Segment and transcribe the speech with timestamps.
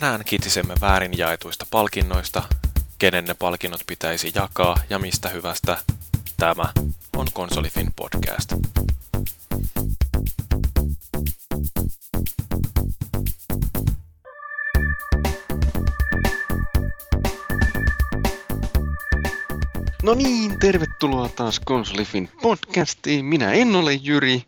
[0.00, 2.42] Tänään kitsisemme väärin jaetuista palkinnoista,
[2.98, 5.78] kenen ne palkinnot pitäisi jakaa ja mistä hyvästä.
[6.36, 6.64] Tämä
[7.16, 8.52] on Konsolifin podcast.
[20.02, 23.24] No niin, tervetuloa taas Konsolifin podcastiin.
[23.24, 24.42] Minä en ole Jyri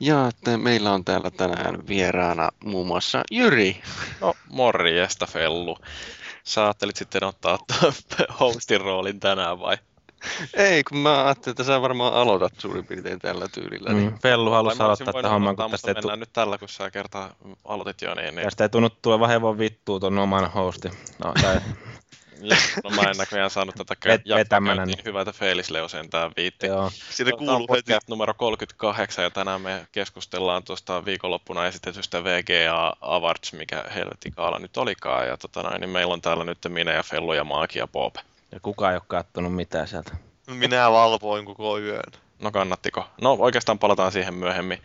[0.00, 3.82] ja että meillä on täällä tänään vieraana muun muassa Jyri.
[4.20, 5.76] No morjesta Fellu.
[6.44, 7.58] Sä ajattelit sitten ottaa
[8.40, 9.78] hostin roolin tänään vai?
[10.54, 13.92] Ei, kun mä ajattelin, että sä varmaan aloitat suurin piirtein tällä tyylillä.
[13.92, 14.10] Niin.
[14.10, 16.90] Mm, Fellu halusi aloittaa tämän homman, kun tästä ei mennään tu- nyt tällä, kun sä
[16.90, 18.34] kertaa aloitit jo niin.
[18.34, 18.44] niin...
[18.44, 20.92] Tästä ei tunnu tulevan hevon vittua ton oman hostin.
[21.24, 21.60] No, tai
[22.84, 25.04] no mä en näköjään saanut tätä jaksoa vetämänä, niin niin.
[25.04, 26.66] hyvä, että Felis Leo sentään viitti.
[26.66, 26.90] joo.
[27.10, 27.92] Siinä kuuluu heti.
[28.08, 34.76] numero 38 ja tänään me keskustellaan tuosta viikonloppuna esitetystä VGA Awards, mikä helvetin kaala nyt
[34.76, 35.26] olikaan.
[35.26, 38.14] Ja tota noin, niin meillä on täällä nyt minä ja Fellu ja Maaki ja Bob.
[38.52, 40.16] Ja kukaan ei ole kattonut mitään sieltä.
[40.46, 42.12] Minä valvoin koko yön.
[42.40, 43.04] No kannattiko?
[43.20, 44.82] No oikeastaan palataan siihen myöhemmin.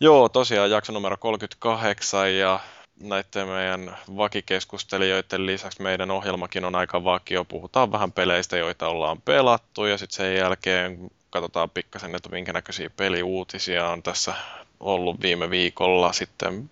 [0.00, 2.60] Joo, tosiaan jakso numero 38 ja
[3.00, 7.44] näiden meidän vakikeskustelijoiden lisäksi meidän ohjelmakin on aika vakio.
[7.44, 12.90] Puhutaan vähän peleistä, joita ollaan pelattu ja sitten sen jälkeen katsotaan pikkasen, että minkä näköisiä
[12.90, 14.34] peliuutisia on tässä
[14.80, 16.12] ollut viime viikolla.
[16.12, 16.70] Sitten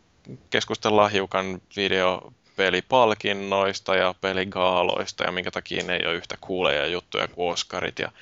[0.50, 7.52] keskustellaan hiukan videopelipalkinnoista ja peligaaloista ja minkä takia ne ei ole yhtä kuuleja juttuja kuin
[7.52, 7.98] Oscarit.
[7.98, 8.12] Ja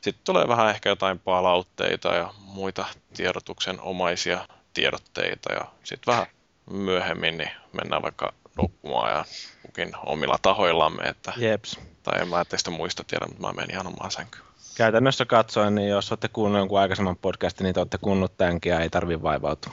[0.00, 2.84] sitten tulee vähän ehkä jotain palautteita ja muita
[3.16, 6.26] tiedotuksen omaisia tiedotteita ja sitten vähän
[6.72, 9.24] myöhemmin niin mennään vaikka nukkumaan ja
[9.62, 11.80] kukin omilla tahoillamme, että, Jeps.
[12.02, 14.44] tai en mä teistä muista tiedä, mutta mä menen ihan omaan sänkyyn.
[14.76, 18.80] Käytännössä katsoen, niin jos olette kuunnellut jonkun aikaisemman podcastin, niin te olette kuunnellut tämänkin ja
[18.80, 19.72] ei tarvi vaivautua.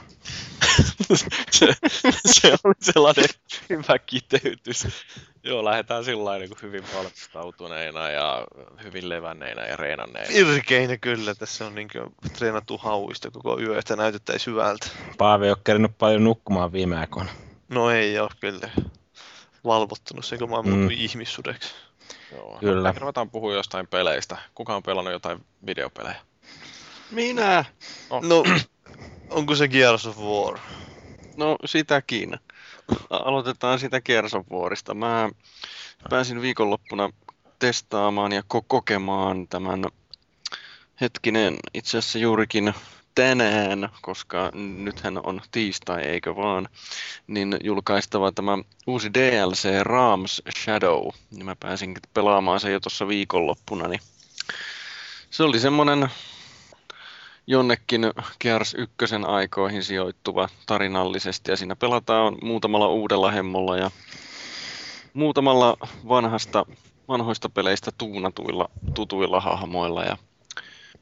[1.52, 1.74] se,
[2.26, 3.26] se oli sellainen
[3.70, 4.88] hyvä kiteytys.
[5.44, 8.48] Joo, lähdetään sillä niin kuin hyvin valmistautuneina ja
[8.84, 10.30] hyvin levänneinä ja reenanneina.
[10.34, 11.90] Irkeinä kyllä, tässä on niin
[12.38, 14.88] treenattu hauista koko yö, että näytettäisiin hyvältä.
[15.18, 17.30] Paavi ei ole kerinyt paljon nukkumaan viime aikoina.
[17.70, 18.70] No ei ole kyllä
[19.66, 20.90] valvottunut se, kun mä oon Mm.
[20.92, 21.76] ihmissudeksi.
[22.32, 22.58] Joo.
[22.60, 22.90] Kyllä.
[22.90, 24.38] Ehkä ruvetaan puhua jostain peleistä.
[24.56, 26.16] Kuka on pelannut jotain videopelejä?
[27.12, 27.66] Minä!
[28.10, 28.44] No,
[29.30, 30.60] onko se Gears of War?
[31.38, 32.40] No sitäkin.
[33.10, 34.94] Aloitetaan sitä Kersovuorista.
[34.94, 35.30] Mä
[36.10, 37.10] pääsin viikonloppuna
[37.60, 39.86] testaamaan ja ko- kokemaan tämän
[41.02, 42.74] hetkinen itse asiassa juurikin
[43.20, 46.70] tänään, koska nythän on tiistai, eikö vaan,
[47.28, 48.58] niin julkaistava tämä
[48.88, 51.08] uusi DLC Rams Shadow.
[51.32, 54.00] Niin mä pääsin pelaamaan sen jo tuossa viikonloppuna, niin
[55.30, 56.10] se oli semmonen
[57.48, 58.02] jonnekin
[58.42, 63.92] Gears 1 aikoihin sijoittuva tarinallisesti ja siinä pelataan muutamalla uudella hemmolla ja
[65.14, 65.78] muutamalla
[66.08, 66.66] vanhasta,
[67.08, 70.18] vanhoista peleistä tuunatuilla tutuilla hahmoilla ja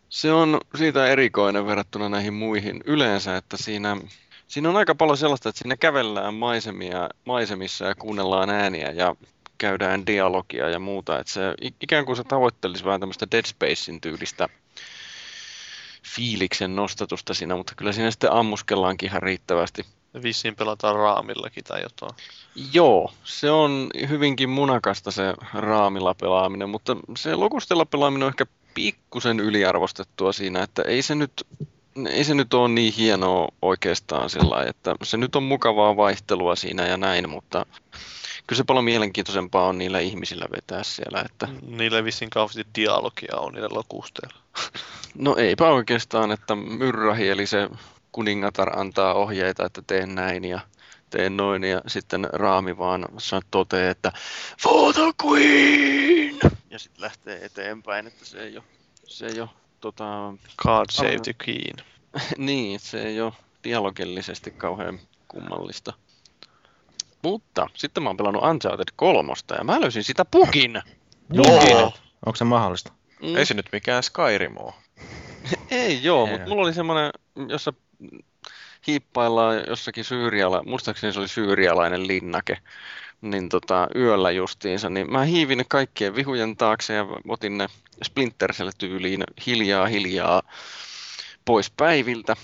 [0.10, 3.98] se on siitä erikoinen verrattuna näihin muihin yleensä, että siinä,
[4.48, 9.16] siinä on aika paljon sellaista, että siinä kävellään maisemia, maisemissa ja kuunnellaan ääniä ja
[9.58, 11.42] käydään dialogia ja muuta, että se
[11.82, 14.50] ikään kuin se tavoittelisi vähän tämmöistä Dead Spacein tyylistä
[16.16, 19.86] fiiliksen nostatusta siinä, mutta kyllä siinä sitten ammuskellaankin ihan riittävästi.
[20.24, 22.12] Vissiin pelataan raamillakin tai jotain.
[22.74, 28.46] Joo, se on hyvinkin munakasta se raamilla pelaaminen, mutta se lokustella pelaaminen on ehkä
[28.78, 31.48] pikkusen yliarvostettua siinä, että ei se nyt,
[32.10, 36.88] ei se nyt ole niin hienoa oikeastaan sillä että se nyt on mukavaa vaihtelua siinä
[36.88, 37.66] ja näin, mutta
[38.48, 43.54] kyllä se paljon mielenkiintoisempaa on niillä ihmisillä vetää siellä, että Niillä vissiin kauheasti dialogia on
[43.54, 44.38] niillä lokusteilla.
[45.18, 47.70] No eipä oikeastaan, että Myrrahi eli se
[48.12, 50.60] kuningatar antaa ohjeita, että teen näin ja
[51.10, 53.06] teen noin ja sitten Raami vaan
[53.52, 54.12] toteaa, että
[54.62, 56.27] For the Queen!
[56.78, 58.64] Ja sitten lähtee eteenpäin, että se ei ole,
[59.08, 59.50] se ei ole
[59.82, 61.76] tota, God save the queen.
[62.48, 63.34] niin, se ei ole
[63.64, 65.94] dialogillisesti kauhean kummallista.
[67.24, 70.82] Mutta sitten mä oon pelannut Uncharted kolmosta ja mä löysin sitä pukin.
[71.34, 71.94] Joo.
[72.26, 72.92] Onko se mahdollista?
[73.22, 73.36] Mm.
[73.36, 74.76] Ei se nyt mikään Skyrim oo.
[75.72, 77.12] Ei joo, mutta mulla oli semmoinen,
[77.50, 77.74] jossa
[78.88, 82.58] hiippaillaan jossakin syyriala, muistaakseni se oli syyrialainen linnake,
[83.22, 87.68] niin tota, yöllä justiinsa, niin mä hiivin ne kaikkien vihujen taakse ja otin ne
[88.04, 90.42] Splinterselle tyyliin hiljaa hiljaa
[91.46, 92.36] pois päiviltä.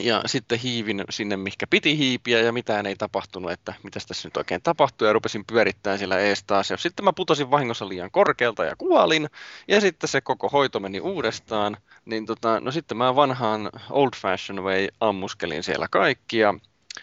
[0.00, 4.36] Ja sitten hiivin sinne, mihinkä piti hiipiä ja mitään ei tapahtunut, että mitä tässä nyt
[4.36, 6.70] oikein tapahtui ja rupesin pyörittämään siellä ees taas.
[6.70, 9.28] Ja sitten mä putosin vahingossa liian korkealta ja kuolin
[9.68, 11.76] ja sitten se koko hoito meni uudestaan.
[12.04, 16.54] Niin tota, no sitten mä vanhaan old fashion way ammuskelin siellä kaikkia.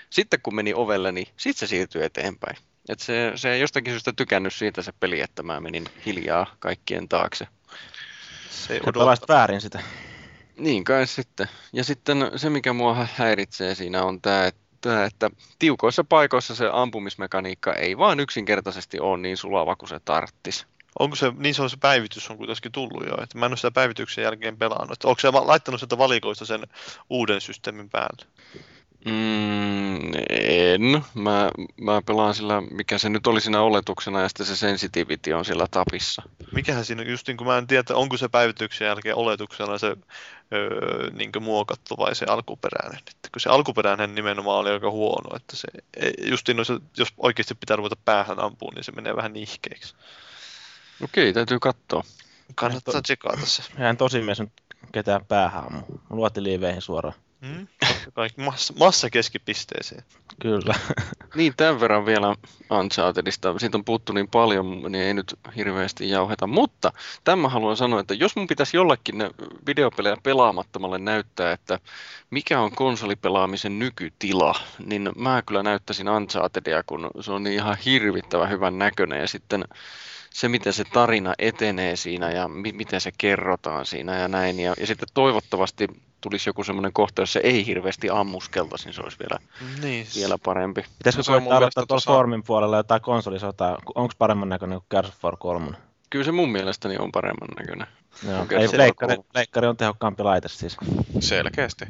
[0.09, 2.57] sitten kun meni ovelle, niin sitten se siirtyi eteenpäin.
[2.89, 7.09] Et se, se ei jostakin syystä tykännyt siitä se peli, että mä menin hiljaa kaikkien
[7.09, 7.47] taakse.
[8.49, 8.81] Se ei
[9.27, 9.79] väärin sitä.
[10.57, 11.47] Niin kai sitten.
[11.73, 17.73] Ja sitten se, mikä mua häiritsee siinä on tämä, että, että tiukoissa paikoissa se ampumismekaniikka
[17.73, 20.67] ei vaan yksinkertaisesti ole niin sulava kuin se tarttis.
[20.99, 23.57] Onko se, niin se on se päivitys on kuitenkin tullut jo, että mä en ole
[23.57, 24.91] sitä päivityksen jälkeen pelannut.
[24.91, 26.63] Että onko se laittanut sieltä valikoista sen
[27.09, 28.25] uuden systeemin päälle?
[29.05, 31.03] Mm, en.
[31.13, 31.51] Mä,
[31.81, 35.67] mä pelaan sillä, mikä se nyt oli siinä oletuksena, ja sitten se sensitivity on siellä
[35.71, 36.21] tapissa.
[36.51, 39.87] Mikähän siinä, just niin kuin mä en tiedä, että onko se päivityksen jälkeen oletuksena se
[40.53, 42.99] öö, niin muokattu vai se alkuperäinen.
[42.99, 45.67] Että kun se alkuperäinen nimenomaan oli aika huono, että se,
[45.97, 49.95] ei- justiin noissa, jos oikeasti pitää ruveta päähän ampuun, niin se menee vähän nihkeeksi.
[51.03, 52.03] Okei, täytyy katsoa.
[52.55, 53.63] Kannattaa tsekata se.
[53.77, 54.51] Eihän tosi nyt
[54.91, 55.81] ketään päähän ammu.
[56.09, 57.22] Luotti liiveihin suoraan.
[57.43, 57.67] Mm?
[57.79, 60.03] Totta kai massa, massa keskipisteeseen.
[60.41, 60.75] Kyllä.
[61.35, 62.35] Niin, tämän verran vielä
[62.71, 63.59] Unchartedista.
[63.59, 66.47] Siitä on puhuttu niin paljon, niin ei nyt hirveästi jauheta.
[66.47, 66.93] Mutta
[67.23, 69.31] tämä haluan sanoa, että jos mun pitäisi jollekin ne
[69.67, 71.79] videopelejä pelaamattomalle näyttää, että
[72.29, 74.55] mikä on konsolipelaamisen nykytila,
[74.85, 79.19] niin mä kyllä näyttäisin Unchartedia, kun se on niin ihan hirvittävän hyvän näköinen.
[79.19, 79.65] Ja sitten
[80.33, 84.59] se, miten se tarina etenee siinä ja mi- miten se kerrotaan siinä ja näin.
[84.59, 85.87] Ja, ja sitten toivottavasti
[86.21, 89.39] tulisi joku semmoinen kohta, jos se ei hirveästi ammuskeltaisi, niin se olisi vielä,
[89.81, 90.81] Niin, vielä parempi.
[90.97, 93.77] Pitäisikö No se koittaa aloittaa tuolla tuossa- Formin puolella jotain konsolisotaa?
[93.95, 95.77] Onko paremman näköinen kuin Gears of War 3?
[96.09, 97.87] Kyllä se mun mielestäni on paremman näköinen.
[98.29, 98.45] Joo.
[98.61, 100.77] Ei, se- leikkari, leikkari on tehokkaampi laite siis.
[101.19, 101.85] Selkeästi.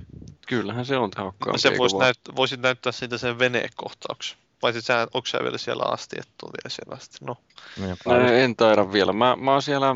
[0.48, 1.60] Kyllähän se on tehokkaampi.
[1.60, 2.02] se eikö vois vaan?
[2.04, 4.38] näyt, voisit näyttää siitä sen venekohtauksen.
[4.64, 7.18] Vai sit sä, onko sä vielä siellä asti, että on vielä siellä asti?
[7.22, 7.38] No,
[7.78, 9.14] Niin, No, en taida vielä.
[9.14, 9.96] Mä, mä oon siellä...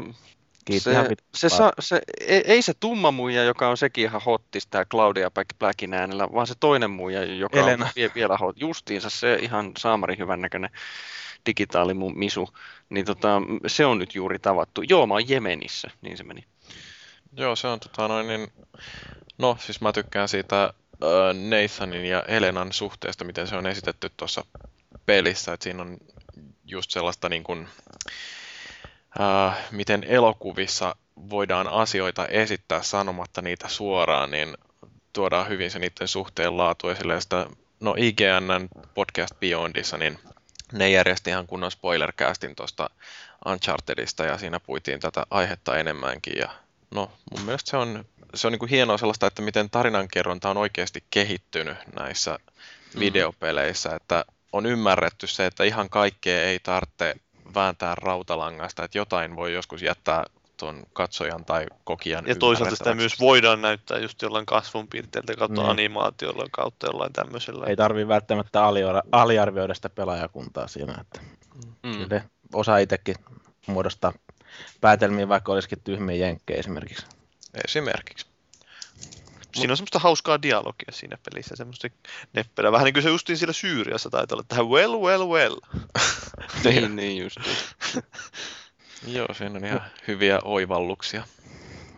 [0.69, 1.57] Ihan se, se, paljon.
[1.57, 5.57] sa, se, ei, ei se tumma muija, joka on sekin ihan hottis, tää Claudia Black-
[5.59, 7.85] Blackin äänellä, vaan se toinen muija, joka Elena.
[7.85, 8.61] on vie, vielä hot.
[8.61, 10.69] Justiinsa se ihan saamari hyvän näköinen
[11.45, 12.49] digitaali mu- misu.
[12.89, 14.81] Niin tota, se on nyt juuri tavattu.
[14.89, 16.43] Joo, mä oon Jemenissä, niin se meni.
[17.37, 18.47] Joo, se on tota noin niin...
[19.37, 20.73] No, siis mä tykkään siitä
[21.49, 24.45] Nathanin ja Elenan suhteesta, miten se on esitetty tuossa
[25.05, 25.53] pelissä.
[25.53, 25.97] Että siinä on
[26.65, 27.67] just sellaista niin kuin,
[29.19, 30.95] äh, miten elokuvissa
[31.29, 34.57] voidaan asioita esittää sanomatta niitä suoraan, niin
[35.13, 37.13] tuodaan hyvin se niiden suhteen laatu esille.
[37.13, 37.47] Ja sitä,
[37.79, 40.19] no IGNn podcast Beyondissa, niin
[40.71, 42.89] ne järjesti ihan kunnon spoilercastin tuosta
[43.45, 46.37] Unchartedista ja siinä puitiin tätä aihetta enemmänkin.
[46.37, 46.49] Ja
[46.91, 48.05] no mun mielestä se on,
[48.35, 52.39] se on niin kuin hienoa sellaista, että miten tarinankerronta on oikeasti kehittynyt näissä
[52.99, 57.15] videopeleissä, että on ymmärretty se, että ihan kaikkea ei tarvitse
[57.55, 60.23] vääntää rautalangasta, että jotain voi joskus jättää
[60.57, 65.69] tuon katsojan tai kokijan ja toisaalta sitä myös voidaan näyttää just jollain kasvunpiirteiltä kautta Niin.
[65.71, 67.65] animaatiolla kautta jollain tämmöisellä.
[67.65, 68.61] Ei tarvii välttämättä
[69.11, 70.97] aliarvioida sitä pelaajakuntaa siinä.
[71.01, 71.21] Että
[71.83, 71.91] Mm.
[71.91, 72.21] kyllä
[72.53, 73.15] osaa itsekin
[73.67, 74.13] muodostaa
[74.81, 77.05] päätelmiä, vaikka olisikin tyhmiä jenkkejä esimerkiksi.
[77.65, 78.25] Esimerkiksi.
[79.55, 81.87] Siinä on semmoista hauskaa dialogia siinä pelissä, semmoista
[82.33, 82.71] neppelää.
[82.71, 85.55] Vähän niin kuin se justiin siellä Syyriassa taitaa olla tähän well, well, well.
[86.63, 87.37] niin, niin just.
[89.15, 91.23] Joo, siinä on ihan hyviä oivalluksia.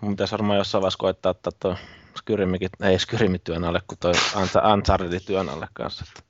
[0.01, 1.75] Mun pitäisi varmaan jossain vaiheessa koittaa ottaa tuo
[2.17, 6.05] Skyrimikin, ei Skyrimi työn alle, kuin toi Uncha- Uncharted työn alle kanssa.
[6.07, 6.28] Että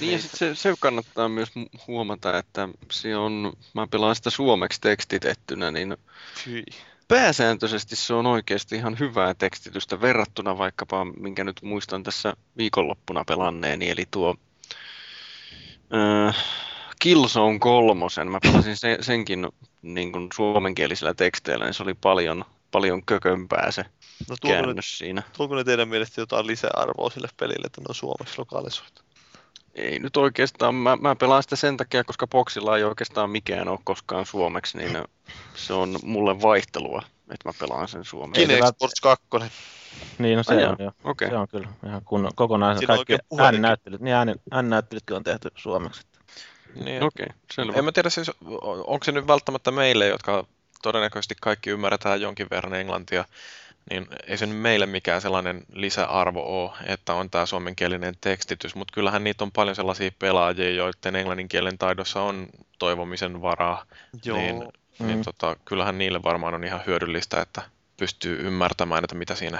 [0.00, 1.48] Niin ja sit se, se kannattaa myös
[1.86, 5.96] huomata, että se on, mä pelaan sitä suomeksi tekstitettynä, niin
[6.44, 6.64] Fyi.
[7.08, 13.90] pääsääntöisesti se on oikeasti ihan hyvää tekstitystä verrattuna vaikkapa, minkä nyt muistan tässä viikonloppuna pelanneeni,
[13.90, 14.34] eli tuo
[15.94, 16.36] äh,
[16.98, 18.30] Killzone kolmosen.
[18.30, 19.48] Mä pelasin se, senkin
[19.82, 23.84] niin kuin suomenkielisillä teksteillä, niin se oli paljon, paljon kökömpää se
[24.28, 25.22] No tuoko ne, käännös siinä.
[25.36, 29.05] tuoko ne teidän mielestä jotain lisäarvoa sille pelille, että ne on suomeksi lokalisoitu?
[29.76, 33.78] Ei nyt oikeastaan, mä, mä pelaan sitä sen takia, koska boksilla ei oikeastaan mikään ole
[33.84, 34.98] koskaan suomeksi, niin
[35.54, 38.40] se on mulle vaihtelua, että mä pelaan sen suomeksi.
[38.42, 39.26] Kinect vält- Sports 2.
[40.18, 40.92] Niin, no se Ai on joo, jo.
[41.10, 41.28] okei.
[41.28, 42.78] Se on kyllä ihan kunnon, kokonaan.
[42.78, 46.02] Siinä Kaikki ääninäyttelyt, niin ääni, ääninäyttelytkin on tehty suomeksi.
[46.84, 47.78] Niin, Okei, selvä.
[47.78, 48.30] En mä tiedä siis,
[48.86, 50.44] onko se nyt välttämättä meille, jotka
[50.82, 53.24] todennäköisesti kaikki ymmärretään jonkin verran englantia,
[53.90, 58.92] niin ei se nyt meille mikään sellainen lisäarvo ole, että on tämä suomenkielinen tekstitys, mutta
[58.94, 62.46] kyllähän niitä on paljon sellaisia pelaajia, joiden englannin kielen taidossa on
[62.78, 63.84] toivomisen varaa,
[64.24, 64.38] Joo.
[64.38, 64.58] niin,
[64.98, 65.22] niin Mm.
[65.24, 67.62] tota, kyllähän niille varmaan on ihan hyödyllistä, että
[67.96, 69.58] pystyy ymmärtämään, että mitä siinä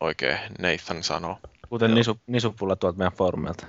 [0.00, 1.38] oikein Nathan sanoo.
[1.68, 1.94] Kuten.
[1.94, 3.66] Nisu, Nisupulla tuolta meidän foorumilta.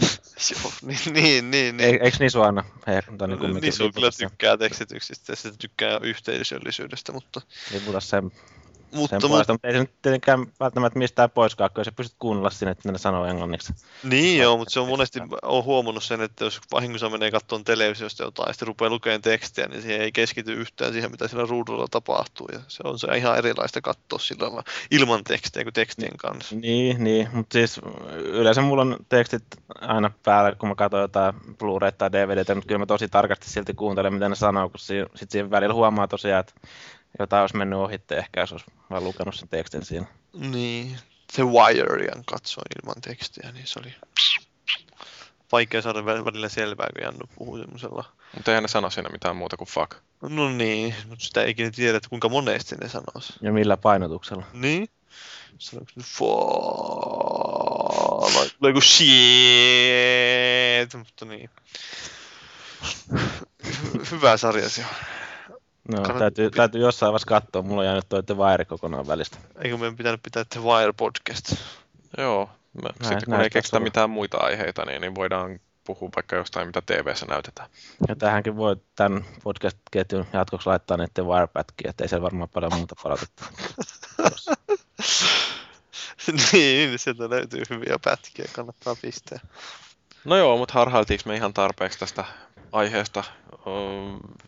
[0.50, 1.80] Joo, niin, niin, niin.
[1.80, 2.02] Ei, niin.
[2.02, 2.64] eikö Nisu aina?
[2.86, 7.40] Hei, tai niin kumminkin Nisu kyllä tykkää tekstityksistä ja se tykkää yhteisöllisyydestä, mutta
[7.72, 8.30] Liputa sen
[9.08, 12.72] sen puolesta, mutta ei se nyt tietenkään välttämättä mistään poiskaan, kun sä pystyt kuunnella sinne,
[12.72, 13.74] että ne sanoo englanniksi.
[14.04, 18.22] Niin joo, mutta se on monesti, on huomannut sen, että jos vahingossa menee katsomaan televisiosta
[18.22, 21.86] jotain ja sitten rupeaa lukemaan tekstiä, niin siihen ei keskity yhtään siihen, mitä siellä ruudulla
[21.90, 22.48] tapahtuu.
[22.52, 26.56] Ja se on se ihan erilaista katsoa sillä lailla ilman tekstiä kuin tekstien kanssa.
[26.56, 27.80] Niin, niin, mutta siis
[28.14, 29.44] yleensä mulla on tekstit
[29.80, 33.74] aina päällä, kun mä katson jotain Blu-ray tai DVDtä, mutta kyllä mä tosi tarkasti silti
[33.74, 36.52] kuuntelen, mitä ne sanoo, kun sitten siihen välillä huomaa tosiaan, että
[37.18, 40.06] jotain olisi mennyt ohitte ehkä, jos olisi vaan lukenut sen tekstin siinä.
[40.32, 40.98] Niin,
[41.34, 43.94] The Wirean katsoin ilman tekstiä, niin se oli
[45.52, 48.04] vaikea saada välillä selvää, kun Jannu puhuu semmoisella.
[48.34, 49.92] Mutta eihän ne sano siinä mitään muuta kuin fuck.
[50.22, 53.32] No niin, mutta sitä ei ikinä tiedä, että kuinka monesti ne sanoisi.
[53.40, 54.44] Ja millä painotuksella.
[54.52, 54.88] Niin.
[55.58, 56.30] Sanoiko ne fall,
[58.34, 59.08] vai tulee kuin shit,
[60.94, 61.50] mutta niin.
[64.10, 64.90] Hyvä sarja se on.
[65.90, 66.18] No, Kannat...
[66.18, 67.62] täytyy, täytyy jossain vaiheessa katsoa.
[67.62, 69.38] Mulla on jäänyt toi The Wire kokonaan välistä.
[69.62, 71.54] Eikö meidän pitänyt pitää The Wire podcast?
[72.18, 72.50] Joo.
[72.72, 76.36] Me, näin, sitten kun näin, ei keksitä mitään muita aiheita, niin, niin voidaan puhua vaikka
[76.36, 77.70] jostain, mitä TV-ssä näytetään.
[78.08, 83.44] Ja tähänkin voi tämän podcast-ketjun jatkoksi laittaa niiden Wire-pätkiä, ettei siellä varmaan paljon muuta palautetta.
[86.52, 89.38] niin, sieltä löytyy hyviä pätkiä, kannattaa pistää.
[90.24, 92.24] No joo, mutta harhailtiinko me ihan tarpeeksi tästä
[92.72, 93.24] aiheesta?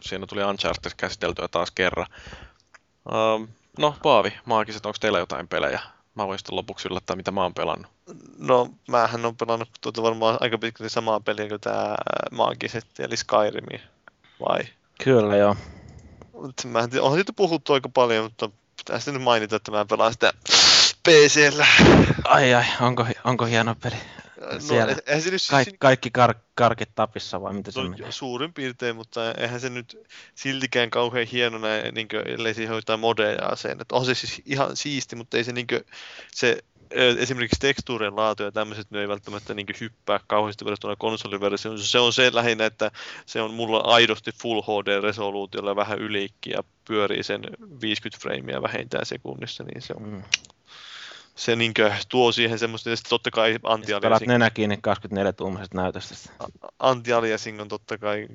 [0.00, 2.06] Siinä tuli Uncharted käsiteltyä taas kerran.
[3.78, 5.80] No, Paavi, maagiset, onko teillä jotain pelejä?
[6.14, 7.92] Mä voin sitten lopuksi yllättää, mitä mä oon pelannut.
[8.38, 11.94] No, mähän on pelannut tuota varmaan aika pitkälti samaa peliä kuin tämä
[12.30, 13.80] maagiset, eli Skyrimi,
[14.48, 14.60] vai?
[15.04, 15.56] Kyllä, joo.
[16.64, 19.84] Mä en tiedä, onhan siitä puhuttu aika paljon, mutta pitää sitten nyt mainita, että mä
[19.84, 20.32] pelaan sitä
[21.08, 21.66] PCllä.
[22.24, 23.96] Ai ai, onko, onko hieno peli?
[24.52, 28.12] No, Siellä no, se nyt Kaik, kaikki kar, karkit tapissa vai mitä no, se on?
[28.12, 29.98] Suurin piirtein, mutta eihän se nyt
[30.34, 33.80] siltikään kauhean hienona, niin kuin, ellei siihen hoitaa modeja sen.
[33.80, 35.80] Että on se siis ihan siisti, mutta ei se, niin kuin,
[36.34, 36.58] se
[37.18, 41.78] esimerkiksi tekstuurien laatu ja tämmöiset ne ei välttämättä niin hyppää kauheasti verrattuna konsoliversioon.
[41.78, 42.90] Se on se lähinnä, että
[43.26, 47.42] se on mulla aidosti Full HD-resoluutiolla vähän yliikki ja pyörii sen
[47.80, 50.22] 50 freimiä vähintään sekunnissa, niin se on mm
[51.34, 51.74] se niin
[52.08, 54.28] tuo siihen semmoista, ja totta kai anti-aliasing...
[54.28, 56.14] nenä kiinni 24 tuumaisesta näytöstä.
[56.78, 58.28] Anti-aliasing on totta kai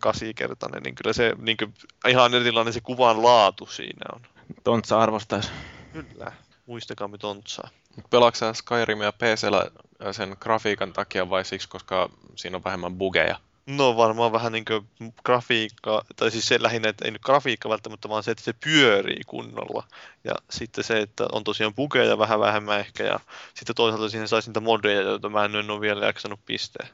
[0.00, 1.74] kasikertainen, niin kyllä se niin kuin,
[2.08, 4.20] ihan erilainen se kuvan laatu siinä on.
[4.64, 5.50] Tontsa arvostaisi.
[5.92, 6.32] Kyllä,
[6.66, 7.68] muistakaa Tontsaa.
[8.10, 9.70] Pelaatko Skyrimia PCllä
[10.12, 13.36] sen grafiikan takia vai siksi, koska siinä on vähemmän bugeja?
[13.66, 18.08] No varmaan vähän niin kuin grafiikka, tai siis se lähinnä, että ei nyt grafiikka välttämättä,
[18.08, 19.86] vaan se, että se pyörii kunnolla.
[20.24, 23.20] Ja sitten se, että on tosiaan bugeja vähän vähemmän ehkä, ja
[23.54, 26.86] sitten toisaalta siihen saisi niitä modeja, joita mä en ole vielä jaksanut pistää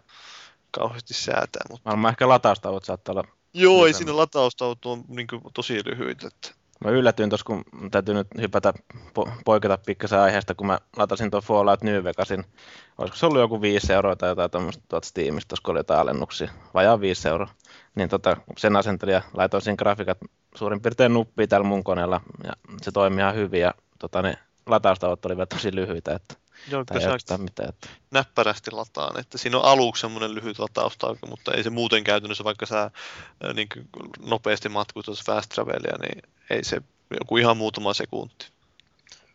[0.70, 1.62] kauheasti säätää.
[1.70, 1.90] Mutta...
[1.90, 3.25] Varmaan ehkä lataustaudut saattaa olla...
[3.54, 6.26] Joo, ei siinä lataustaudut on niin tosi lyhyitä.
[6.26, 6.57] Että...
[6.85, 11.42] Mä yllätyin tuossa, kun täytyy nyt hypätä, po- poiketa pikkasen aiheesta, kun mä latasin tuon
[11.42, 12.44] Fallout New Vegasin.
[12.99, 16.50] Olisiko se ollut joku 5 euroa tai jotain tuommoista tuolta Steamista, kun oli jotain alennuksia,
[16.75, 17.49] vajaa 5 euroa.
[17.94, 20.18] Niin tota, sen asentelin ja laitoin siinä grafiikat
[20.54, 25.26] suurin piirtein nuppiin tällä mun koneella, ja se toimii ihan hyvin, ja tota, ne lataustavat
[25.26, 26.35] olivat tosi lyhyitä, että
[26.70, 27.68] Joo, tai mitään.
[27.68, 27.88] Että...
[28.10, 29.20] näppärästi lataan.
[29.20, 32.90] Että siinä on aluksi semmoinen lyhyt lataustauko, mutta ei se muuten käytännössä, vaikka sä äh,
[33.54, 33.68] niin
[34.20, 36.82] nopeasti matkustat fast travelia, niin ei se
[37.20, 38.46] joku ihan muutama sekunti.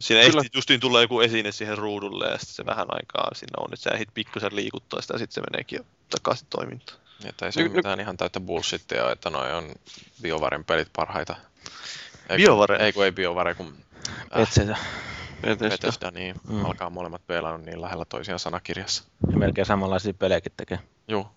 [0.01, 0.41] Siinä Kyllä.
[0.41, 3.83] ehti justiin tulla joku esine siihen ruudulle ja sitten se vähän aikaa siinä on, että
[3.83, 6.99] sä ehdit pikkusen liikuttaa sitä ja sitten se meneekin jo takaisin toimintaan.
[7.25, 9.71] Että ei se ole mitään ihan täyttä bullshittia, että noi on
[10.21, 11.35] BioVaren pelit parhaita.
[12.29, 12.77] Ei, BioVare?
[12.85, 13.73] Ei kun ei BioVare, kun...
[14.07, 14.75] Äh, Bethesda.
[15.41, 16.65] Bethesda, niin mm.
[16.65, 19.03] alkaa molemmat pelannut niin lähellä toisiaan sanakirjassa.
[19.31, 20.79] Ja melkein samanlaisia pelejäkin tekee.
[21.07, 21.31] Joo.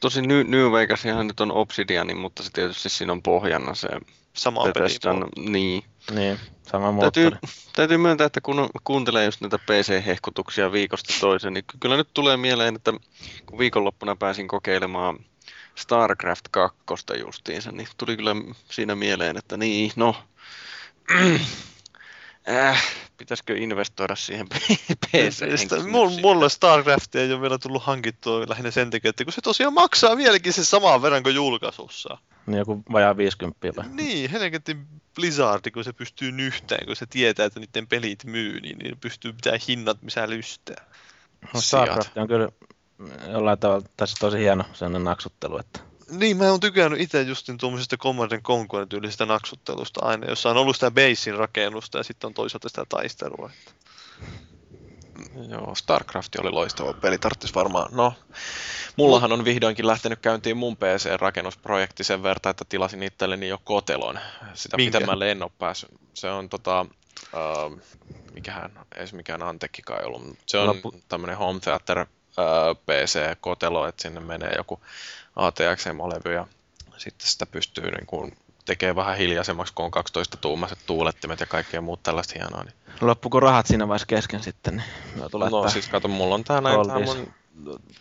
[0.00, 3.88] Tosi New, New Vegas nyt on Obsidian, mutta se tietysti siinä on pohjana se
[4.32, 5.84] Sama Bethesdan, niin.
[6.10, 7.30] Niin, sama täytyy,
[7.76, 12.76] täytyy myöntää, että kun kuuntelee just näitä PC-hehkutuksia viikosta toiseen, niin kyllä nyt tulee mieleen,
[12.76, 12.92] että
[13.46, 15.18] kun viikonloppuna pääsin kokeilemaan
[15.74, 16.74] StarCraft 2
[17.18, 18.36] justiinsa, niin tuli kyllä
[18.70, 20.16] siinä mieleen, että niin, no,
[22.48, 22.84] äh,
[23.16, 25.44] pitäisikö investoida siihen PC?
[26.22, 30.16] Mulle StarCraft ei ole vielä tullut hankittua lähinnä sen takia, että kun se tosiaan maksaa
[30.16, 32.18] vieläkin se samaan verran kuin julkaisussa.
[32.46, 33.88] Niin joku vajaa 50 vai?
[33.88, 38.78] Niin, helvetin Blizzard, kun se pystyy nyhtään, kun se tietää, että niiden pelit myy, niin,
[38.78, 40.84] niin pystyy pitää hinnat missä lystää.
[41.54, 42.48] No, StarCraft on kyllä
[43.32, 45.80] jollain tavalla tässä tosi hieno sellainen naksuttelu, että
[46.10, 50.76] niin, mä oon tykännyt itse justin tuommoisesta Command Conquer tyylisestä naksuttelusta aina, jossa on ollut
[50.76, 53.50] sitä basein rakennusta ja sitten on toisaalta sitä taistelua.
[53.58, 53.72] Että...
[55.48, 57.88] Joo, StarCraft oli loistava peli, tarvitsisi varmaan.
[57.92, 58.14] No,
[58.96, 64.20] mullahan on vihdoinkin lähtenyt käyntiin mun PC-rakennusprojekti sen verran, että tilasin itselleni jo kotelon.
[64.54, 64.98] Sitä Minkä?
[64.98, 65.90] pitemmälle en ole päässyt.
[66.14, 66.86] Se on tota,
[67.32, 67.80] uh,
[68.34, 72.06] mikähän, ei se mikään Antekkikaan ollut, mutta se on Loppu- tämmöinen home theater
[72.86, 74.80] PC-kotelo, että sinne menee joku
[75.36, 76.46] ATX-levy ja
[76.96, 82.02] sitten sitä pystyy niin kuin, tekemään vähän hiljaisemmaksi, kun on 12-tuumaiset tuulettimet ja kaikkea muut
[82.02, 82.64] tällaista hienoa.
[82.64, 82.74] Niin.
[83.00, 84.84] Loppuko rahat siinä vaiheessa kesken sitten?
[85.14, 87.32] Niin tulee No siis kato, mulla on tää näin tää mun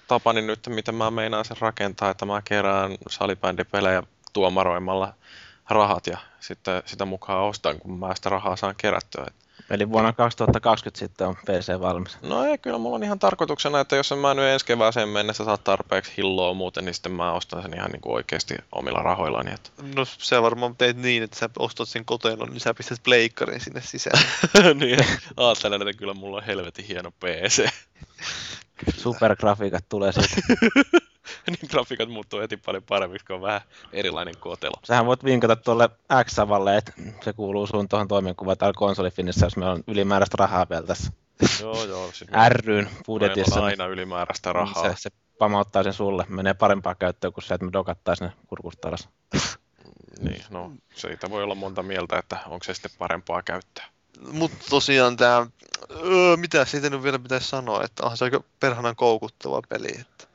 [0.07, 4.03] tapani nyt, miten mä meinaan sen rakentaa, että mä kerään salibändipelejä
[4.33, 5.13] tuomaroimalla
[5.69, 9.25] rahat ja sitten sitä mukaan ostan, kun mä sitä rahaa saan kerättyä.
[9.27, 9.35] Et
[9.69, 12.17] Eli vuonna 2020 sitten on PC valmis.
[12.21, 15.45] No ei, kyllä mulla on ihan tarkoituksena, että jos en mä nyt ensi kevääseen mennessä
[15.45, 19.51] saa tarpeeksi hilloa muuten, niin sitten mä ostan sen ihan niin kuin oikeasti omilla rahoillani.
[19.53, 19.69] Että...
[19.95, 23.81] No sä varmaan teet niin, että sä ostat sen kotelon, niin sä pistät pleikkarin sinne
[23.81, 24.23] sisään.
[24.79, 24.99] niin,
[25.37, 27.69] ajattelen, että kyllä mulla on helvetin hieno PC.
[28.97, 30.41] Supergrafiikat tulee siitä.
[31.47, 33.61] niin grafiikat muuttuu heti paljon paremmiksi, kun on vähän
[33.93, 34.73] erilainen kotelo.
[34.83, 35.89] Sähän voit vinkata tuolle
[36.23, 36.93] X-avalle, että
[37.23, 41.11] se kuuluu sun tuohon toimenkuva täällä konsolifinissä, jos meillä on ylimääräistä rahaa vielä tässä
[41.61, 42.11] Joo, joo.
[42.13, 42.31] Siis
[42.65, 43.59] ryn budjetissa.
[43.59, 44.83] on aina ylimääräistä rahaa.
[44.83, 46.25] Se, se pamauttaa sen sulle.
[46.29, 49.09] Menee parempaa käyttöä kuin se, että me dokattaisiin ne kurkusta alas.
[50.19, 53.85] Niin, no siitä voi olla monta mieltä, että onko se sitten parempaa käyttöä.
[54.31, 55.47] Mutta tosiaan tämä,
[55.91, 59.87] öö, mitä siitä nyt vielä pitäisi sanoa, että onhan se aika perhanan koukuttava peli.
[59.99, 60.27] Että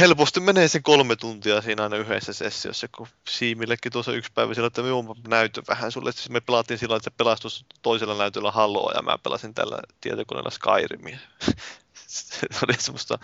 [0.00, 4.66] helposti menee se kolme tuntia siinä aina yhdessä sessiossa, kun Siimillekin tuossa yksi päivä sillä,
[4.66, 6.12] että minun näytö vähän sulle.
[6.12, 10.50] Siis me pelattiin sillä, että se pelastus toisella näytöllä Haloa ja mä pelasin tällä tietokoneella
[10.50, 11.18] Skyrimia.
[12.06, 13.18] se oli semmoista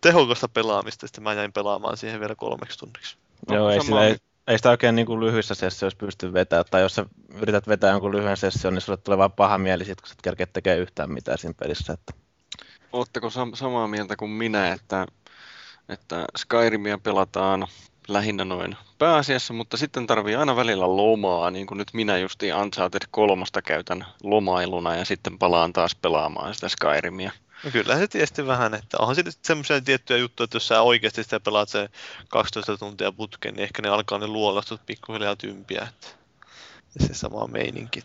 [0.00, 3.16] tehokasta pelaamista, sitten mä jäin pelaamaan siihen vielä kolmeksi tunniksi.
[3.48, 4.16] No, Joo, ei, sama- sillä, ei,
[4.46, 6.64] ei sitä oikein niin kuin lyhyissä sessioissa pysty vetämään.
[6.70, 10.00] Tai jos sä yrität vetää jonkun lyhyen session, niin sulle tulee vaan paha mieli sit,
[10.00, 11.92] kun sä et kerkeä tekemään yhtään mitään siinä pelissä.
[11.92, 12.12] Että...
[12.92, 15.06] Ootteko sam- samaa mieltä kuin minä, että,
[15.88, 17.66] että Skyrimia pelataan
[18.08, 23.02] lähinnä noin pääasiassa, mutta sitten tarvii aina välillä lomaa, niin kuin nyt minä justiin Uncharted
[23.10, 27.32] kolmosta käytän lomailuna ja sitten palaan taas pelaamaan sitä Skyrimia.
[27.64, 31.24] No kyllä se tietysti vähän, että onhan sitten semmoisia tiettyjä juttuja, että jos sä oikeasti
[31.24, 31.88] sitä pelaat se
[32.28, 35.88] 12 tuntia putkeen, niin ehkä ne alkaa ne luolastot pikkuhiljaa tympiä.
[35.88, 38.02] Että se sama meininki.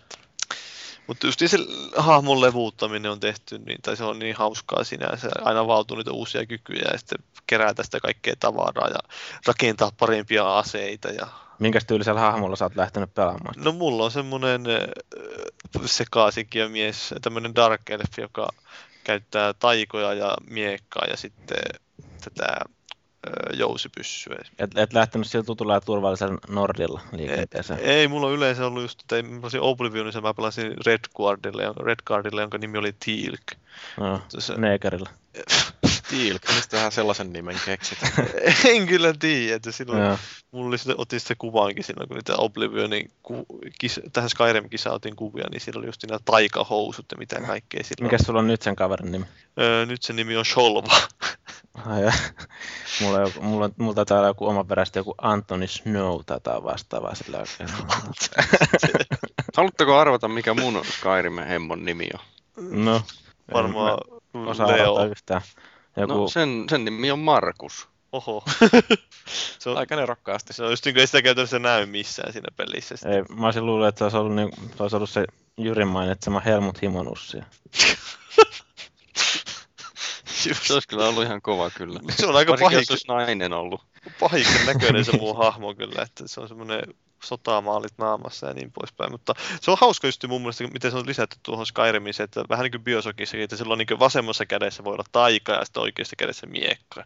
[1.09, 1.57] Mutta just se
[1.97, 6.45] hahmon levuuttaminen on tehty, niin, tai se on niin hauskaa sinänsä, aina vautuu niitä uusia
[6.45, 7.17] kykyjä ja sitten
[7.47, 8.99] kerätä sitä kaikkea tavaraa ja
[9.47, 11.27] rakentaa parempia aseita ja
[11.59, 13.53] Minkä tyylisellä hahmolla sä oot lähtenyt pelaamaan?
[13.57, 18.49] No mulla on semmonen äh, sekaisinkin mies, tämmönen Dark Elf, joka
[19.03, 21.63] käyttää taikoja ja miekkaa ja sitten
[22.23, 22.59] tätä
[23.53, 24.37] jousipyssyä.
[24.59, 27.79] Et, et lähtenyt sillä tutulla ja turvallisella Nordilla liikenteeseen.
[27.79, 31.99] Ei, mulla on yleensä ollut just, että mä pelasin Oblivionissa, mä pelasin Red Guardille, Red
[32.05, 33.57] Guardille, jonka nimi oli Teal'c.
[33.97, 35.09] No, Se- Negerillä.
[36.09, 37.97] Tiilk, mistä tähän sellaisen nimen keksit?
[38.65, 40.17] en kyllä tiedä, että silloin Joo.
[40.51, 43.45] mulla oli otin sitten kuvaankin silloin, kun niitä Oblivionin, ku,
[43.79, 48.11] kis, tähän Skyrim-kisaan otin kuvia, niin siellä oli just nämä taikahousut ja mitä kaikkea silloin.
[48.13, 49.25] Mikäs sulla on nyt sen kaverin nimi?
[49.59, 50.93] Öö, nyt se nimi on Sholva.
[51.85, 52.13] Ai, ja.
[53.01, 56.63] mulla, on joku, mulla, on- mulla taitaa olla joku oma perästi joku Anthony Snow tai
[56.63, 57.69] vastaavaa sillä oikein.
[59.57, 62.19] Haluatteko arvata, mikä mun Skyrimin hemmon nimi on?
[62.85, 63.01] No,
[63.53, 63.97] Varmaan
[64.33, 64.95] osaa Leo.
[64.95, 65.41] arvata yhtään.
[65.99, 67.87] Joku, No sen, sen nimi on Markus.
[68.11, 68.43] Oho.
[69.59, 70.53] se, on, Aika nerokkaasti.
[70.53, 72.97] se on just niin kuin ei sitä käytännössä näy missään siinä pelissä.
[72.97, 73.13] Sitten.
[73.13, 75.25] ei, mä olisin luullut, että se olisi ollut, niin, se, olisi ollut se
[75.57, 77.37] Jyrin mainitsema Helmut Himonussi.
[80.63, 81.99] Se olisi kyllä ollut ihan kova kyllä.
[82.09, 83.81] Se on aika Varsinkin, jos pahik- olisi nainen ollut.
[84.19, 86.83] pahiksen näköinen se mun hahmo kyllä, että se on semmoinen
[87.23, 89.11] sotamaalit naamassa ja niin poispäin.
[89.11, 92.43] Mutta se on hauska just mun mielestä, miten se on lisätty tuohon Skyrimiin, se, että
[92.49, 95.83] vähän niin kuin Biosokissakin, että silloin niin kuin vasemmassa kädessä voi olla taika ja sitten
[95.83, 97.03] oikeassa kädessä miekka.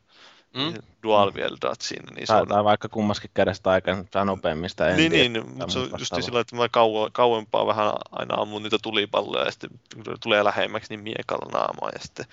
[0.54, 0.62] Mm?
[0.62, 0.73] Mm?
[1.04, 4.89] Dual wieldat siinä, niin se Tai, on tai vaikka kummaskin kädestä aika saa nopeammista.
[4.89, 8.36] En niin, tiedä, niin, mutta se on just sillä, että mä kauan, kauempaa vähän aina
[8.41, 9.69] ammun niitä tulipalloja ja sitten
[10.04, 11.89] kun tulee lähemmäksi, niin miekalla naamaa.
[11.93, 12.26] Ja sitten,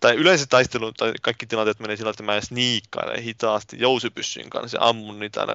[0.00, 4.88] tai yleensä taistelu, tai kaikki tilanteet menee sillä, että mä sniikkailen hitaasti jousipyssyn kanssa ja
[4.88, 5.54] ammun niitä aina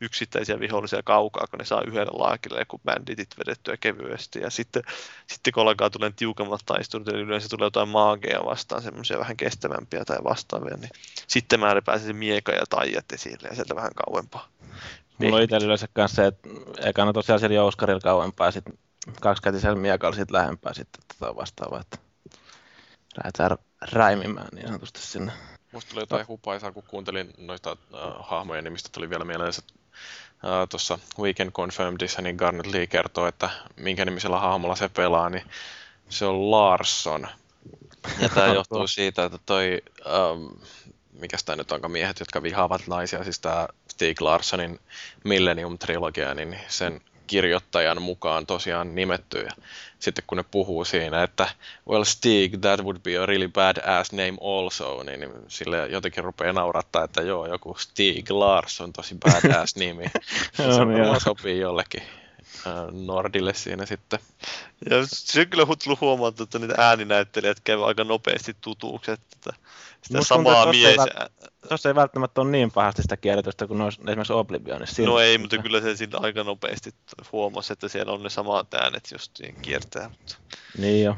[0.00, 4.40] yksittäisiä vihollisia kaukaa, kun ne saa yhdellä laakilla joku banditit vedettyä kevyesti.
[4.40, 4.82] Ja sitten,
[5.26, 10.04] sitten kun alkaa tulee tiukemmat taistelut, eli yleensä tulee jotain maageja vastaan, semmoisia vähän kestävämpiä
[10.04, 10.90] tai vastaavia, niin
[11.26, 14.48] sitten mä pääsen se mieka ja taijat esille ja sieltä vähän kauempaa.
[15.18, 16.48] Mulla on yleensä kanssa se, että
[16.88, 18.78] ekana tosiaan siellä jouskarilla kauempaa, sitten
[19.20, 21.98] kaksikätisellä miekalla sitten lähempää sitten tätä vastaavaa, että
[23.18, 23.58] lähdetään
[23.92, 25.32] räimimään niin sanotusti sinne.
[25.76, 29.62] Musta tuli jotain hupaisaa, kun kuuntelin noista äh, hahmojen nimistä, tuli vielä mieleen, että
[30.44, 35.44] äh, tuossa Weekend Confirmedissa, niin Garnet Lee kertoo, että minkä nimisellä hahmolla se pelaa, niin
[36.08, 37.28] se on Larson.
[38.18, 40.60] Ja tämä johtuu siitä, että toi, ähm,
[41.12, 44.80] mikä tämä nyt onkaan miehet, jotka vihaavat naisia, siis tämä Stieg Larssonin
[45.24, 49.38] Millennium-trilogia, niin sen kirjoittajan mukaan tosiaan nimetty.
[49.42, 49.50] Ja
[49.98, 51.48] sitten kun ne puhuu siinä, että
[51.88, 56.24] well Stig, that would be a really bad ass name also, niin, niin sille jotenkin
[56.24, 60.04] rupeaa naurattaa, että joo, joku Stig Lars on tosi bad ass nimi.
[60.56, 62.02] se varmaan sopii jollekin
[63.06, 64.18] Nordille siinä sitten.
[64.90, 65.66] Ja se on kyllä
[66.00, 69.52] huomata, että niitä ääninäyttelijät käyvät aika nopeasti tutuksi, että
[70.02, 70.96] sitä Mut samaa mies...
[71.68, 75.02] Tuossa ei välttämättä ole niin pahasti sitä kielitystä kuin noissa, esimerkiksi Oblivionissa.
[75.02, 76.90] No ei, mutta kyllä se siitä aika nopeasti
[77.32, 80.08] huomasi, että siellä on ne samat äänet just kiertää.
[80.08, 80.36] Mutta...
[80.78, 81.16] Niin jo.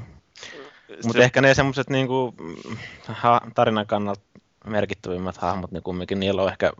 [1.04, 2.34] Mutta ehkä ne semmoiset niinku,
[3.06, 4.20] ha, tarinan kannalta
[4.68, 6.72] merkittävimmät hahmot, niin kumminkin niillä on ehkä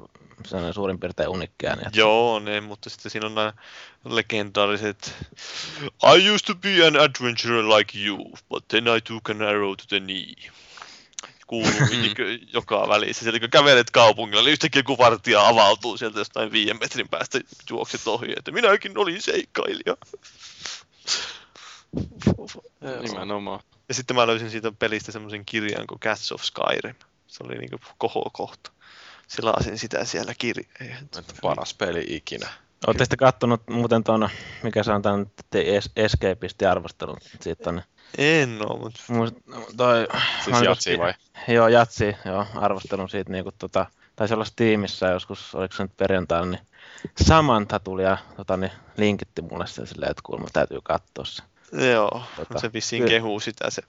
[0.46, 1.77] sellainen suurin piirtein unikkia.
[1.77, 2.01] Niin että...
[2.01, 3.53] Joo, ne, mutta sitten siinä on nämä
[4.05, 5.14] legendaariset
[6.16, 9.85] I used to be an adventurer like you, but then I took an arrow to
[9.88, 10.35] the knee
[11.48, 11.72] kuuluu
[12.55, 13.22] joka välissä.
[13.22, 18.07] Sieltä kun kävelet kaupungilla, niin yhtäkkiä kun vartija avautuu sieltä jostain viiden metrin päästä juokset
[18.07, 19.96] ohi, että minäkin olin seikkailija.
[23.03, 23.61] Nimenomaan.
[23.88, 26.94] Ja sitten mä löysin siitä pelistä semmoisen kirjan kuin Cats of Skyrim.
[27.28, 28.70] Se oli niinku kohokohta.
[29.26, 31.08] Sillä asin sitä siellä kirjeen.
[31.42, 32.48] Paras peli ikinä.
[32.86, 34.28] Oletteko sitten kattonut muuten tuon,
[34.62, 35.30] mikä se on tämän
[35.96, 37.84] Escapisti arvostelun siitä tonne?
[38.18, 39.00] En oo, mutta...
[39.08, 39.34] Must,
[39.76, 40.06] toi,
[40.44, 41.14] siis jatsi vai?
[41.48, 43.86] Joo, jatsi, joo, arvostelun siitä niinku tota,
[44.16, 46.66] taisi olla tiimissä joskus, oliko se nyt perjantaina, niin
[47.22, 51.42] Samantha tuli ja tota, niin, linkitti mulle sen silleen, että kuulemma täytyy katsoa se.
[51.92, 53.82] Joo, tota, se vissiin kehuu sitä, se,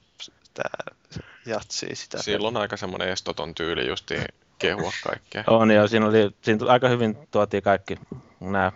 [0.50, 0.70] sitä
[1.10, 2.22] se jatsii sitä.
[2.22, 4.24] Sillä on aika semmoinen estoton tyyli justiin
[4.58, 5.44] kehua kaikkea.
[5.46, 7.98] On joo, siinä, oli, siinä aika hyvin tuotiin kaikki
[8.40, 8.72] nämä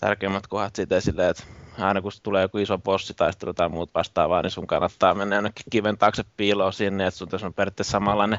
[0.00, 1.42] tärkeimmät kohdat siitä esille, että
[1.78, 5.98] aina kun tulee joku iso bossitaistelu tai muut vastaavaa, niin sun kannattaa mennä jonnekin kiven
[5.98, 8.38] taakse piiloon sinne, että sun on periaatteessa samanlainen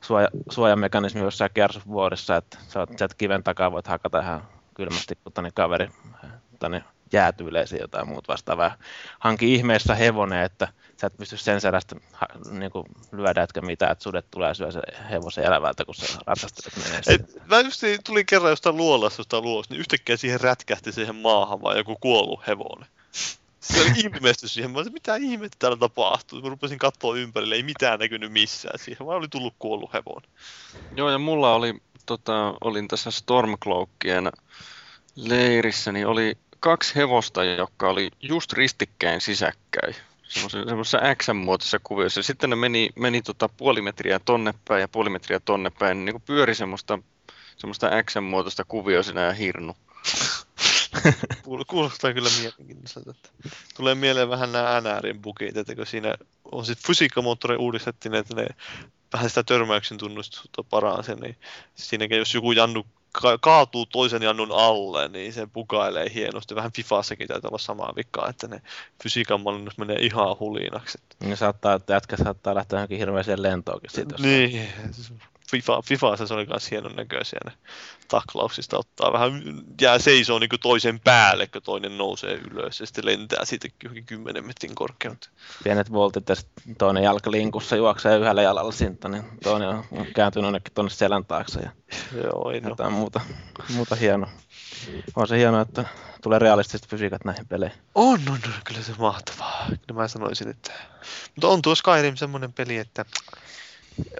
[0.00, 5.32] suoja, suojamekanismi jossain kersovuodessa, että sä oot sieltä kiven takaa voit hakata ihan kylmästi, kun
[5.32, 5.88] tänne kaveri
[7.12, 8.76] jäätyyleisiä jotain muut vastaavaa.
[9.18, 10.68] Hanki ihmeessä hevonen, että
[11.00, 11.96] sä et pysty sen sellaista
[12.50, 16.76] niin kuin lyödä, etkä mitään, että sudet tulee syö se hevosen elävältä, kun se ratsastelet
[16.76, 21.16] menee Et, Mä just tulin kerran jostain luolasta jostain luosta, niin yhtäkkiä siihen rätkähti siihen
[21.16, 22.88] maahan vaan joku kuollut hevonen.
[23.60, 24.70] Se oli ilmestys siihen.
[24.70, 26.42] Mä olisin, mitä ihmettä täällä tapahtuu.
[26.42, 30.30] Mä rupesin katsoa ympärille, ei mitään näkynyt missään siihen, vaan oli tullut kuollut hevonen.
[30.96, 31.74] Joo, ja mulla oli,
[32.06, 34.32] tota, olin tässä Stormcloakien
[35.16, 39.94] leirissä, niin oli kaksi hevosta, jotka oli just ristikkäin sisäkkäin
[40.30, 42.22] semmoisessa X-muotoisessa kuviossa.
[42.22, 46.04] Sitten ne meni, meni tota puoli metriä tonne päin ja puoli metriä tonne päin.
[46.04, 46.98] Niin kuin pyöri semmoista,
[47.56, 49.76] semmoista X-muotoista kuvioa siinä ja hirnu.
[51.66, 53.14] Kuulostaa kyllä mielenkiintoiselta.
[53.76, 56.14] Tulee mieleen vähän nämä NRin bugit, että kun siinä
[56.52, 58.46] on sitten fysiikkamoottori uudistettiin, että ne
[59.12, 61.36] vähän sitä törmäyksen tunnustusta paransi, niin
[61.74, 66.54] siinäkin jos joku jannu ka- kaatuu toisen jannun alle, niin se pukailee hienosti.
[66.54, 68.62] Vähän Fifassakin täytyy olla samaa vikaa, että ne
[69.02, 70.98] fysiikan mallinnus menee ihan hulinaksi.
[71.20, 74.14] Niin saattaa, että jätkä saattaa lähteä johonkin hirveäseen lentoonkin siitä.
[74.18, 74.68] Niin,
[75.50, 77.52] FIFA, FIFA se oli myös hienon näköisiä ne
[78.08, 79.42] taklauksista ottaa vähän,
[79.80, 84.46] jää seisoo niin toisen päälle, kun toinen nousee ylös ja sitten lentää siitä johonkin 10
[84.46, 85.28] metrin korkeutta.
[85.64, 86.36] Pienet voltit ja
[86.78, 91.60] toinen jalka linkussa juoksee yhdellä jalalla sinta, niin toinen on kääntynyt jonnekin tuonne selän taakse
[91.60, 91.70] ja
[92.14, 92.98] Joo, ei jotain no.
[92.98, 93.20] muuta,
[93.74, 94.30] muuta hienoa.
[95.16, 95.84] On se hienoa, että
[96.22, 97.78] tulee realistiset fysiikat näihin peleihin.
[97.94, 99.66] On, on, on kyllä se mahtavaa.
[99.68, 100.72] Kyllä mä sanoisin, että...
[101.34, 103.04] Mutta on tuo Skyrim semmoinen peli, että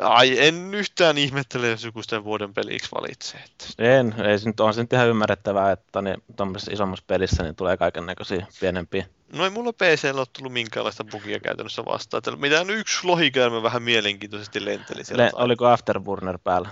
[0.01, 3.45] Ai, en yhtään ihmettele, jos joku sitä vuoden peliksi valitsee.
[3.79, 7.57] En, ei se nyt, on se nyt ihan ymmärrettävää, että niin, tuommoisessa isommassa pelissä niin
[7.57, 9.07] tulee kaiken näköisiä pienempiä.
[9.33, 12.19] No ei mulla PC ole tullut minkäänlaista bugia käytännössä vastaan.
[12.19, 15.25] Että mitään yksi lohikäärme vähän mielenkiintoisesti lenteli siellä.
[15.25, 16.69] Le- oliko Afterburner päällä?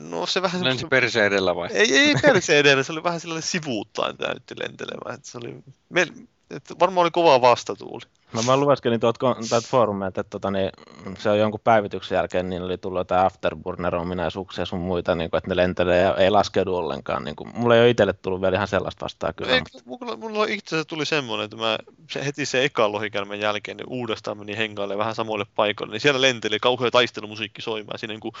[0.00, 0.64] No se vähän...
[0.64, 1.68] Lensi perse edellä vai?
[1.72, 5.14] Ei, ei perse edellä, se oli vähän sellainen sivuuttaan näytti lentelemään.
[5.14, 5.54] Että se oli...
[5.88, 6.06] Me...
[6.50, 8.06] Että varmaan oli kova vastatuuli.
[8.32, 10.70] Mä vaan lueskelin tuolta, foorumeilta, että tota, niin,
[11.18, 15.50] se on jonkun päivityksen jälkeen, niin oli tullut jotain afterburner-ominaisuuksia sun muita, niin kuin, että
[15.50, 17.24] ne lentelee ja ei laskeudu ollenkaan.
[17.24, 19.52] Niin kuin, mulla ei ole itselle tullut vielä ihan sellaista vastaa kyllä.
[19.52, 21.78] Ei, mulla, mulla itse asiassa tuli semmoinen, että mä
[22.10, 26.20] se, heti se eka lohikärmen jälkeen niin uudestaan meni hengaille vähän samoille paikoille, niin siellä
[26.20, 27.98] lenteli kauhean taistelumusiikki soimaan.
[27.98, 28.32] Siinä niin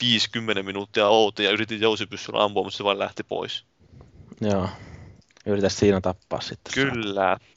[0.00, 3.64] 50 minuuttia outi ja yritin jousipyssyllä ampua, mutta se vain lähti pois.
[4.40, 4.68] Joo.
[5.46, 6.74] Yritä siinä tappaa sitten.
[6.74, 7.36] Kyllä.
[7.40, 7.53] Se.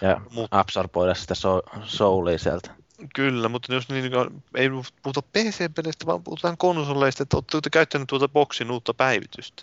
[0.00, 2.70] Ja Mut, absorboida sitä so, soulia sieltä.
[3.14, 4.70] Kyllä, mutta jos niin, niin ei
[5.02, 9.62] puhuta PC-peleistä, vaan puhutaan konsoleista, että olette käyttäneet tuota boksin uutta päivitystä.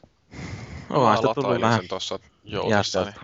[0.89, 3.03] Onhan sitä tullut vähän sen tuossa joutussa.
[3.03, 3.15] Niin.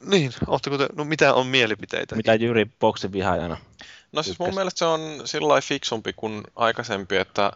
[0.00, 2.16] niin, ootteko te, no mitä on mielipiteitä?
[2.16, 3.56] Mitä Jyri boksin vihaajana?
[4.12, 7.52] No siis mun mielestä se on sillä fiksumpi kuin aikaisempi, että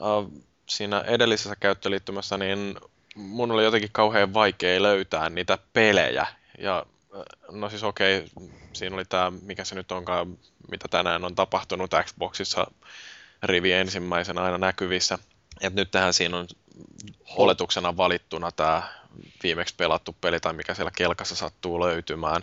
[0.00, 0.32] uh,
[0.66, 2.76] siinä edellisessä käyttöliittymässä niin
[3.14, 6.26] mun oli jotenkin kauhean vaikea löytää niitä pelejä,
[6.58, 6.86] Ja
[7.50, 8.24] no siis okei,
[8.72, 10.38] siinä oli tämä, mikä se nyt onkaan,
[10.70, 12.66] mitä tänään on tapahtunut Xboxissa
[13.42, 15.18] rivi ensimmäisenä aina näkyvissä.
[15.60, 16.46] Et nyt tähän siinä on
[17.36, 18.82] oletuksena valittuna tämä
[19.42, 22.42] viimeksi pelattu peli tai mikä siellä kelkassa sattuu löytymään.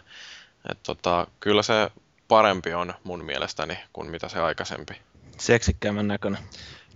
[0.72, 1.92] Et tota, kyllä se
[2.28, 4.94] parempi on mun mielestäni kuin mitä se aikaisempi.
[5.38, 6.42] Seksikkäämmän näköinen.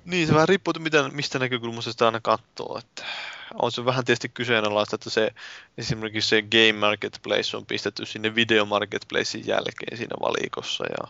[0.10, 2.78] Niin, se vähän riippuu, mitä, mistä näkökulmasta sitä aina katsoo.
[2.78, 3.06] Että
[3.54, 5.32] on se vähän tietysti kyseenalaista, että se
[5.78, 10.86] esimerkiksi se Game Marketplace on pistetty sinne Video Marketplacein jälkeen siinä valikossa.
[10.86, 11.08] Ja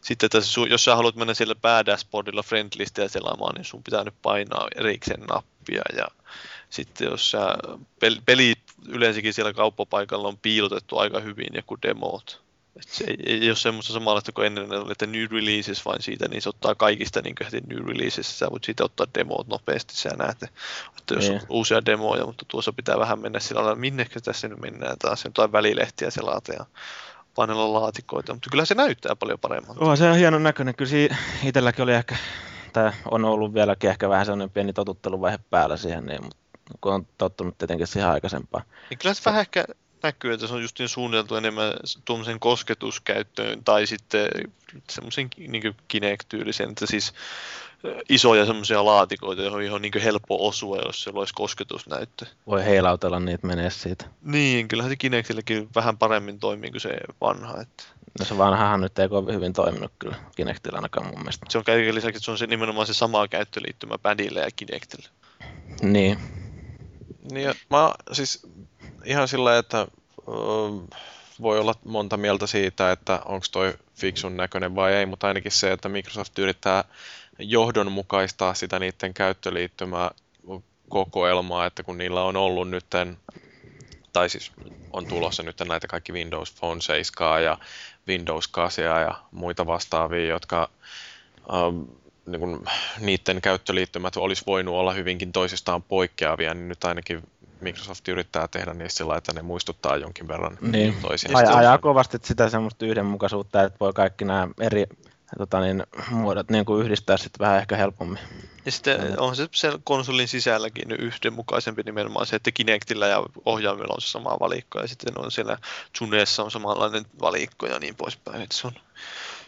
[0.00, 0.38] sitten, että
[0.70, 5.82] jos sä haluat mennä siellä päädashboardilla friendlistiä selaamaan, niin sun pitää nyt painaa erikseen nappia.
[5.96, 6.06] Ja
[6.70, 7.56] sitten jos sä,
[8.26, 8.54] peli
[8.88, 12.47] yleensäkin siellä kauppapaikalla on piilotettu aika hyvin, ja kuin demot
[12.78, 16.42] et se ei, ei ole semmoista samanlaista kuin ennen että new releases vain siitä, niin
[16.42, 20.42] se ottaa kaikista niin heti new releases, sä voit siitä ottaa demot nopeasti, sä näet,
[20.42, 21.42] että jos on niin.
[21.48, 25.52] uusia demoja, mutta tuossa pitää vähän mennä sillä lailla, minne tässä nyt mennään taas, jotain
[25.52, 26.66] välilehtiä selata ja
[27.34, 29.84] painella laatikoita, mutta kyllä se näyttää paljon paremmalta.
[29.84, 31.14] Oh, se on hienon näköinen, kyllä
[31.44, 32.16] itselläkin oli ehkä,
[32.72, 36.36] tai on ollut vieläkin ehkä vähän sellainen pieni totutteluvaihe päällä siihen, niin, mutta
[36.80, 38.64] kun on tottunut tietenkin siihen aikaisempaan.
[38.90, 39.64] Niin kyllä se vähän ehkä
[40.02, 41.72] näkyy, että se on just niin suunniteltu enemmän
[42.04, 44.28] tuommoisen kosketuskäyttöön tai sitten
[44.90, 47.12] semmoisen niin Kinect-tyylisen, että siis
[48.08, 52.26] isoja semmoisia laatikoita, joihin on niin helppo osua, jos siellä olisi kosketusnäyttö.
[52.46, 54.04] Voi heilautella niitä menee siitä.
[54.22, 57.60] Niin, kyllähän se Kinectilläkin vähän paremmin toimii kuin se vanha.
[57.60, 57.84] Että...
[58.18, 61.46] No se vanhahan nyt ei kovin hyvin toiminut kyllä Kinectillä ainakaan mun mielestä.
[61.48, 65.08] Se on kaiken lisäksi, että se on se nimenomaan se sama käyttöliittymä padille ja Kinectille.
[65.82, 66.18] Niin.
[67.32, 68.46] Niin, mä siis
[69.08, 69.86] ihan sillä, että
[71.42, 75.72] voi olla monta mieltä siitä, että onko toi fiksun näköinen vai ei, mutta ainakin se,
[75.72, 76.84] että Microsoft yrittää
[77.38, 80.10] johdonmukaistaa sitä niiden käyttöliittymää
[80.88, 83.18] kokoelmaa, että kun niillä on ollut nytten,
[84.12, 84.52] tai siis
[84.92, 87.58] on tulossa nyt näitä kaikki Windows Phone 7 ja
[88.08, 90.70] Windows 8 ja muita vastaavia, jotka
[91.54, 91.82] ähm,
[92.26, 92.64] niin kun,
[93.00, 97.22] niiden käyttöliittymät olisi voinut olla hyvinkin toisistaan poikkeavia, niin nyt ainakin
[97.60, 100.96] Microsoft yrittää tehdä niistä sillä että ne muistuttaa jonkin verran niin.
[101.02, 101.46] toisiaan.
[101.46, 104.86] Aj- ajaa kovasti sitä semmoista yhdenmukaisuutta, että voi kaikki nämä eri
[105.38, 108.18] tota niin, muodot niin kuin yhdistää sitten vähän ehkä helpommin.
[108.66, 114.00] Ja sitten on se sen konsolin sisälläkin yhdenmukaisempi nimenomaan se, että Kinectillä ja ohjaimella on
[114.00, 115.58] se sama valikko ja sitten on siellä
[115.98, 118.42] Zuneessa on samanlainen valikko ja niin poispäin.
[118.42, 118.72] Että se on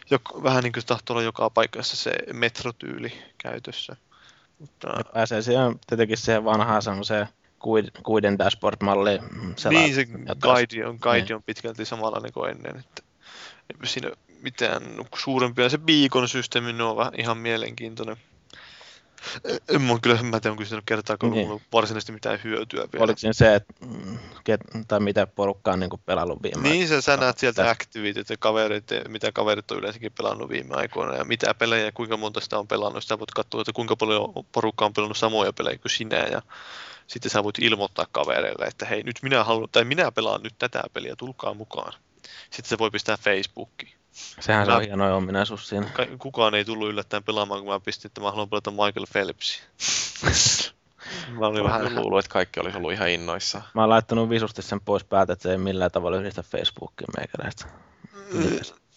[0.09, 3.95] jok, vähän niin kuin tahtoo olla joka paikassa se metrotyyli käytössä.
[4.59, 4.87] Mutta...
[4.97, 7.27] Ja pääsee siihen tietenkin siihen vanhaan semmoiseen
[8.03, 9.19] kuiden dashboard-malli.
[9.69, 10.05] Niin, se
[10.41, 11.35] guide on, guide niin.
[11.35, 12.79] on pitkälti samanlainen kuin ennen.
[12.79, 13.03] Että
[13.83, 14.83] siinä mitään
[15.15, 15.69] suurempia.
[15.69, 18.17] Se beacon-systeemi on vähän ihan mielenkiintoinen.
[19.69, 21.61] En mä kyllä, mä onko kysynyt kertaakaan niin.
[21.73, 23.03] varsinaisesti mitään hyötyä vielä.
[23.03, 23.73] Oliko siinä se, että
[24.43, 28.37] ket, tai mitä porukkaa on niin pelannut viime Niin, se sä näet sieltä activityt ja
[28.39, 32.59] kaverit, mitä kaverit on yleensäkin pelannut viime aikoina ja mitä pelejä ja kuinka monta sitä
[32.59, 33.03] on pelannut.
[33.03, 36.41] Sitä voit katsoa, että kuinka paljon porukkaa on pelannut samoja pelejä kuin sinä ja
[37.07, 40.83] sitten sä voit ilmoittaa kavereille, että hei, nyt minä haluan, tai minä pelaan nyt tätä
[40.93, 41.93] peliä, tulkaa mukaan.
[42.49, 43.91] Sitten se voi pistää Facebookiin.
[44.39, 45.89] Sehän mä, se on hieno ominaisuus siinä.
[46.19, 49.63] Kukaan ei tullut yllättäen pelaamaan, kun mä pistin, että mä haluan pelata Michael Phelpsia.
[51.39, 53.61] mä olin vähän luullut, että kaikki olisi ollut ihan innoissa.
[53.73, 57.65] Mä oon laittanut visusti sen pois päältä, että se ei millään tavalla yhdistä Facebookiin meikäläistä.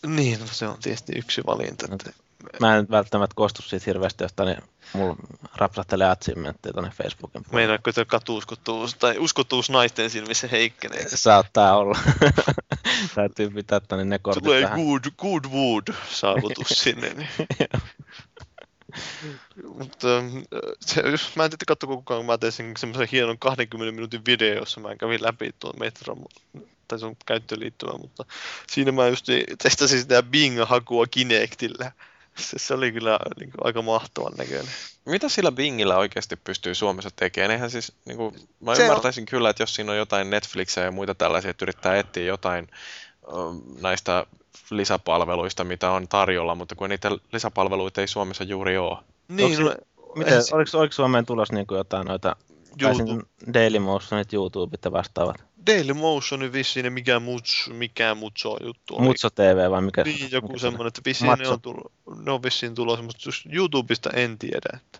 [0.06, 1.86] Niin, no se on tietysti yksi valinta.
[1.92, 2.12] Että
[2.60, 5.16] mä en välttämättä kostu siitä hirveästi, josta niin mulla
[5.56, 7.56] rapsahtelee achievementteja tuonne Facebookin puolella.
[7.56, 11.04] Meinaatko, että katuuskotuus tai uskotuus naisten silmissä heikkenee?
[11.08, 11.98] Saattaa olla.
[13.14, 14.80] Täytyy pitää tänne ne kortit Tulee tähän.
[14.80, 17.14] good, good wood saavutus sinne.
[17.14, 17.28] Niin.
[19.78, 20.08] Mutta
[20.80, 24.54] se, jos mä en tiedä katsoa kukaan, kun mä tein semmoisen hienon 20 minuutin video,
[24.54, 26.16] jossa mä kävin läpi tuon Metro,
[26.88, 28.24] tai sun käyttöliittymä, mutta
[28.70, 29.26] siinä mä just
[29.62, 31.92] testasin sitä Bing-hakua Kinectillä
[32.36, 34.72] se, se oli kyllä niin kuin, aika mahtavan näköinen.
[35.04, 37.50] Mitä sillä Bingillä oikeasti pystyy Suomessa tekemään?
[37.50, 39.26] Eihän siis, niin kuin, mä se ymmärtäisin on...
[39.26, 42.68] kyllä, että jos siinä on jotain Netflixia ja muita tällaisia, että yrittää etsiä jotain
[43.80, 44.26] näistä
[44.70, 48.98] lisäpalveluista, mitä on tarjolla, mutta kun niitä lisäpalveluita ei Suomessa juuri ole.
[49.28, 49.76] Niin, Onko, no,
[50.16, 52.36] miten, oliko, oliko Suomeen tulossa niin kuin jotain noita
[52.82, 53.22] YouTube.
[53.54, 55.44] Daily Motionit, YouTubeit ja vastaavat?
[55.66, 58.98] Daily Motion vissiin mikä muts, mikä mutso juttu.
[58.98, 60.02] Mutso TV vai mikä?
[60.02, 61.92] Niin, joku mikä semmoinen, että vissiin ne on, tullut,
[62.24, 64.68] ne on vissiin tulossa, mutta YouTubesta en tiedä.
[64.76, 64.98] Että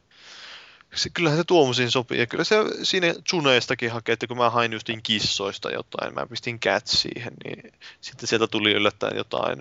[0.95, 2.19] se, kyllähän se tuommoisiin sopii.
[2.19, 6.61] Ja kyllä se siinä Zuneestakin hakee, että kun mä hain justin kissoista jotain, mä pistin
[6.61, 9.59] cat siihen, niin sitten sieltä tuli yllättäen jotain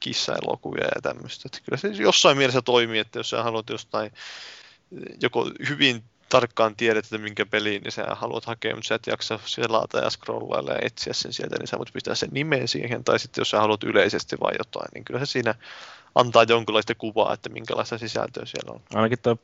[0.00, 1.42] kissaelokuvia ja tämmöistä.
[1.46, 4.12] Että kyllä se jossain mielessä toimii, että jos sä haluat jostain
[5.22, 9.38] joko hyvin tarkkaan tiedät, että minkä peliin niin sä haluat hakea, mutta sä et jaksa
[9.44, 13.18] selata ja scrollailla ja etsiä sen sieltä, niin sä voit pistää sen nimen siihen, tai
[13.18, 15.54] sitten jos sä haluat yleisesti vai jotain, niin kyllä se siinä
[16.14, 18.80] antaa jonkinlaista kuvaa, että minkälaista sisältöä siellä on.
[18.94, 19.36] Ainakin tuo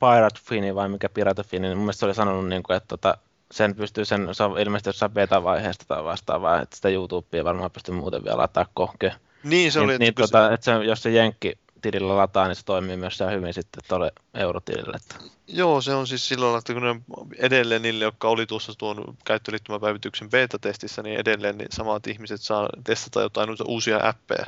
[0.00, 2.88] Pirate Fini vai mikä Pirate Fini, niin mun mielestä se oli sanonut, niin kuin, että
[2.88, 3.18] tota,
[3.52, 7.94] sen pystyy sen, se on ilmeisesti jossain beta-vaiheesta tai vastaavaa, että sitä YouTubea varmaan pystyy
[7.94, 9.14] muuten vielä lataa kohkeen.
[9.44, 12.46] Niin, se Niin, oli, niin, että kun tota, että se, jos se Jenkki tilillä lataa,
[12.48, 14.96] niin se toimii myös hyvin sitten tuolle eurotilille.
[14.96, 15.14] Että.
[15.46, 17.00] Joo, se on siis silloin, että kun ne
[17.38, 23.20] edelleen niille, jotka oli tuossa tuon käyttöliittymäpäivityksen beta-testissä, niin edelleen niin samat ihmiset saa testata
[23.20, 24.46] jotain uusia appeja.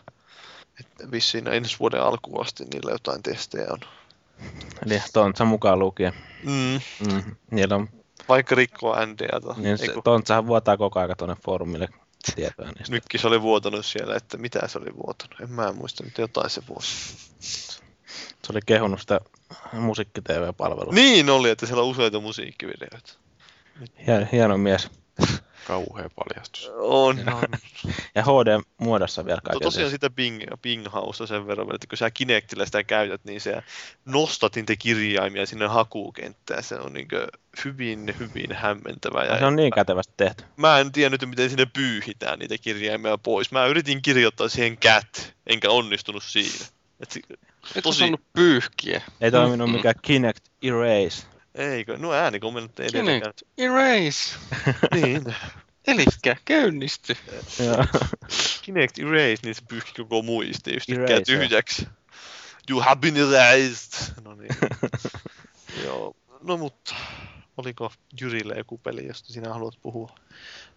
[0.80, 3.78] Et vissiin ensi vuoden alkuun asti niillä jotain testejä on.
[4.86, 6.12] Eli Tontsa mukaan lukien.
[6.44, 6.80] Mm.
[7.12, 7.88] Mm, niillä on,
[8.28, 9.54] Vaikka rikkoa NDAta.
[9.56, 11.88] niin se, Tontsahan vuotaa koko ajan tuonne foorumille
[12.34, 12.90] tietoa niistä.
[12.90, 15.40] nytkin se oli vuotanut siellä, että mitä se oli vuotanut.
[15.40, 17.16] En mä muista, mutta jotain se vuosi.
[18.20, 19.20] Se oli kehunut sitä
[19.72, 20.92] musiikki-tv-palvelua.
[20.92, 23.12] Niin oli, että siellä on useita musiikkivideoita.
[24.06, 24.90] Hieno, hieno mies.
[25.66, 26.70] Kauhea paljastus.
[26.74, 27.42] On, on.
[28.14, 32.84] Ja HD-muodossa vielä kaiken tosiaan sitä ping, pinghausta sen verran, että kun sä Kinectillä sitä
[32.84, 33.62] käytät, niin sä
[34.04, 36.62] nostat niitä kirjaimia sinne hakukenttään.
[36.62, 37.08] Se on niin
[37.64, 39.24] hyvin, hyvin hämmentävä.
[39.24, 40.44] Ja Se on niin kätevästi tehty.
[40.56, 43.52] Mä en tiennyt, miten sinne pyyhitään niitä kirjaimia pois.
[43.52, 46.66] Mä yritin kirjoittaa siihen cat, enkä onnistunut siinä.
[47.00, 47.22] Et, si-
[47.74, 49.02] Et Tosi- osannut pyyhkiä.
[49.20, 51.26] Ei toiminut mikään Kinect Erase.
[51.54, 51.98] Eikö?
[51.98, 53.32] No äänikommentit ei edelleenkään.
[53.56, 54.38] Kinect, erase.
[55.00, 55.34] Niin.
[55.86, 57.16] Elikkä käynnisty.
[57.64, 57.84] Joo.
[58.62, 61.88] Kinect Erase, niin se pyyhki koko muisti yhtäkkiä tyhjäksi.
[62.70, 64.14] You have been erased.
[64.24, 64.56] No niin.
[65.84, 66.16] Joo.
[66.42, 66.94] No mutta,
[67.56, 70.10] oliko Jyrille joku peli, josta sinä haluat puhua?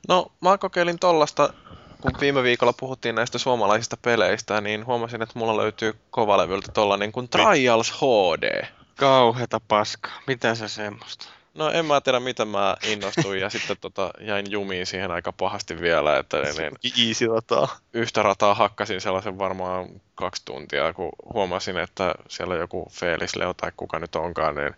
[0.07, 1.53] No, mä kokeilin tollasta,
[2.01, 7.29] kun viime viikolla puhuttiin näistä suomalaisista peleistä, niin huomasin, että mulla löytyy kovalevyltä tollanen kuin
[7.29, 8.65] Trials HD.
[8.95, 10.21] Kauheta paskaa.
[10.27, 11.25] Mitä se semmoista?
[11.53, 15.81] No en mä tiedä, mitä mä innostuin ja sitten tota, jäin jumiin siihen aika pahasti
[15.81, 17.77] vielä, että niin, Easy rataa.
[17.93, 23.71] yhtä rataa hakkasin sellaisen varmaan kaksi tuntia, kun huomasin, että siellä joku Felix Leo tai
[23.77, 24.75] kuka nyt onkaan, niin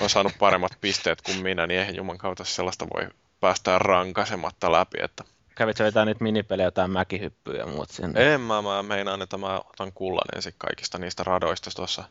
[0.00, 3.08] on saanut paremmat pisteet kuin minä, niin eihän juman kautta sellaista voi
[3.40, 8.34] päästää rankasematta läpi, että Kävit sä jotain niitä minipelejä, jotain mäkihyppyjä ja muut sinne?
[8.34, 12.04] en mä, mä meinaan, että mä otan kullan ensin kaikista niistä radoista tuossa.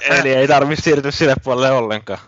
[0.00, 2.18] Eli ei tarvi siirtyä sille puolelle ollenkaan.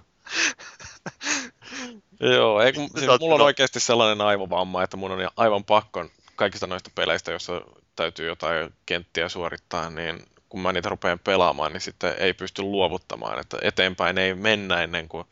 [2.20, 6.04] Joo, ei, kun, siis mulla on no- oikeasti sellainen aivovamma, että mun on aivan pakko
[6.36, 7.60] kaikista noista peleistä, joissa
[7.96, 13.40] täytyy jotain kenttiä suorittaa, niin kun mä niitä rupean pelaamaan, niin sitten ei pysty luovuttamaan,
[13.40, 15.24] että eteenpäin ei mennä ennen kuin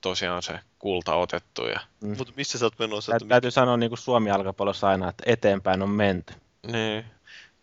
[0.00, 1.66] tosiaan se kulta otettu.
[1.66, 2.16] Ja, Mm.
[2.18, 3.12] Mutta missä sä oot menossa?
[3.12, 6.34] Tä- Että täytyy sanoa niin kuin Suomi jalkapallossa aina, että eteenpäin on menty.
[6.66, 7.04] niin,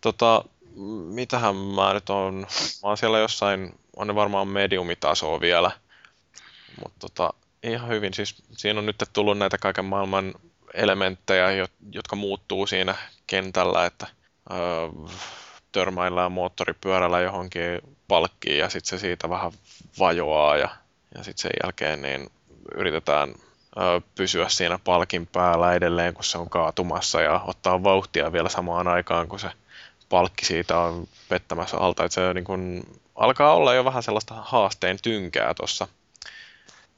[0.00, 0.44] tota,
[1.14, 2.34] mitähän mä nyt on,
[2.82, 5.70] mä oon siellä jossain, on ne varmaan mediumitasoa vielä,
[6.82, 10.34] mutta tota, ihan hyvin, siis siinä on nyt tullut näitä kaiken maailman
[10.74, 12.94] elementtejä, jo- jotka muuttuu siinä
[13.26, 14.06] kentällä, että
[14.50, 14.58] öö,
[15.72, 17.62] törmäillään moottoripyörällä johonkin
[18.08, 19.52] palkkiin ja sitten se siitä vähän
[19.98, 20.68] vajoaa ja,
[21.14, 22.30] ja sitten sen jälkeen niin
[22.74, 23.34] yritetään
[23.76, 28.88] ö, pysyä siinä palkin päällä edelleen, kun se on kaatumassa ja ottaa vauhtia vielä samaan
[28.88, 29.50] aikaan, kun se
[30.12, 32.04] palkki siitä on pettämässä alta.
[32.04, 35.88] Että se niin kun, alkaa olla jo vähän sellaista haasteen tynkää tuossa.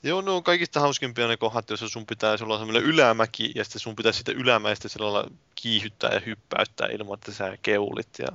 [0.03, 3.64] Joo, ne on kaikista hauskimpia ne kohdat, joissa sun pitää, sulla on semmoinen ylämäki, ja
[3.64, 8.29] sitten sun pitää sitä ylämäistä sillä lailla kiihyttää ja hyppäyttää ilman, että sä keulit, ja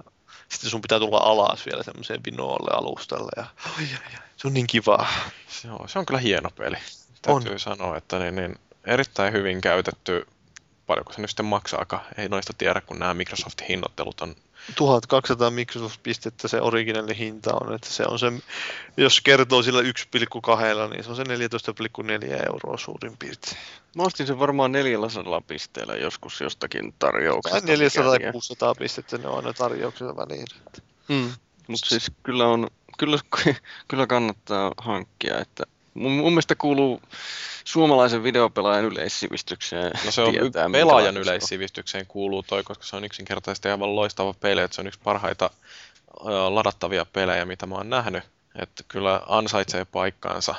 [0.50, 4.54] sitten sun pitää tulla alas vielä semmoiseen vinoalle alustalle, ja ai, ai, ai, se on
[4.54, 5.08] niin kivaa.
[5.48, 6.78] Se on, se on kyllä hieno peli.
[7.22, 10.28] Täytyy sanoa, että niin, niin, erittäin hyvin käytetty.
[10.88, 12.02] Paljonko se nyt sitten maksaakaan?
[12.18, 14.36] Ei noista tiedä, kun nämä Microsoftin hinnoittelut on
[14.76, 18.32] 1200 Microsoft-pistettä se originelli hinta on, että se on se,
[18.98, 19.88] jos kertoo sillä 1,2,
[20.90, 21.28] niin se on se 14,4
[22.54, 23.58] euroa suurin piirtein.
[23.96, 27.68] Mä ostin sen varmaan 400 pisteellä joskus jostakin tarjouksesta.
[27.68, 28.32] 400 tai mikäli.
[28.32, 30.48] 600 pistettä ne on aina tarjouksella väliin.
[31.08, 31.32] Mm.
[31.68, 32.68] Mutta siis kyllä on,
[32.98, 33.20] kyllä,
[33.88, 37.02] kyllä kannattaa hankkia, että mun, mun mielestä kuuluu
[37.64, 39.92] suomalaisen videopelaajan yleissivistykseen.
[40.06, 44.62] No se on tietää, pelaajan yleissivistykseen kuuluu toi, koska se on yksinkertaisesti aivan loistava peli,
[44.62, 45.50] että se on yksi parhaita
[46.50, 48.24] ladattavia pelejä, mitä mä oon nähnyt.
[48.56, 50.56] Että kyllä ansaitsee paikkaansa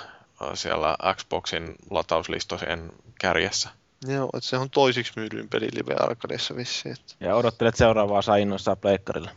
[0.54, 3.68] siellä Xboxin latauslistojen kärjessä.
[4.06, 6.92] Joo, että se on toisiksi myydyin peli Live Arcadeissa vissiin.
[6.92, 7.14] Että.
[7.20, 9.30] Ja odottelet seuraavaa saa innoissaan pleikkarille.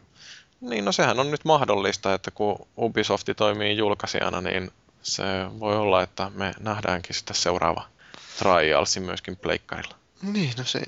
[0.62, 4.72] Niin, no sehän on nyt mahdollista, että kun Ubisoft toimii julkaisijana, niin
[5.04, 5.24] se
[5.60, 7.88] voi olla, että me nähdäänkin sitten seuraava
[8.40, 9.96] Trialsi myöskin pleikkarilla.
[10.22, 10.82] Niin, no se,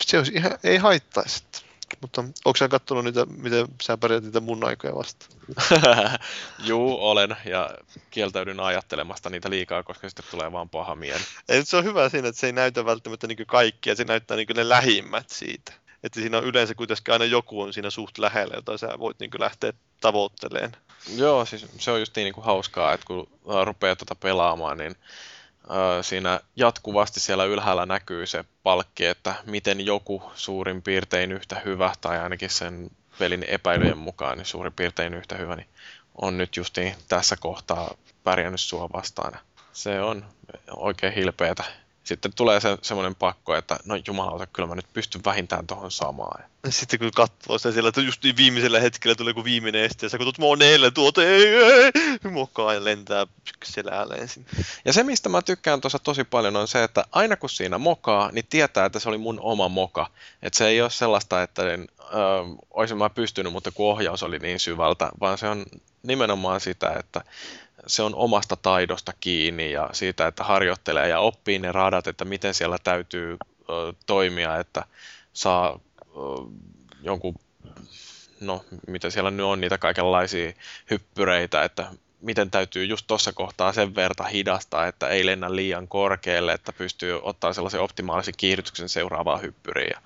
[0.00, 1.44] se olisi ihan, ei haittaisi.
[2.00, 5.32] Mutta onko sä katsonut niitä, miten sä pärjät niitä mun aikoja vastaan?
[6.68, 7.70] Juu, olen, ja
[8.10, 11.20] kieltäydyn ajattelemasta niitä liikaa, koska sitten tulee vaan paha mieli.
[11.48, 14.48] Ei, se on hyvä siinä, että se ei näytä välttämättä niin kaikkia, se näyttää niin
[14.54, 15.72] ne lähimmät siitä.
[16.04, 19.30] Että siinä on yleensä kuitenkin aina joku on siinä suht lähellä, jota sä voit niin
[19.38, 20.76] lähteä tavoitteleen.
[21.16, 23.30] Joo, siis se on just niin, niin kuin hauskaa, että kun
[23.64, 24.96] rupeaa tuota pelaamaan, niin
[26.02, 32.18] siinä jatkuvasti siellä ylhäällä näkyy se palkki, että miten joku suurin piirtein yhtä hyvä, tai
[32.18, 35.68] ainakin sen pelin epäilyjen mukaan niin suurin piirtein yhtä hyvä, niin
[36.22, 37.94] on nyt justiin tässä kohtaa
[38.24, 39.38] pärjännyt sua vastaan.
[39.72, 40.24] Se on
[40.70, 41.64] oikein hilpeätä
[42.08, 46.44] sitten tulee se, semmoinen pakko, että no jumalauta, kyllä mä nyt pystyn vähintään tuohon samaan.
[46.68, 50.10] Sitten kun katsoo sitä siellä, että just niin viimeisellä hetkellä tulee joku viimeinen este, ja
[50.10, 51.92] sä katsot moneelle tuota, ei, ei,
[52.30, 53.26] mokaa ja lentää
[53.64, 54.48] selälleen sinne.
[54.84, 58.30] Ja se, mistä mä tykkään tuossa tosi paljon, on se, että aina kun siinä mokaa,
[58.32, 60.06] niin tietää, että se oli mun oma moka.
[60.42, 61.76] Että se ei ole sellaista, että ö,
[62.70, 65.66] olisin mä pystynyt, mutta kun ohjaus oli niin syvältä, vaan se on
[66.02, 67.24] nimenomaan sitä, että
[67.86, 72.54] se on omasta taidosta kiinni ja siitä, että harjoittelee ja oppii ne radat, että miten
[72.54, 73.36] siellä täytyy
[73.70, 74.84] ö, toimia, että
[75.32, 76.06] saa ö,
[77.02, 77.34] jonkun,
[78.40, 80.52] no mitä siellä nyt on, niitä kaikenlaisia
[80.90, 81.86] hyppyreitä, että
[82.20, 87.20] miten täytyy just tuossa kohtaa sen verta hidastaa, että ei lennä liian korkealle, että pystyy
[87.22, 89.90] ottaa sellaisen optimaalisen kiihdytyksen seuraavaan hyppyriin.
[89.94, 90.00] Ja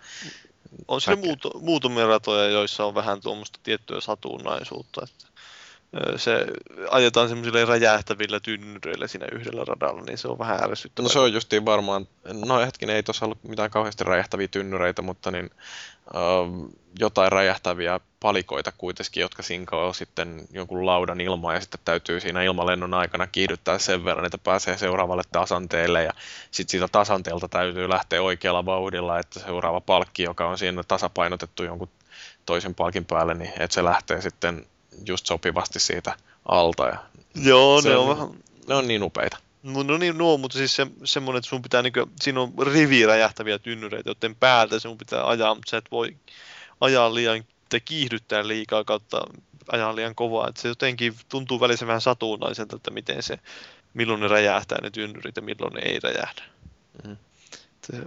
[0.89, 1.23] on siellä
[1.61, 5.05] muutamia ratoja, joissa on vähän tuommoista tiettyä satunnaisuutta.
[5.05, 5.32] Että
[6.16, 6.47] se
[6.90, 11.09] ajetaan semmoisille räjähtävillä tynnyreillä siinä yhdellä radalla, niin se on vähän ärsyttävää.
[11.09, 12.09] No se on justiin varmaan,
[12.47, 15.51] no hetkinen, ei tuossa ollut mitään kauheasti räjähtäviä tynnyreitä, mutta niin,
[16.14, 22.43] uh, jotain räjähtäviä palikoita kuitenkin, jotka sinkoo sitten jonkun laudan ilmaan ja sitten täytyy siinä
[22.43, 26.12] ilmalennon aikana kiihdyttää sen verran, että pääsee seuraavalle tasanteelle ja
[26.51, 31.88] sitten siitä tasanteelta täytyy lähteä oikealla vauhdilla, että seuraava palkki, joka on siinä tasapainotettu jonkun
[32.47, 34.66] toisen palkin päälle, niin että se lähtee sitten
[35.07, 36.16] just sopivasti siitä
[36.49, 36.86] alta.
[36.86, 36.99] Ja
[37.34, 38.28] Joo, ne on, on vähän...
[38.68, 39.38] Ne on niin upeita.
[39.62, 42.53] No, no niin, no, mutta siis se, semmoinen, että sun pitää, niin kuin, siinä on
[42.72, 46.16] riviräjähtäviä tynnyreitä, joten päältä sun pitää ajaa, mutta sä et voi
[46.80, 49.20] ajaa liian, tai kiihdyttää liikaa kautta
[49.72, 50.49] ajaa liian kovaa.
[50.49, 53.38] Että se jotenkin tuntuu välissä vähän satunnaiselta, että miten se,
[53.95, 56.43] milloin ne räjähtää ne tynnyrit ja milloin ne ei räjähdä.
[57.05, 57.16] Mm.
[57.86, 58.03] Se,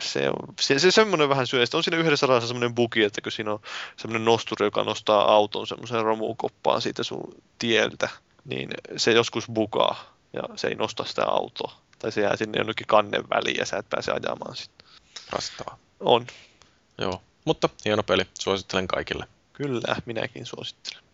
[0.00, 1.64] se on se, se semmoinen vähän syö.
[1.74, 3.60] on siinä yhdessä radassa semmoinen bugi, että kun siinä on
[3.96, 8.08] semmoinen nosturi, joka nostaa auton semmoiseen romukoppaan siitä sun tieltä,
[8.44, 11.72] niin se joskus bukaa ja se ei nosta sitä autoa.
[11.98, 14.84] Tai se jää sinne jonnekin kannen väliin ja sä et pääse ajamaan sitä.
[15.30, 15.78] Rastavaa.
[16.00, 16.26] On.
[16.98, 18.26] Joo, mutta hieno peli.
[18.40, 19.26] Suosittelen kaikille.
[19.52, 21.04] Kyllä, minäkin suosittelen.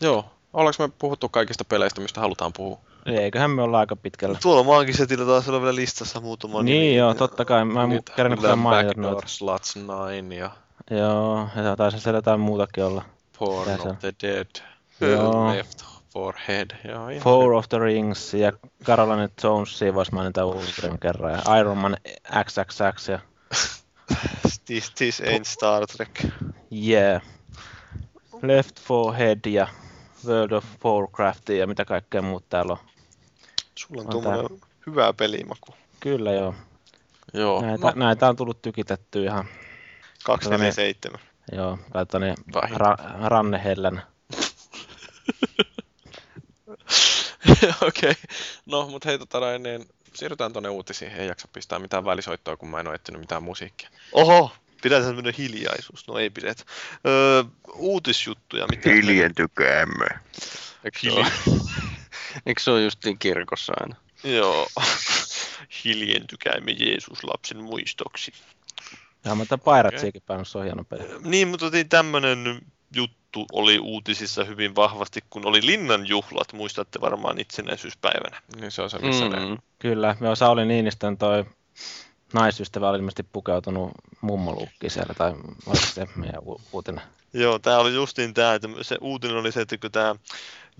[0.00, 2.80] Joo, ollaanko me puhuttu kaikista peleistä, mistä halutaan puhua?
[3.06, 4.38] Eiköhän me olla aika pitkällä.
[4.42, 6.96] Tuolla Maagisetillä taas olla vielä listassa muutama Niin nimi.
[6.96, 7.64] joo, totta kai.
[7.64, 9.28] Mä en kerran kyllä mainita noita.
[9.28, 10.50] Sluts 9 ja...
[10.90, 13.04] Joo, ja taisi siellä jotain muutakin olla.
[13.38, 14.46] Porn of the Dead.
[15.00, 15.52] Joo.
[15.56, 16.70] Left for Head.
[16.88, 18.52] Joo, Four of the Rings ja
[18.84, 21.32] Caroline Jonesia voisi mainita uuden kerran.
[21.32, 21.96] Ja Iron Man
[22.44, 23.18] XXX ja...
[24.66, 26.26] this, this ain't Star Trek.
[26.88, 27.22] Yeah.
[28.42, 29.66] Left for Head ja
[30.26, 32.78] World of Warcraft ja mitä kaikkea muut täällä on.
[33.86, 34.68] Sulla on, on tuommoinen tää...
[34.86, 35.74] hyvä pelimaku.
[36.00, 36.54] Kyllä joo.
[37.34, 37.62] Joo.
[37.62, 37.92] Näitä, no.
[38.06, 39.44] näitä on tullut tykitetty ihan.
[40.24, 41.20] 247.
[41.52, 44.02] Joo, laittaa ne ra- rannehellän.
[47.82, 48.10] Okei.
[48.10, 48.14] Okay.
[48.66, 51.12] No, mutta hei, tota noin, niin siirrytään tuonne uutisiin.
[51.12, 53.88] Ei jaksa pistää mitään välisoittoa, kun mä en ole etsinyt mitään musiikkia.
[54.12, 54.52] Oho,
[54.82, 56.08] pidetään semmoinen hiljaisuus.
[56.08, 56.64] No ei pidetä.
[57.06, 58.66] Öö, uutisjuttuja.
[58.70, 60.06] Mitä Hiljentykäämme.
[60.84, 60.98] Eikö,
[62.46, 63.96] Eikö se ole justiin kirkossa aina?
[64.24, 64.68] Joo.
[65.84, 68.32] Hiljentykäämme Jeesus lapsen muistoksi.
[69.24, 70.44] Ja mutta Piratsiakin okay.
[70.44, 71.02] se on hieno peli.
[71.24, 72.60] Niin, mutta tämmöinen
[72.96, 78.42] juttu oli uutisissa hyvin vahvasti, kun oli Linnan juhlat, muistatte varmaan itsenäisyyspäivänä.
[78.60, 79.30] Niin se on se, missä mm.
[79.30, 79.58] ne...
[79.78, 81.44] Kyllä, me Sauli Niinistön toi
[82.32, 85.30] naisystävä oli ilmeisesti pukeutunut mummolukki siellä, tai
[85.66, 87.02] oliko se meidän u- uutinen?
[87.32, 90.14] Joo, tämä oli justiin tämä, että se uutinen oli se, että kun tämä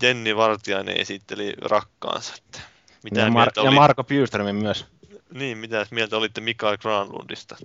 [0.01, 2.59] Jenni Vartiainen esitteli rakkaansa, että
[3.03, 3.67] mitä ja, Mar- oli...
[3.67, 4.85] ja Marko Bjurströmin myös.
[5.33, 7.57] Niin, mitä mieltä olitte Mikael Granlundista?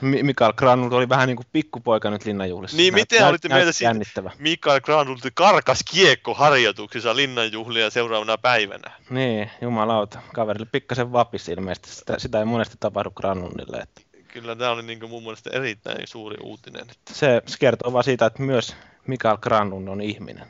[0.00, 2.76] Mi- Mikael Granlund oli vähän niin kuin pikkupoika nyt linnanjuhlissa.
[2.76, 3.94] Niin, miten näyt, olitte mieltä siitä?
[4.38, 8.90] Mikael Granlund karkas kiekkoharjoituksissa linnanjuhlia seuraavana päivänä.
[9.10, 10.20] Niin, jumalauta.
[10.34, 11.90] Kaverille pikkasen vapisi ilmeisesti.
[11.90, 13.76] Sitä, sitä ei monesti tapahdu Granlundille.
[13.76, 14.00] Että...
[14.28, 16.82] Kyllä tämä oli niin kuin mun mielestä erittäin suuri uutinen.
[16.82, 17.14] Että...
[17.14, 20.46] Se, se kertoo vaan siitä, että myös Mikael Granlund on ihminen.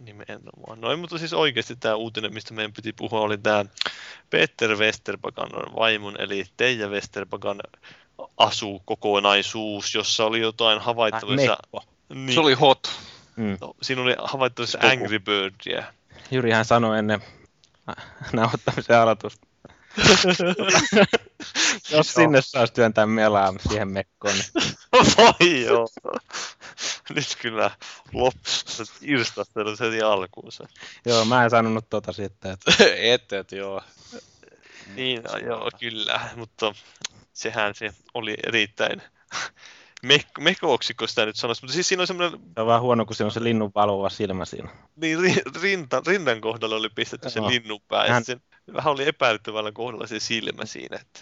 [0.00, 0.80] Nimenomaan.
[0.80, 3.64] No mutta siis oikeasti tämä uutinen, mistä meidän piti puhua, oli tämä
[4.30, 7.60] Peter Westerbakan vaimon, eli Teija Westerbakan
[8.36, 11.56] asukokonaisuus, jossa oli jotain havaittavissa.
[11.62, 11.84] Mekko.
[12.14, 12.90] Niin, Se oli hot.
[13.36, 13.58] Mm.
[13.60, 14.92] no, siinä oli havaittavissa Puku.
[14.92, 15.84] Angry Birdia.
[16.30, 17.20] Jyrihän sanoi ennen
[18.32, 19.46] nauhoittamisen aloitusta.
[21.90, 24.46] Jos sinne saisi työntää melaa siihen mekkoon, niin
[24.92, 25.88] Voi joo.
[27.14, 27.70] Nyt kyllä
[28.12, 28.50] loppu
[29.02, 30.68] irstastelu heti alkuunsa.
[31.06, 33.82] joo, mä en sanonut tota sitten, että et, et, joo.
[34.94, 36.74] Niin, no, joo, kyllä, mutta
[37.32, 39.02] sehän se oli erittäin
[40.06, 43.26] mek- sitä nyt sanoisi, mutta siis siinä on semmoinen, se on vaan huono, kun siinä
[43.26, 44.68] on se linnun valvova silmä siinä.
[44.96, 47.48] niin ri- rinta, rinnan kohdalla oli pistetty se Joo.
[47.48, 48.40] linnunpää ja Hän- sen,
[48.74, 51.20] vähän oli epäilyttävällä kohdalla se silmä siinä, että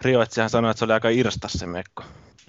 [0.00, 2.04] Rioitsihan sanoi, että se oli aika irstas se mekko.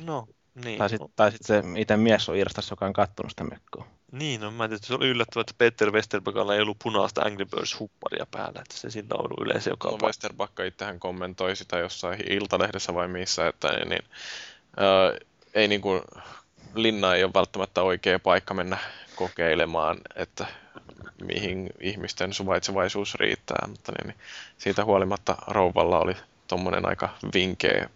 [0.06, 0.28] no,
[0.66, 0.78] niin.
[0.78, 3.88] Tai sitten tai sit se itse mies on irstas, joka on kattonut sitä mekkoa.
[4.12, 7.46] Niin, no mä en tiedä, se oli yllättävää, että Peter Westerbergalla ei ollut punaista Angry
[7.46, 9.98] Birds-hupparia päällä, että se sillä on ollut yleensä joka No.
[10.04, 14.04] Westerbakka itsehän kommentoi sitä jossain Iltalehdessä vai missä, että niin, niin,
[14.78, 15.14] ää,
[15.54, 16.02] ei niin kuin,
[16.76, 18.78] linna ei ole välttämättä oikea paikka mennä
[19.16, 20.46] kokeilemaan, että
[21.24, 24.20] mihin ihmisten suvaitsevaisuus riittää, mutta niin, niin,
[24.58, 26.16] siitä huolimatta rouvalla oli
[26.48, 27.90] tommonen aika vinkeä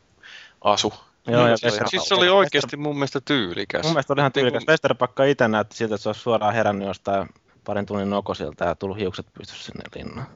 [0.61, 0.93] asu.
[1.27, 3.83] Joo, Niin, ja Wester- Siis se oli oikeasti mun mielestä tyylikäs.
[3.83, 4.61] Mun mielestä oli ihan tyylikäs.
[4.61, 7.29] Niin Westerpakka itse näytti siltä, että se olisi suoraan herännyt jostain
[7.63, 10.27] parin tunnin nokosilta ja tullut hiukset pystyssä sinne linnaan.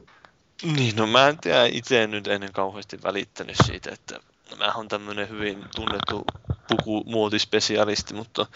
[0.76, 4.20] Niin, no mä en tiedä, itse en nyt ennen kauheasti välittänyt siitä, että
[4.58, 6.24] mä oon tämmönen hyvin tunnettu
[6.68, 8.46] pukumuotispesialisti, mutta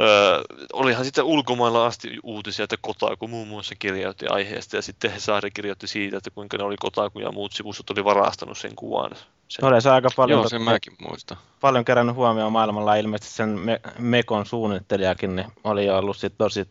[0.00, 0.42] öö,
[0.72, 5.86] olihan sitten ulkomailla asti uutisia, että Kotaku muun muassa kirjoitti aiheesta ja sitten Hesari kirjoitti
[5.86, 9.10] siitä, että kuinka ne oli Kotaku ja muut sivustot oli varastanut sen kuvan.
[9.48, 11.38] Sen, Oli se aika paljon, Joo, sen mäkin muistan.
[11.60, 12.94] paljon kerännyt huomioon maailmalla.
[12.94, 16.66] Ilmeisesti sen me- Mekon suunnittelijakin niin oli jo ollut sit tosi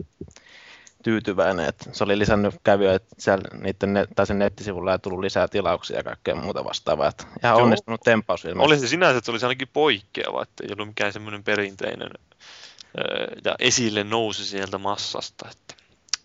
[1.04, 5.48] tyytyväinen, että se oli lisännyt kävijöitä siellä niiden net, tai sen nettisivulla ja tullut lisää
[5.48, 7.08] tilauksia ja kaikkea muuta vastaavaa.
[7.08, 7.64] Että ihan Joo.
[7.64, 8.66] onnistunut tempaus ilmeisesti.
[8.66, 12.10] oli se sinänsä, että se olisi ainakin poikkeava, että ei ollut mikään semmoinen perinteinen
[12.98, 15.50] öö, ja esille nousi sieltä massasta.
[15.52, 15.80] Että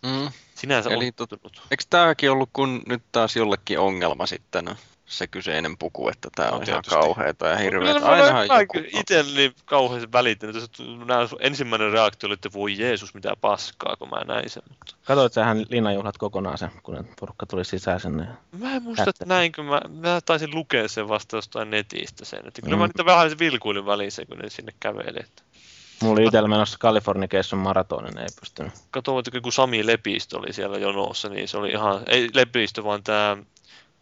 [0.05, 0.31] Mm.
[0.55, 1.61] sinänsä Eli onnistunut.
[1.71, 4.75] Eikö tämäkin ollut kun nyt taas jollekin ongelma sitten
[5.05, 6.95] se kyseinen puku, että tämä No on ihan tietysti.
[6.95, 7.99] kauheata ja Kyllä hirveä.
[7.99, 8.99] mä Ainahan olen joku...
[8.99, 10.55] itselleni kauheasti välittänyt.
[11.05, 14.63] Nää ensimmäinen reaktio oli, että voi Jeesus, mitä paskaa, kun mä näin sen.
[14.69, 18.27] Mutta Katoit sähän linnanjuhlat kokonaan sen, kun porukka tuli sisään sinne.
[18.59, 22.47] mä en muista, että näinkö mä, mä taisin lukea sen vasta jostain netistä sen.
[22.47, 22.79] Että kyllä Mm.
[22.81, 25.19] mä niitä vähän se vilkuilin välissä, kun ne sinne käveli.
[25.19, 25.43] Että
[26.01, 28.73] Mulla oli itsellä menossa Californication maratonin, ei pystynyt.
[28.91, 33.03] Katoin, että kun Sami Lepistö oli siellä jonossa, niin se oli ihan, ei Lepistö, vaan
[33.03, 33.37] tämä,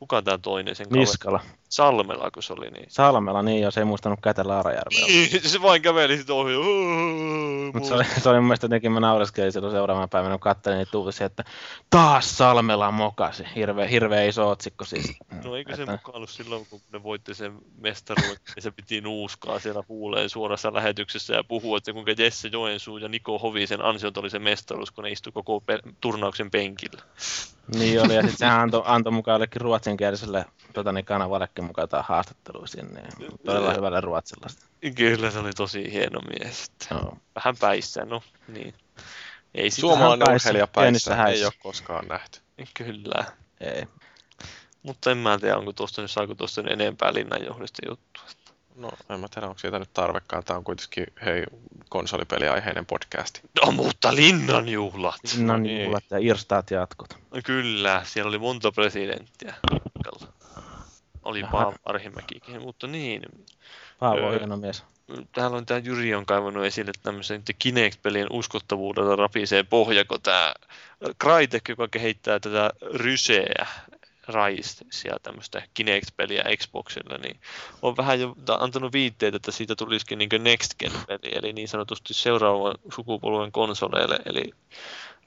[0.03, 0.99] kuka tämä toinen sen kaveri?
[0.99, 1.39] Niskala.
[1.73, 2.85] Salmela, kun se oli niin.
[2.89, 5.07] Salmela, niin jos ei muistanut kätellä Arajärvellä.
[5.07, 6.53] Niin, se vain käveli sitten ohi.
[7.73, 10.77] Mutta se oli, se oli mun mielestä jotenkin, mä naureskelin silloin seuraavana päivänä, kun katselin
[10.77, 11.43] niitä uutisia, että
[11.89, 13.43] taas Salmela mokasi.
[13.55, 15.13] Hirveä, hirveä iso otsikko siis.
[15.43, 19.01] No eikö se Että- mukaan ollut silloin, kun ne voitti sen mestaruuden, niin se piti
[19.01, 24.17] nuuskaa siellä huuleen suorassa lähetyksessä ja puhua, että kuinka Jesse Joensuu ja Niko Hovisen ansiot
[24.17, 27.01] oli se mestaruus, kun ne istui koko pe- turnauksen penkillä.
[27.75, 32.05] Niin oli, ja sitten sehän antoi anto mukaan jollekin ruotsinkieliselle tota, niin kanavallekin mukaan jotain
[32.07, 33.01] haastattelua sinne.
[33.01, 34.47] ja Todella hyvällä ruotsilla.
[34.95, 36.63] Kyllä se oli tosi hieno mies.
[36.63, 37.17] Että Joo.
[37.35, 38.73] vähän päissään, no niin.
[39.55, 42.39] Ei Suomalainen urheilija päissä ei ole koskaan nähty.
[42.73, 43.25] Kyllä.
[43.59, 43.87] Ei.
[44.83, 48.23] Mutta en mä tiedä, onko tuosta nyt, saako tuosta nyt enempää linnanjohdista juttua.
[48.75, 50.43] No, en mä tiedä, onko siitä nyt tarvekaan.
[50.43, 51.43] Tämä on kuitenkin, hei,
[51.89, 53.41] konsolipeliaiheinen podcasti.
[53.65, 55.19] No mutta linnanjuhlat!
[55.35, 55.83] Linnan niin.
[55.83, 57.17] juhlat ja irstaat jatkot.
[57.31, 59.55] No Kyllä, siellä oli monta presidenttiä.
[61.23, 61.43] Oli.
[61.51, 63.21] Paavo Arhimäkikin, mutta niin.
[63.99, 64.39] Paavo on Öö.
[64.39, 64.83] hieno mies.
[65.31, 70.53] Täällä on tämä Jyri on kaivannut esille tämmöisen, Kinect-pelien uskottavuudella rapisee pohja, kun tämä
[71.23, 73.65] Crytek, joka kehittää tätä ryseä,
[74.27, 77.39] Raisia, tämmöistä Kinect-peliä Xboxilla, niin
[77.81, 82.13] on vähän jo ta- antanut viitteitä, että siitä tulisikin niin Next Gen-peli, eli niin sanotusti
[82.13, 84.53] seuraavan sukupolven konsoleille, eli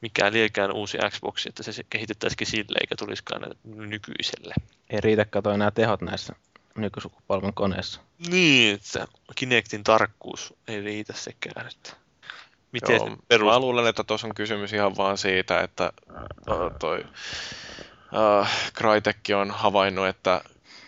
[0.07, 4.54] mikä liekään uusi Xbox, että se kehitettäisikin sille, eikä tulisikaan nykyiselle.
[4.90, 6.34] Ei riitä katoa enää tehot näissä
[6.76, 8.00] nykysukupolven koneissa.
[8.28, 11.92] Niin, että Kinectin tarkkuus ei riitä sekään, että
[12.72, 13.52] miten Joo, se perus...
[13.52, 15.92] Mä luulen, että tuossa on kysymys ihan vaan siitä, että
[16.50, 17.04] uh, toi
[18.12, 20.40] uh, Crytek on havainnut, että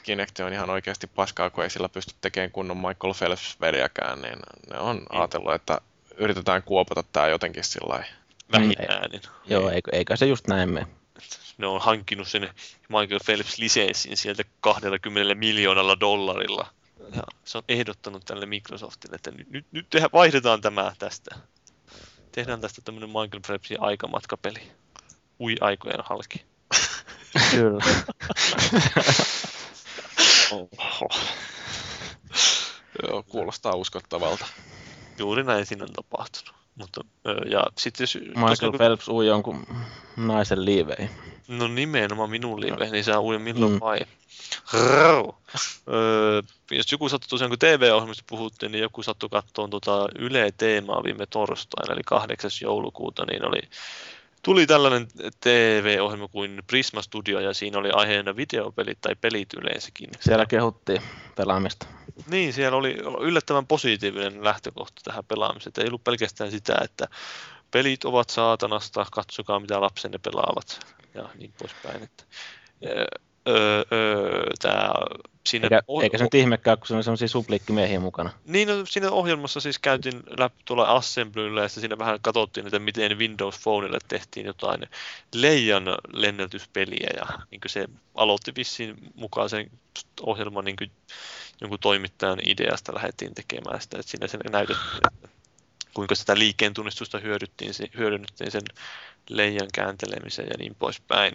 [0.03, 4.39] Kinect on ihan oikeasti paskaa, kun ei sillä pysty tekemään kunnon Michael Phelps-veriäkään, niin
[4.71, 5.81] ne on ajatellut, että
[6.17, 8.18] yritetään kuopata tämä jotenkin sillä lailla.
[8.53, 9.21] Vähin Mm.
[9.47, 10.87] Joo, eikö, eikä se just näin mene.
[11.59, 12.51] Ne on hankkinut sen
[12.89, 16.67] Michael Phelps-lisenssin sieltä 20 miljoonalla dollarilla.
[17.15, 21.37] Ja se on ehdottanut tälle Microsoftille, että nyt, nyt, nyt tehdään, vaihdetaan tämä tästä.
[22.33, 24.73] Tehdään tästä tämmöinen Michael Phelpsin aikamatkapeli.
[25.41, 26.45] Ui aikojen halki.
[27.51, 27.85] Kyllä.
[30.51, 31.09] Oho.
[33.29, 34.47] Kuulostaa uskottavalta.
[35.19, 36.55] Juuri näin siinä on tapahtunut.
[36.79, 37.01] Mutta,
[37.51, 38.15] ja sitten jos...
[38.15, 39.67] Michael tosiaan, Phelps ui jonkun
[40.17, 41.11] naisen liiveihin.
[41.49, 43.81] No nimenomaan minun liiveihin, niin saa ui milloin mm.
[43.81, 44.01] vai.
[44.75, 51.05] öö, jos joku sattui tosiaan, kun TV-ohjelmista puhuttiin, niin joku sattui katsomaan tota Yle Teemaa
[51.05, 52.51] viime torstaina, eli 8.
[52.63, 53.61] joulukuuta, niin oli
[54.43, 55.09] tuli tällainen
[55.41, 60.11] TV-ohjelma kuin Prisma Studio ja siinä oli aiheena videopelit tai pelit yleensäkin.
[60.21, 61.03] Siellä kehuttiin
[61.37, 61.87] pelaamista.
[62.27, 65.73] Niin, siellä oli yllättävän positiivinen lähtökohta tähän pelaamiseen.
[65.79, 67.09] Ei ollut pelkästään sitä, että
[67.71, 70.81] pelit ovat saatanasta, katsokaa mitä lapsenne pelaavat
[71.15, 72.03] ja niin poispäin.
[72.03, 72.25] Että,
[73.49, 74.93] öö, öö, tää,
[75.47, 78.31] siinä eikä, oh- eikä se nyt ihmekään, kun se on sellaisia supliikkimiehiä mukana.
[78.45, 83.19] Niin, no, siinä ohjelmassa siis käytiin läpi tuolla Assemblyllä ja siinä vähän katsottiin, että miten
[83.19, 84.87] Windows Phoneille tehtiin jotain
[85.35, 89.71] leijan lennätyspeliä ja niin se aloitti vissiin mukaan sen
[90.23, 90.91] ohjelman niin kuin,
[91.61, 95.29] jonkun toimittajan ideasta lähdettiin tekemään sitä, että siinä se näytettiin, että
[95.95, 97.19] kuinka sitä liikkeen tunnistusta
[97.95, 98.63] hyödynnettiin sen
[99.29, 101.35] leijan kääntelemisen ja niin poispäin.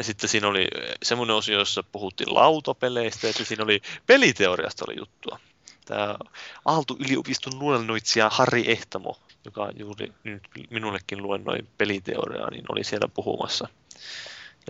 [0.00, 0.68] Ja sitten siinä oli
[1.02, 5.38] semmoinen osio, jossa puhuttiin lautapeleistä, ja siinä oli peliteoriasta oli juttua.
[5.84, 6.16] Tämä
[6.64, 13.68] Aalto-yliopiston luennoitsija Harri Ehtamo, joka juuri nyt minullekin luennoi peliteoriaa, niin oli siellä puhumassa.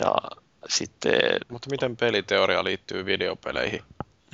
[0.01, 0.13] Ja
[0.69, 1.21] sitten...
[1.49, 3.83] Mutta miten peliteoria liittyy videopeleihin?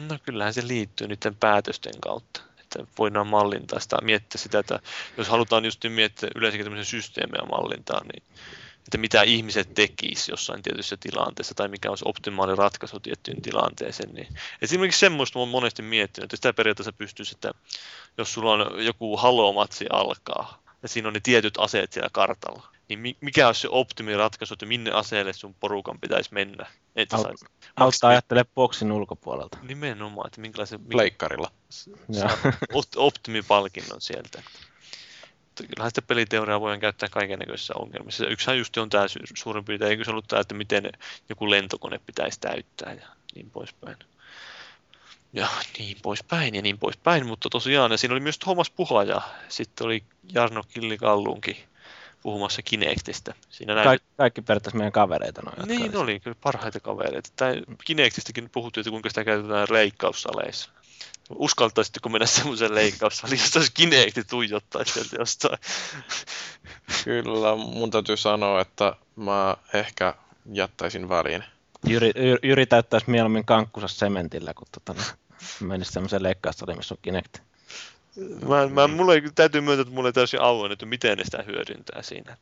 [0.09, 2.41] No kyllähän se liittyy niiden päätösten kautta.
[2.61, 4.81] Että voidaan mallintaa sitä, miettiä sitä, että
[5.17, 8.23] jos halutaan just miettiä yleensäkin tämmöisen systeemiä mallintaa, niin
[8.87, 14.15] että mitä ihmiset tekis jossain tietyssä tilanteessa tai mikä olisi optimaali ratkaisu tiettyyn tilanteeseen.
[14.15, 14.29] Niin
[14.63, 17.53] esimerkiksi semmoista olen monesti miettinyt, että sitä periaatteessa pystyisi, että
[18.19, 23.17] jos sulla on joku halomatsi alkaa ja siinä on ne tietyt aseet siellä kartalla, niin
[23.21, 26.67] mikä olisi se optimiratkaisu, että minne aseelle sun porukan pitäisi mennä?
[26.97, 27.41] Että Aut,
[27.77, 29.59] auttaa ajattele boksin ulkopuolelta.
[29.63, 30.85] Nimenomaan, että minkälaisen...
[30.85, 31.51] Pleikkarilla.
[32.97, 34.43] Optimipalkinnon sieltä
[35.63, 38.27] kyllähän sitä peliteoriaa voidaan käyttää kaiken näköisissä ongelmissa.
[38.27, 40.93] Yksihän just on tämä suurin piirtein, eikö se ollut tämä, että miten
[41.29, 43.97] joku lentokone pitäisi täyttää ja niin poispäin.
[45.33, 45.49] Ja
[45.79, 49.85] niin poispäin ja niin poispäin, mutta tosiaan ja siinä oli myös Thomas Puha ja sitten
[49.85, 50.03] oli
[50.33, 51.57] Jarno Killikallunkin
[52.23, 53.35] puhumassa Kinectistä.
[53.51, 53.85] Siinä näin...
[53.85, 55.43] Kaik, kaikki periaatteessa meidän kavereita.
[55.43, 57.31] Noin, niin oli, kyllä parhaita kavereita.
[57.37, 57.53] Tämä
[57.85, 60.71] Kinectistäkin puhuttiin, että kuinka sitä käytetään reikkaussaleissa
[61.35, 65.59] uskaltaisitteko mennä semmoisen leikkaussaliin, josta olisi Kinecti tuijottaa sieltä jostain?
[67.05, 70.15] Kyllä, mun täytyy sanoa, että mä ehkä
[70.53, 71.45] jättäisin väliin.
[71.87, 72.13] Jyri,
[72.43, 75.03] Jyri täyttäisi mieluummin kankkusa sementillä, kun tota,
[75.61, 77.41] menisi semmoisen leikkaussaliin, missä on Kinecti.
[78.49, 80.41] Mä, mä, mulle ei, täytyy myöntää, että mulle ei täysin
[80.73, 82.37] että miten ne sitä hyödyntää siinä.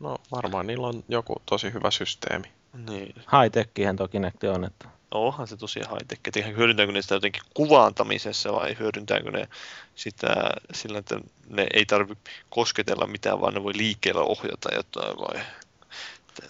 [0.00, 2.52] No varmaan niillä on joku tosi hyvä systeemi.
[2.90, 3.14] Niin.
[3.16, 6.20] High-techihän tuo Kinecti on, että onhan se tosi high-tech.
[6.26, 9.48] Että hyödyntääkö ne sitä jotenkin kuvaantamisessa vai hyödyntääkö ne
[9.94, 10.34] sitä
[10.72, 15.42] sillä, että ne ei tarvitse kosketella mitään, vaan ne voi liikkeellä ohjata jotain vai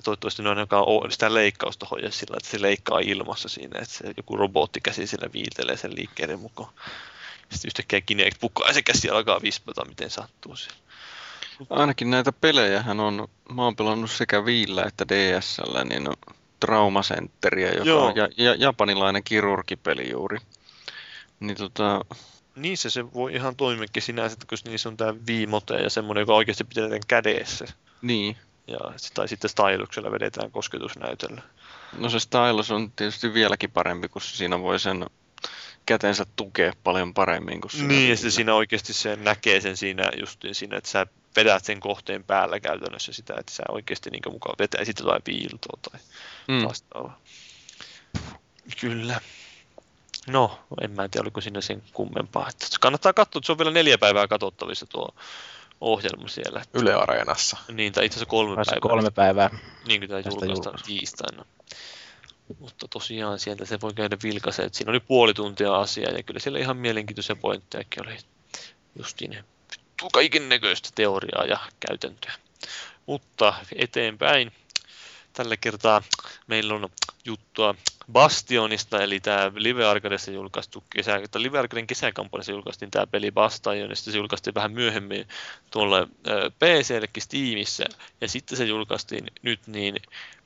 [0.04, 4.36] toivottavasti ne ainakaan sitä leikkausta hoida sillä, että se leikkaa ilmassa siinä, että se joku
[4.36, 6.72] robottikäsi sillä viiltelee sen liikkeiden mukaan.
[7.50, 10.78] Sitten yhtäkkiä Kinect pukkaa ja se käsi alkaa vispata, miten sattuu siellä.
[11.70, 16.08] Ainakin näitä pelejä on, mä oon pelannut sekä Viillä että DSL, niin
[16.66, 18.06] Traumacenteria, joka Joo.
[18.06, 20.38] on ja, ja, japanilainen kirurgipeli juuri.
[21.40, 22.04] Niin tota...
[22.56, 26.64] Niissä se voi ihan toimiakin sinänsä, kun niissä on tämä viimote ja semmoinen, joka oikeasti
[26.64, 27.64] pidetään kädessä.
[28.02, 28.36] Niin.
[28.66, 28.78] Ja,
[29.14, 31.42] tai sitten styluksella vedetään kosketusnäytöllä.
[31.98, 35.06] No se stylus on tietysti vieläkin parempi, kun siinä voi sen
[35.86, 37.88] kätensä tukea paljon paremmin kuin siinä.
[37.88, 41.06] Niin, ja sitten siinä oikeasti se näkee sen siinä just siinä, että sä
[41.36, 46.00] vedät sen kohteen päällä käytännössä sitä, että sä oikeasti niin mukaan vetäisit jotain piiltoa tai
[46.48, 46.64] mm.
[46.64, 47.20] vastaavaa.
[48.80, 49.20] Kyllä.
[50.26, 52.48] No, en mä tiedä, oliko siinä sen kummempaa.
[52.48, 55.08] Että kannattaa katsoa, että se on vielä neljä päivää katsottavissa tuo
[55.80, 56.62] ohjelma siellä.
[56.74, 57.56] Yle Areenassa.
[57.72, 58.80] Niin, tai itse asiassa kolme päivää.
[58.80, 59.50] kolme päivää.
[59.86, 61.44] Niin kuin tämä julkaista tiistaina.
[62.58, 66.40] Mutta tosiaan sieltä se voi käydä vilkaisen, että siinä oli puoli tuntia asiaa ja kyllä
[66.40, 68.16] siellä ihan mielenkiintoisia pointtejakin oli
[68.98, 69.44] justiin
[70.12, 72.32] kaiken näköistä teoriaa ja käytäntöä.
[73.06, 74.52] Mutta eteenpäin.
[75.32, 76.02] Tällä kertaa
[76.46, 76.88] meillä on
[77.24, 77.74] juttua
[78.12, 84.12] Bastionista, eli tämä Live Arcadessa julkaistu kesä, että Live Arcaden kesäkampanjassa julkaistiin tämä peli Bastionista,
[84.12, 85.28] se julkaistiin vähän myöhemmin
[85.70, 86.06] tuolle
[86.58, 87.84] PCllekin Steamissa,
[88.20, 89.96] ja sitten se julkaistiin nyt niin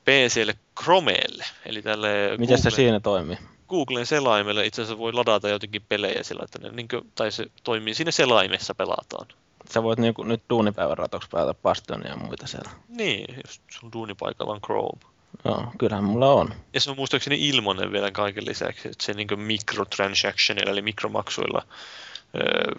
[0.05, 3.37] PClle Chromeelle, eli tälle Miten se siinä toimii?
[3.69, 7.45] Googlen selaimelle itse asiassa voi ladata jotenkin pelejä sillä, että ne, niin kuin, tai se
[7.63, 9.27] toimii siinä selaimessa pelataan.
[9.69, 12.69] Sä voit niin kuin, nyt duunipäivän ratoksi päätä Bastionia ja muita siellä.
[12.87, 15.11] Niin, jos sun duunipaikalla on Chrome.
[15.45, 16.53] Joo, kyllähän mulla on.
[16.73, 21.65] Ja se on muistaakseni ilmoinen vielä kaiken lisäksi, että se niin microtransaction eli mikromaksuilla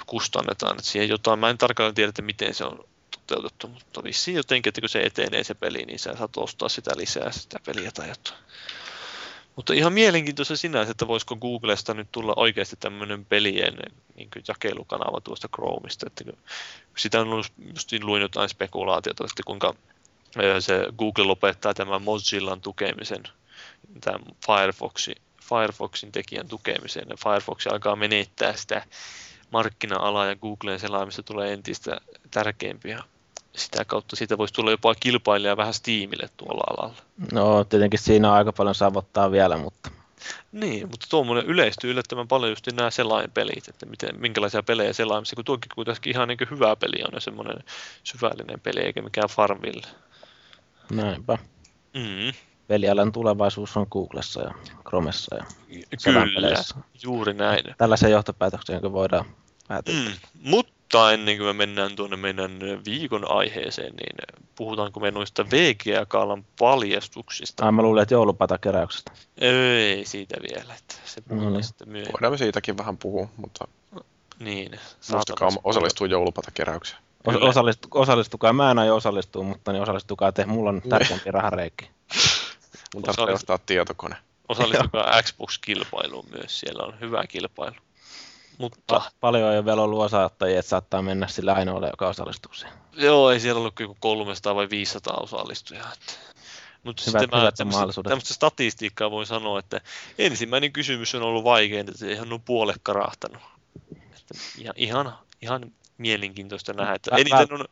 [0.06, 0.72] kustannetaan.
[0.72, 2.84] Että siihen jotain, mä en tarkalleen tiedä, että miten se on
[3.34, 6.90] toteutettu, mutta vissiin jotenkin, että kun se etenee se peli, niin sä saat ostaa sitä
[6.96, 8.40] lisää sitä peliä tai jotain.
[9.56, 13.74] Mutta ihan mielenkiintoista sinänsä, että voisiko Googlesta nyt tulla oikeasti tämmöinen pelien
[14.14, 16.06] niin jakelukanava tuosta Chromesta.
[16.06, 16.24] Että
[16.96, 19.74] sitä on ollut, just luin jotain spekulaatiota, että kuinka
[20.60, 23.22] se Google lopettaa tämän Mozillan tukemisen,
[24.00, 25.16] tämän Firefoxin,
[25.48, 28.86] Firefoxin tekijän tukemisen, ja Firefox alkaa menettää sitä
[29.50, 33.02] markkina-alaa ja Googlen selaamista tulee entistä tärkeämpiä.
[33.56, 36.96] Sitä kautta siitä voisi tulla jopa kilpailija vähän Steamille tuolla alalla.
[37.32, 39.90] No tietenkin siinä on aika paljon savottaa vielä, mutta...
[40.52, 45.44] Niin, mutta tuommoinen yleistyy yllättävän paljon just nämä selainpelit, että miten, minkälaisia pelejä selaamissa, kun
[45.44, 47.56] tuokin kuitenkin ihan niin hyvä peli on ja semmoinen
[48.04, 49.86] syvällinen peli, eikä mikään Farmville.
[50.90, 51.38] Näinpä.
[51.94, 52.32] Mm.
[52.66, 54.54] Pelialan tulevaisuus on Googlessa ja
[54.88, 55.44] Chromessa ja
[56.04, 56.64] Kyllä,
[57.02, 57.64] juuri näin.
[57.78, 59.24] Tällaisen johtopäätöksen voidaan
[59.68, 59.94] päätyä.
[59.94, 60.12] Mm.
[60.50, 60.72] Mutta
[61.12, 64.16] ennen kuin me mennään tuonne meidän viikon aiheeseen, niin
[64.54, 67.66] puhutaanko me noista VGA-kaalan paljastuksista?
[67.66, 69.12] Ai mä luulen, että joulupatakeräyksestä.
[69.38, 71.64] Ei siitä vielä, että se no niin.
[71.64, 73.68] sitten Voidaan me siitäkin vähän puhua, mutta
[74.38, 74.80] niin,
[75.12, 77.02] muistakaa osallistua joulupatakeräykseen.
[77.26, 81.90] Osallistu, osallistukaa, mä en aio osallistua, mutta niin osallistukaa te, mulla on tärkeämpi rahareikki.
[82.94, 84.16] Mun tarvitsee ostaa tietokone.
[84.48, 87.76] Osallistukaa Xbox-kilpailuun myös, siellä on hyvä kilpailu.
[88.58, 88.98] Mutta...
[88.98, 92.78] Pa- paljon on jo vielä ollut osaattajia, että saattaa mennä sillä ainoalle, joka osallistuu siihen.
[92.92, 95.92] Joo, ei siellä ollut joku 300 vai 500 osallistujaa.
[95.92, 96.12] Että...
[96.82, 99.80] Mutta sitten mä tämmöistä, tämmöistä statistiikkaa voin sanoa, että
[100.18, 103.42] ensimmäinen kysymys on ollut vaikein, että ihan on puolet karahtanut.
[103.96, 106.94] Että ihan, ihan, ihan mielenkiintoista nähdä.
[106.94, 107.64] Että eniten on...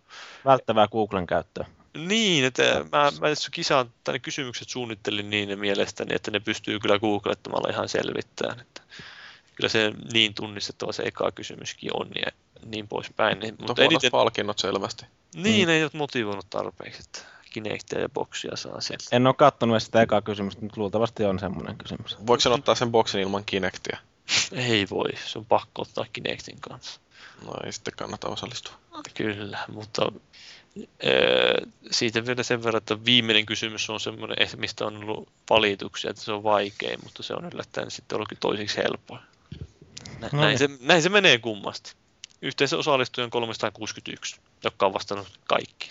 [0.44, 1.66] Välttävää Googlen käyttöä.
[1.96, 6.98] Niin, että mä, mä kisaan, tai ne kysymykset suunnittelin niin mielestäni, että ne pystyy kyllä
[6.98, 8.60] googlettamalla ihan selvittämään.
[8.60, 8.79] Että
[9.60, 12.32] kyllä se niin tunnistettava se eka kysymyskin on ja
[12.64, 13.38] niin poispäin.
[13.38, 14.10] Niin, mutta, mutta eniten...
[14.10, 15.06] palkinnot selvästi.
[15.34, 15.72] Niin, mm.
[15.72, 19.04] ei ole motivoinut tarpeeksi, että Kinectia ja boksia saa sieltä.
[19.12, 22.16] En ole katsonut sitä ekaa kysymystä, mutta luultavasti on semmoinen kysymys.
[22.26, 23.98] Voiko sen ottaa sen boksin ilman Kinectia?
[24.70, 27.00] ei voi, se on pakko ottaa Kinectin kanssa.
[27.46, 28.74] No ei sitten kannata osallistua.
[29.14, 30.12] Kyllä, mutta
[31.90, 36.22] siitä vielä sen verran, että viimeinen kysymys on semmoinen, eh, mistä on ollut valituksia, että
[36.22, 39.22] se on vaikein, mutta se on yllättäen sitten ollutkin toisiksi helppoa.
[40.20, 40.78] Nä, no näin, niin.
[40.78, 41.94] se, näin se menee kummasti.
[42.42, 45.90] Yhteensä osallistujia on 361, jotka on vastannut kaikki.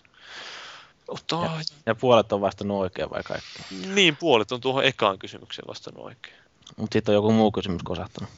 [1.07, 1.35] Ota...
[1.35, 3.49] Ja, ja puolet on vastannut oikein vai kaikki?
[3.93, 6.35] Niin, puolet on tuohon ekaan kysymykseen vastannut oikein.
[6.77, 8.29] Mutta sitten on joku muu kysymys kosahtanut.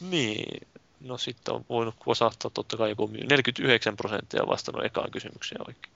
[0.00, 0.66] Niin,
[1.00, 5.94] No sitten on voinut kosahtaa totta kai joku 49 prosenttia vastannut ekaan kysymykseen oikein.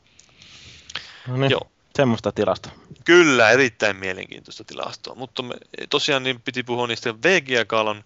[1.29, 1.71] No niin, Joo.
[1.97, 2.71] semmoista tilasta.
[3.05, 5.15] Kyllä, erittäin mielenkiintoista tilastoa.
[5.15, 5.55] Mutta me,
[5.91, 8.05] tosiaan niin piti puhua niistä VGA-kaalan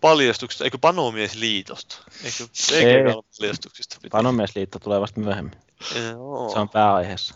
[0.00, 1.98] paljastuksista, eikö Panomiesliitosta?
[2.24, 3.96] Eikö VGA-kaalan paljastuksista?
[4.02, 4.10] Piti?
[4.10, 5.56] Panomiesliitto tulee vasta myöhemmin.
[6.10, 6.50] Joo.
[6.52, 7.34] Se on pääaiheessa.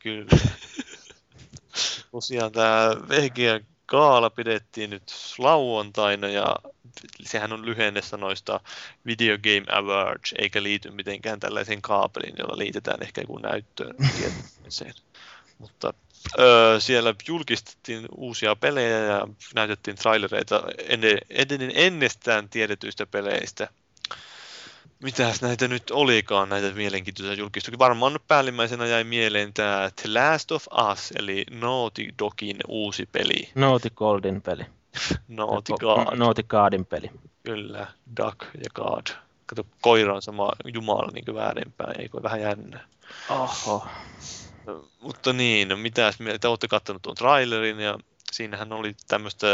[0.00, 0.30] Kyllä.
[2.12, 6.56] Tosiaan tämä VGA Kaala pidettiin nyt lauantaina ja
[7.22, 8.60] sehän on lyhennessä noista
[9.06, 13.96] Video Game Awards, eikä liity mitenkään tällaiseen kaapeliin, jolla liitetään ehkä joku näyttöön
[15.58, 15.94] Mutta
[16.38, 23.68] öö, siellä julkistettiin uusia pelejä ja näytettiin trailereita ennen, ennen, ennestään tiedetyistä peleistä–
[25.02, 27.78] mitäs näitä nyt olikaan, näitä mielenkiintoisia julkistuksia.
[27.78, 33.50] Varmaan nyt päällimmäisenä jäi mieleen tämä The Last of Us, eli Naughty Dogin uusi peli.
[33.54, 34.66] Naughty Goldin peli.
[35.28, 36.16] Naughty God.
[36.16, 37.10] Naughty Godin peli.
[37.42, 37.86] Kyllä,
[38.16, 39.06] Duck ja God.
[39.46, 42.80] Kato, koira on sama jumala niin väärinpäin, eikö vähän jännä.
[43.30, 43.86] Oho.
[45.00, 47.98] Mutta niin, no mitäs, te olette katsonut tuon trailerin ja
[48.32, 49.46] siinähän oli tämmöistä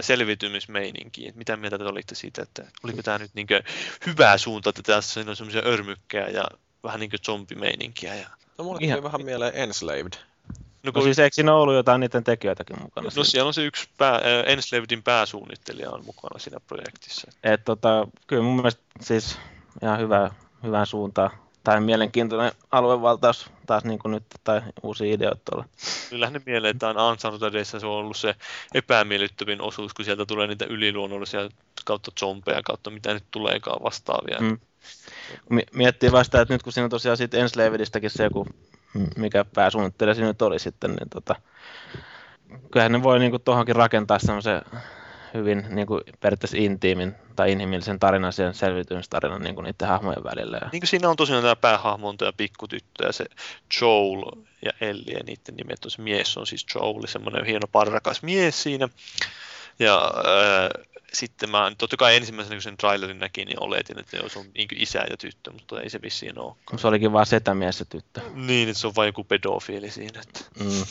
[0.00, 1.32] selvitymismeininkiä.
[1.34, 3.62] Mitä mieltä te olitte siitä, että oliko tämä nyt niinkö
[4.06, 6.44] hyvää suunta, että tässä on semmoisia örmykkejä ja
[6.84, 8.14] vähän niin kuin zombimeininkiä.
[8.14, 8.28] Ja...
[8.58, 10.12] No mulle tuli vähän mieleen Enslaved.
[10.82, 11.00] No, kun...
[11.00, 13.04] no siis eikö siinä ollut jotain niiden tekijöitäkin mukana?
[13.04, 13.24] No siinä?
[13.24, 17.30] siellä on se yksi pää, äh, Enslavedin pääsuunnittelija on mukana siinä projektissa.
[17.44, 19.38] Et, tota, kyllä mun mielestä siis
[19.82, 20.30] ihan hyvä,
[20.62, 21.30] hyvään suuntaan
[21.64, 25.68] tai mielenkiintoinen aluevaltaus taas niin kuin nyt, tai uusi ideoita tuolla.
[26.10, 26.94] Kyllähän ne mieleen, että
[27.50, 28.34] edessä se on ollut se
[28.74, 31.48] epämiellyttävin osuus, kun sieltä tulee niitä yliluonnollisia
[31.84, 34.38] kautta zombeja kautta mitä nyt tuleekaan vastaavia.
[34.40, 34.58] Mm.
[35.74, 38.46] Miettii vasta, että nyt kun siinä on tosiaan siitä Enslavedistäkin se joku,
[39.16, 41.34] mikä pääsuunnittelija siinä nyt oli sitten, niin tota,
[42.72, 44.62] kyllähän ne voi niin kuin tuohonkin rakentaa semmoisen
[45.34, 50.58] hyvin niin kuin periaatteessa intiimin tai inhimillisen tarinan, sen selviytymistarinan niin kuin niiden hahmojen välillä.
[50.72, 53.24] Niin kuin siinä on tosiaan tämä päähahmo on tämä pikkutyttö ja se
[53.80, 54.22] Joel
[54.64, 58.62] ja Ellie ja niiden nimet on se mies on siis Joel, semmoinen hieno parrakas mies
[58.62, 58.88] siinä.
[59.78, 64.38] Ja äh, sitten mä, totta kai ensimmäisenä kun sen trailerin näki, niin oletin, että se
[64.38, 66.54] on niin isä ja tyttö, mutta ei se vissiin ole.
[66.76, 68.20] Se olikin vaan setämies ja tyttö.
[68.34, 70.20] Niin, että se on vain joku pedofiili siinä.
[70.20, 70.40] Että...
[70.64, 70.84] Mm.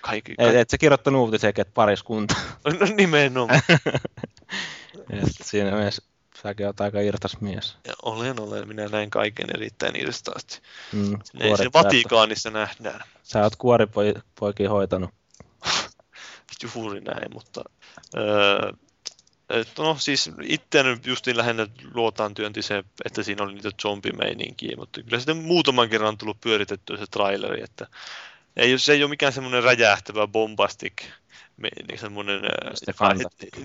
[0.00, 0.34] Kaikki, kaikki...
[0.38, 2.34] Et, et sä kirjoittanut uutisen, että pariskunta.
[2.64, 3.62] No nimenomaan.
[5.12, 6.02] ja siinä mielessä
[6.42, 7.76] säkin oot aika irtas mies.
[7.86, 8.68] Ja olen, olen.
[8.68, 10.60] Minä näin kaiken erittäin irtaasti.
[10.92, 13.00] Mm, Ei se Vatikaanissa nähdään.
[13.22, 15.10] Sä oot kuoripoikia hoitanut.
[16.74, 17.64] Juuri näin, mutta
[18.16, 18.72] öö,
[19.78, 25.18] no siis itse justiin lähinnä luotaan työnti se, että siinä oli niitä zombimeininkiä, mutta kyllä
[25.18, 27.86] sitten muutaman kerran on tullut pyöritettyä se traileri, että
[28.56, 31.02] ei, se ei ole mikään semmoinen räjähtävä bombastic,
[31.88, 32.40] niin semmoinen,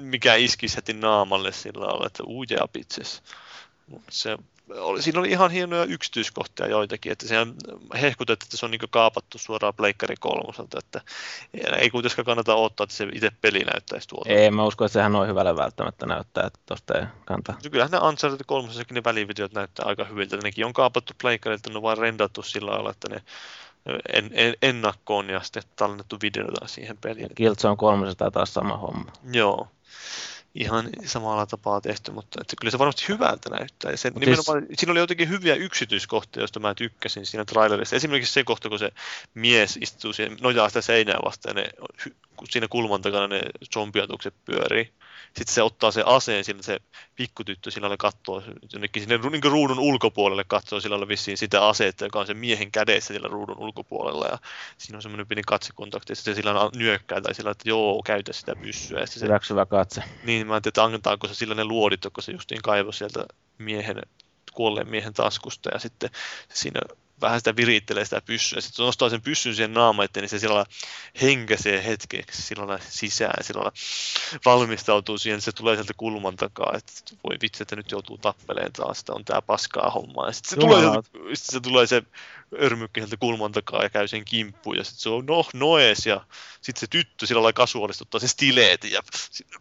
[0.01, 3.23] mikä iskisi heti naamalle sillä lailla, että uujaa pitses.
[4.09, 4.37] Se
[4.77, 7.53] oli, siinä oli ihan hienoja yksityiskohtia joitakin, että sehän
[8.01, 11.01] hehkutettiin, että se on niin kaapattu suoraan Pleikkari kolmoselta, että
[11.77, 14.29] ei kuitenkaan kannata odottaa, että se itse peli näyttäisi tuolta.
[14.29, 17.57] Ei, mä uskon, että sehän on hyvälle välttämättä näyttää, että tosta ei kantaa.
[17.71, 21.83] Kyllähän ne Uncharted 3 ne välivideot näyttää aika hyviltä, nekin on kaapattu Pleikkarilta, ne on
[21.83, 23.21] vaan rendattu sillä lailla, että ne
[24.13, 27.35] en, en, ennakkoon ja sitten tallennettu videota siihen peliin.
[27.35, 29.11] Killzone 3 taas sama homma.
[29.31, 29.67] Joo
[30.55, 33.91] ihan samalla tapaa tehty, mutta että kyllä se varmasti hyvältä näyttää.
[33.91, 34.79] Ja se, nimenomaan, siis...
[34.79, 37.95] Siinä oli jotenkin hyviä yksityiskohtia, joista mä tykkäsin siinä trailerissa.
[37.95, 38.91] Esimerkiksi se kohta, kun se
[39.33, 41.69] mies istuu siihen, nojaa sitä seinää vastaan ja ne,
[42.49, 43.41] siinä kulman takana ne
[43.73, 44.93] zombiatukset pyörii
[45.37, 46.79] sitten se ottaa se aseen, sillä se
[47.15, 52.27] pikkutyttö sillä katsoo jonnekin sinne niin ruudun ulkopuolelle, katsoo sillä vissiin sitä aseetta, joka on
[52.27, 54.37] sen miehen kädessä sillä ruudun ulkopuolella, ja
[54.77, 58.33] siinä on semmoinen pieni katsekontakti, ja sitten se sillä nyökkää, tai sillä, että joo, käytä
[58.33, 58.99] sitä pyssyä.
[58.99, 60.03] Ja se, Hyväksyvä katse.
[60.23, 63.25] Niin, mä ajattelin, että antaako se sillä ne luodit, kun se justiin kaivoi sieltä
[63.57, 64.01] miehen,
[64.53, 66.09] kuolleen miehen taskusta, ja sitten
[66.53, 66.81] siinä
[67.21, 68.61] vähän sitä virittelee sitä pyssyä.
[68.61, 70.65] Sitten se nostaa sen pyssyn siihen naama eteen, niin se sillä
[71.21, 73.71] henkäsee hetkeksi sillä sisään, sillä
[74.45, 76.91] valmistautuu siihen, että se tulee sieltä kulman takaa, että
[77.29, 80.27] voi vitsi, että nyt joutuu tappeleen taas, että on tää paskaa hommaa.
[80.27, 80.83] Ja sitten se, tulee,
[81.33, 82.03] sitten se tulee se
[82.61, 86.25] örmykki sieltä kulman takaa ja käy sen kimppuun, ja sitten se on no, noes, ja
[86.61, 89.01] sitten se tyttö sillä lailla kasuaalistuttaa sen stileetin ja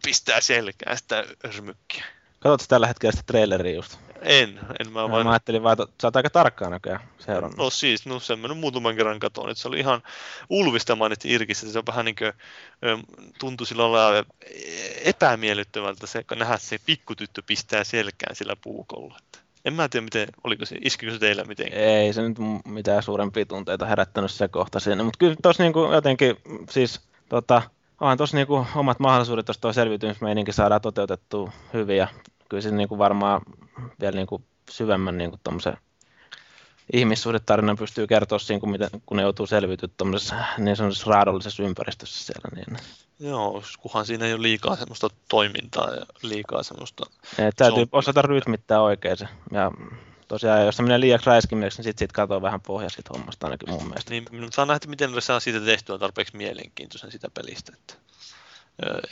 [0.03, 2.05] pistää selkään sitä örmykkiä.
[2.39, 3.97] Katsotko tällä hetkellä sitä traileria just?
[4.21, 5.25] En, en mä vain...
[5.25, 7.57] Mä ajattelin vaan, että sä oot aika tarkkaan näköjään seurannut.
[7.57, 10.03] No siis, no semmoinen muutaman kerran katon, että se oli ihan
[10.49, 12.33] Ulvista mainitsi Irkissä, se on vähän niin kuin,
[13.39, 14.25] tuntui sillä lailla
[15.05, 19.17] epämiellyttävältä se, kun nähdä se pikkutyttö pistää selkään sillä puukolla.
[19.65, 21.83] En mä tiedä, miten, oliko se, iskikö se teillä mitenkään?
[21.83, 26.37] Ei se nyt mitään suurempia tunteita herättänyt se kohta sinne, mutta kyllä tuossa niinku jotenkin,
[26.69, 27.61] siis tota,
[27.99, 32.07] onhan tuossa niinku omat mahdollisuudet, jos tuo selviytymismeininki saadaan toteutettua hyvin ja
[32.49, 33.41] kyllä se niinku varmaan
[33.99, 35.75] vielä niin kuin syvemmän niin kuin
[36.93, 42.25] ihmissuhdetarinan pystyy kertoa siinä, kun, miten, kun ne joutuu selviytymään tuommoisessa niin sanotussa raadollisessa ympäristössä
[42.25, 42.49] siellä.
[42.55, 42.77] Niin.
[43.19, 47.05] Joo, kunhan siinä ei ole liikaa semmoista toimintaa ja liikaa semmoista...
[47.37, 49.27] Ja, täytyy osata rytmittää oikein se.
[49.51, 49.71] Ja
[50.27, 53.69] tosiaan, jos se menee liiaksi räiskimiseksi, niin sitten sit katsoo vähän pohja siitä hommasta ainakin
[53.69, 54.11] mun mielestä.
[54.11, 57.93] Niin, mutta saa nähdä, miten ne saa siitä tehtyä tarpeeksi mielenkiintoisen sitä pelistä, että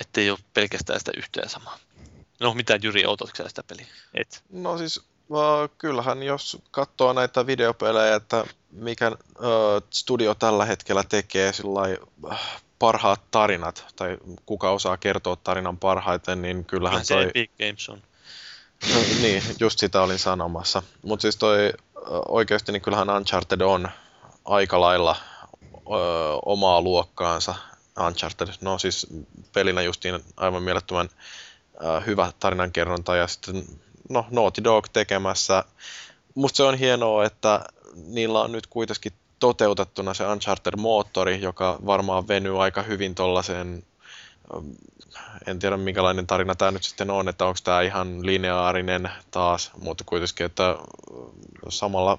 [0.01, 1.77] ettei ole pelkästään sitä yhteen samaa.
[2.39, 3.85] No mitä Jyri, ootatko sitä peliä?
[4.13, 4.43] Et.
[4.49, 5.01] No siis
[5.77, 9.11] kyllähän jos katsoo näitä videopelejä, että mikä
[9.89, 11.51] studio tällä hetkellä tekee
[12.31, 17.23] äh, parhaat tarinat, tai kuka osaa kertoa tarinan parhaiten, niin kyllähän toi...
[17.23, 18.01] Se Epic Games on.
[18.93, 20.83] No, niin, just sitä olin sanomassa.
[21.01, 21.73] Mutta siis toi
[22.27, 23.89] oikeasti, niin kyllähän Uncharted on
[24.45, 25.15] aika lailla
[25.63, 25.79] ö,
[26.45, 27.55] omaa luokkaansa.
[28.07, 29.07] Uncharted, no siis
[29.53, 31.09] pelinä justiin aivan mielettömän
[31.85, 33.63] äh, hyvä tarinankerronta ja sitten
[34.09, 35.63] no, Naughty Dog tekemässä.
[36.35, 37.65] Musta se on hienoa, että
[37.95, 43.83] niillä on nyt kuitenkin toteutettuna se Uncharted-moottori, joka varmaan venyy aika hyvin tuollaiseen,
[45.47, 50.03] en tiedä minkälainen tarina tämä nyt sitten on, että onko tämä ihan lineaarinen taas, mutta
[50.03, 50.77] kuitenkin, että
[51.69, 52.17] samalla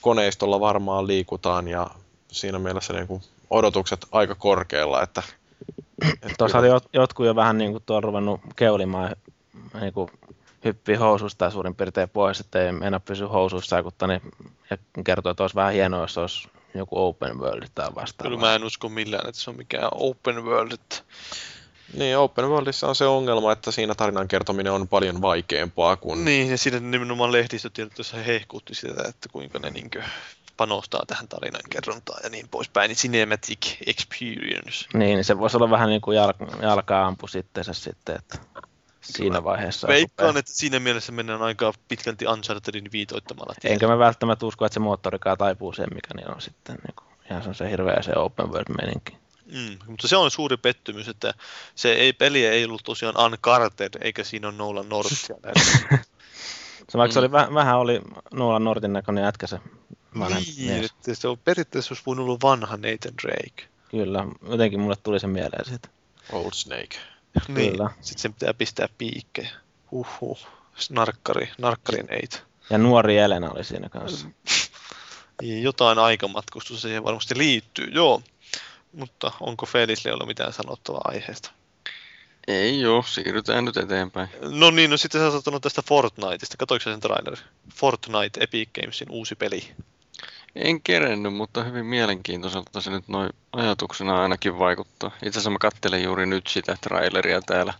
[0.00, 1.90] koneistolla varmaan liikutaan ja
[2.32, 5.22] siinä mielessä niin kuin odotukset aika korkealla, että
[6.38, 9.16] Tuossa jot, jotkut jo vähän niin kuin tuolla ruvennut keulimaan
[9.80, 10.10] niin kuin
[10.64, 13.76] hyppii housuista suurin piirtein pois, että ei enää pysy housuissa
[14.06, 14.20] niin,
[14.70, 18.28] ja kertoo, että olisi vähän hienoa, jos olisi joku open world tai vastaava.
[18.28, 20.78] Kyllä mä en usko millään, että se on mikään open world.
[21.96, 26.24] Niin, open worldissa on se ongelma, että siinä tarinan kertominen on paljon vaikeampaa kuin...
[26.24, 30.02] Niin, ja siinä nimenomaan lehdistötiedotussa hehkutti sitä, että kuinka ne niinkö
[30.60, 34.88] panostaa tähän tarinan kerrontaan ja niin poispäin, niin cinematic experience.
[34.94, 38.38] Niin, se voisi olla vähän niin kuin jalka, jalka ampu sitten se sitten, että
[39.00, 39.88] siinä vaiheessa.
[39.88, 43.54] Veikkaan, että siinä mielessä mennään aika pitkälti Unchartedin viitoittamalla.
[43.60, 43.72] Tiedä.
[43.72, 47.08] Enkä mä välttämättä usko, että se moottorikaan taipuu sen, mikä niin on sitten niin kuin,
[47.30, 49.16] ihan se hirveä se open world meninki.
[49.52, 51.34] Mm, mutta se on suuri pettymys, että
[51.74, 55.36] se ei, peli ei ollut tosiaan Uncharted, eikä siinä ole Nolan Northia.
[56.90, 57.24] Se vaikka se Mm.
[57.24, 58.00] oli väh, vähän oli
[58.34, 59.58] Nolan Nortin näköinen jätkä se
[60.18, 60.90] vanhempi niin, mies.
[60.90, 63.68] että se on periaatteessa olisi voinut olla vanha Nathan Drake.
[63.90, 65.88] Kyllä, jotenkin mulle tuli se mieleen siitä.
[66.32, 66.96] Old Snake.
[67.48, 67.90] Niin, Kyllä.
[68.00, 69.50] sitten sen pitää pistää piikkejä.
[69.90, 70.38] Huhhuh.
[70.90, 72.42] Narkkari, narkkari Nate.
[72.70, 74.26] Ja nuori Elena oli siinä kanssa.
[75.42, 78.22] Niin, jotain aikamatkustusta siihen varmasti liittyy, joo.
[78.92, 81.50] Mutta onko Felisille ollut mitään sanottavaa aiheesta?
[82.48, 84.28] Ei joo, siirrytään nyt eteenpäin.
[84.40, 86.56] No niin, no sitten sä oot tästä Fortniteista.
[86.56, 87.44] Katoiko sä sen trailerin?
[87.74, 89.74] Fortnite Epic Gamesin uusi peli.
[90.54, 95.10] En kerennyt, mutta hyvin mielenkiintoiselta se nyt noin ajatuksena ainakin vaikuttaa.
[95.10, 97.74] Itse asiassa mä kattelen juuri nyt sitä traileria täällä.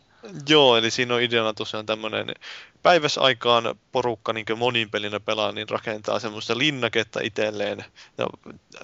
[0.48, 2.34] Joo, eli siinä on ideana tosiaan tämmöinen
[2.82, 7.84] päiväsaikaan porukka niin monin pelinä pelaa, niin rakentaa semmoista linnaketta itselleen
[8.18, 8.26] ja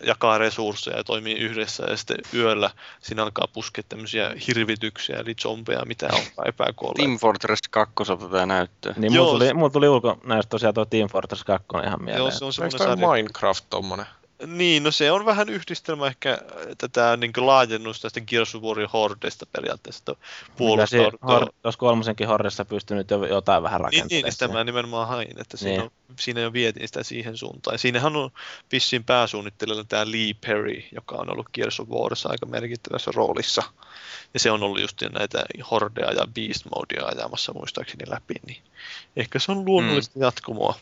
[0.02, 2.70] jakaa resursseja ja toimii yhdessä ja sitten yöllä
[3.00, 7.02] siinä alkaa puskea tämmöisiä hirvityksiä eli zombeja, mitä on epäkuolleita.
[7.02, 8.94] Team Fortress 2 tätä näyttöä.
[8.96, 12.22] Niin Joo, mulla tuli, mulla tuli ulkonäöstä tosiaan tuo Team Fortress 2 ihan mieleen.
[12.22, 13.08] Joo, se on semmoinen sarja.
[13.08, 14.06] Minecraft tommonen?
[14.46, 16.38] Niin, no se on vähän yhdistelmä ehkä
[16.78, 20.16] tätä niin laajennusta tästä Gears of Warin Hordesta periaatteessa,
[20.56, 20.98] puolustaa.
[21.00, 24.22] hor- Tuossa kolmosenkin Hordessa pystynyt jo jotain vähän Niin, rakentamaan.
[24.22, 25.82] niin, sitä mä nimenomaan hain, että siinä, Niin.
[25.82, 27.78] on, siinä jo vietiin sitä siihen suuntaan.
[27.78, 28.30] Siinähän on
[28.72, 33.62] vissiin pääsuunnittelijana tämä Lee Perry, joka on ollut Gears of Warissa aika merkittävässä roolissa.
[34.34, 38.62] Ja se on ollut just näitä Hordea ja Beast Modea ajamassa muistaakseni läpi, niin
[39.16, 40.22] ehkä se on luonnollista mm.
[40.22, 40.74] jatkumoa.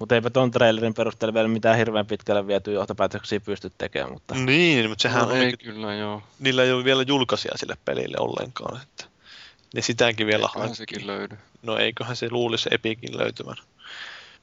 [0.00, 4.88] Mutta eipä ton trailerin perusteella vielä mitään hirveän pitkälle viety johtopäätöksiä pysty tekemään, mutta Niin,
[4.88, 6.22] mutta sehän no, on, ei niin, kyllä joo.
[6.38, 8.82] niillä ei ole vielä julkaisia sille pelille ollenkaan.
[8.82, 9.04] Että
[9.74, 10.76] ne sitäkin vielä Eiköhän hankkii.
[10.76, 11.36] sekin löydy.
[11.62, 13.56] No eiköhän se luulisi Epicin löytymän.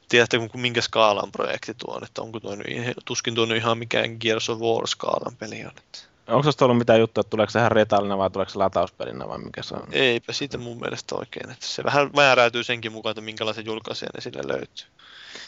[0.09, 2.67] Tiedätte, kun- minkä skaalan projekti tuo on, että onko tuo nyt,
[3.05, 5.71] tuskin tuo nyt ihan mikään Gears of War skaalan peli on.
[5.77, 9.27] Että onko tuosta ollut mitään juttua, että tuleeko se ihan retaalina vai tuleeko se latauspelinä
[9.27, 9.87] vai mikä se on?
[9.91, 11.49] eipä siitä mun mielestä oikein.
[11.51, 14.87] Että se vähän määräytyy senkin mukaan, että minkälaisen julkaisijan sille löytyy.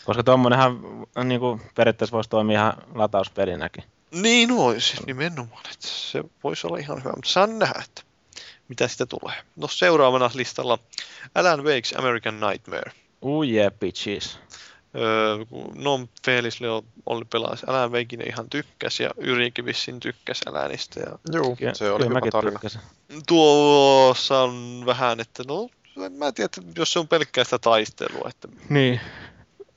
[0.05, 0.79] Koska tuommoinenhan
[1.23, 3.83] niin kuin periaatteessa voisi toimia ihan latauspelinäkin.
[4.11, 8.01] Niin olisi nimenomaan, että se voisi olla ihan hyvä, mutta saan nähdä, että
[8.69, 9.35] mitä sitä tulee.
[9.55, 10.79] No seuraavana listalla
[11.35, 12.91] Alan Wake's American Nightmare.
[13.21, 14.39] Uu yeah, bitches.
[14.95, 17.25] Öö, kun non Felis Leo oli
[17.67, 20.99] Alan Wakein ja ihan tykkäs ja Yrikin vissiin tykkäs Alanista.
[20.99, 22.51] Ja Joo, Ky- se oli hyvä tarina.
[22.51, 22.81] tykkäsin.
[23.27, 25.69] tuossa on vähän, että no
[26.05, 28.99] en mä tiedä, että jos se on pelkkää sitä taistelua, että Niin.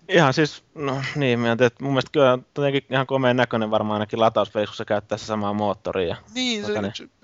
[0.08, 3.70] Ihan siis, no niin, mä en tiedä, mun mielestä kyllä on jotenkin ihan komeen näköinen
[3.70, 4.20] varmaan ainakin
[4.76, 6.16] se käyttää sitä samaa moottoria.
[6.34, 6.72] niin, se,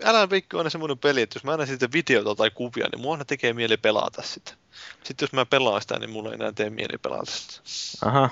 [0.05, 3.01] Alan Wake on aina semmoinen peli, että jos mä näen siitä videota tai kuvia, niin
[3.03, 4.55] mua aina tekee mieli pelata sitä.
[5.05, 7.61] Sitten jos mä pelaan sitä, niin mulla ei enää tee mieli pelata sitä.
[8.09, 8.31] Aha.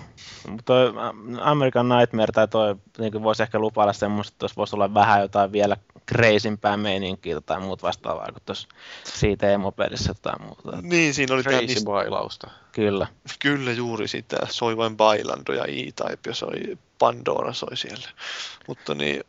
[0.49, 0.93] Mutta toi
[1.41, 5.53] American Nightmare tai toi niin voisi ehkä lupailla semmoista, että tuossa voisi olla vähän jotain
[5.53, 5.77] vielä
[6.07, 8.69] kreisimpää meininkiä tai muut vastaavaa kuin tuossa
[9.05, 10.83] siitä emopelissä tai muuta.
[10.83, 12.51] Niin, siinä oli tämä, Crazy mistä, bailausta.
[12.73, 13.07] Kyllä.
[13.39, 18.09] kyllä juuri sitä, soi vain Bailando ja E-Type ja soi Pandora soi siellä.
[18.69, 19.25] Mutta niin,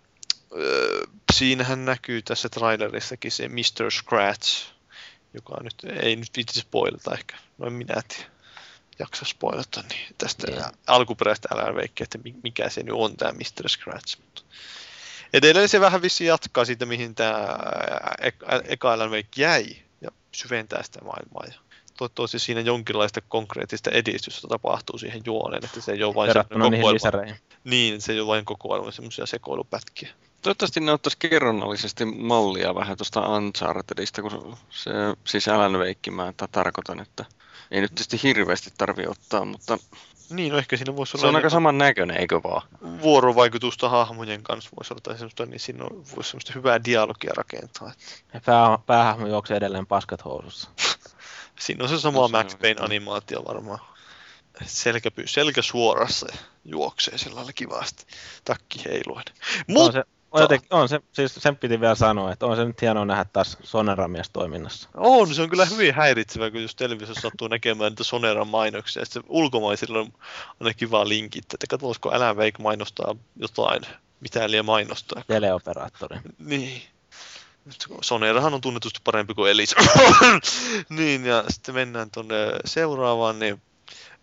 [0.55, 1.01] öö,
[1.33, 3.91] siinähän näkyy tässä trailerissakin se Mr.
[3.91, 4.73] Scratch,
[5.33, 8.29] joka nyt ei nyt viitsi spoilata ehkä, no en minä tiedä
[8.99, 10.63] jaksa spoilata, niin tästä Niin.
[10.87, 13.69] alkuperäistä Alan Wake, että mi- mikä se nyt on tämä Mr.
[13.69, 14.17] Scratch.
[14.19, 14.41] Mutta
[15.33, 17.47] edelleen se vähän vissi jatkaa siitä, mihin tämä
[18.67, 19.65] eka Alan Wake jäi
[20.01, 21.43] ja syventää sitä maailmaa.
[21.47, 21.53] Ja
[21.97, 26.79] toivottavasti siinä jonkinlaista konkreettista edistystä tapahtuu siihen juoneen, että se ei ole vain Verrattuna niihin
[26.81, 26.95] kokoelma.
[26.95, 27.35] lisäreihin.
[27.63, 30.09] Niin, se ei ole vain kokoelma semmoisia sekoilupätkiä.
[30.43, 34.91] Toivottavasti ne ottaisi kerronnallisesti mallia vähän tuosta Unchartedista, kun se,
[35.25, 37.25] siis Alan Wake mä ta- tarkoitan, että
[37.71, 39.77] ei nyt tietysti hirveästi tarvi ottaa, mutta
[40.29, 42.61] Niin, no ehkä siinä voisi se on olla aika saman näköinen, eikö vaan?
[43.01, 47.91] vuorovaikutusta hahmojen kanssa voisi olla tai semmoista, niin siinä on, voisi semmoista hyvää dialogia rakentaa.
[48.33, 50.69] Että pää, päähahmo juoksee edelleen paskat housussa.
[51.59, 52.85] siinä on se sama No se Max on Payne hyvä.
[52.85, 53.79] animaatio varmaan.
[54.65, 58.05] Selkä, py- selkä suorassa ja juoksee sillä lailla kivasti,
[58.45, 59.23] takki heiluen.
[59.67, 60.03] Mutta se,
[60.33, 63.25] on, jotenkin, on se, siis sen piti vielä sanoa, että on se nyt hienoa nähdä
[63.25, 64.89] taas Sonera-mies toiminnassa.
[64.97, 69.23] on, se on kyllä hyvin häiritsevä, kun jos televisiossa sattuu näkemään niitä Soneran mainoksia, sitten
[69.27, 70.13] ulkomaisilla on
[70.59, 73.81] aina kiva linkittää, että kun Alan Wake mainostaa jotain,
[74.19, 75.23] mitä liian mainostaa.
[75.27, 76.17] Teleoperaattori.
[76.39, 76.81] Niin.
[78.01, 79.75] Sonerahan on tunnetusti parempi kuin Elisa.
[80.89, 83.61] niin, ja sitten mennään tuonne seuraavaan, niin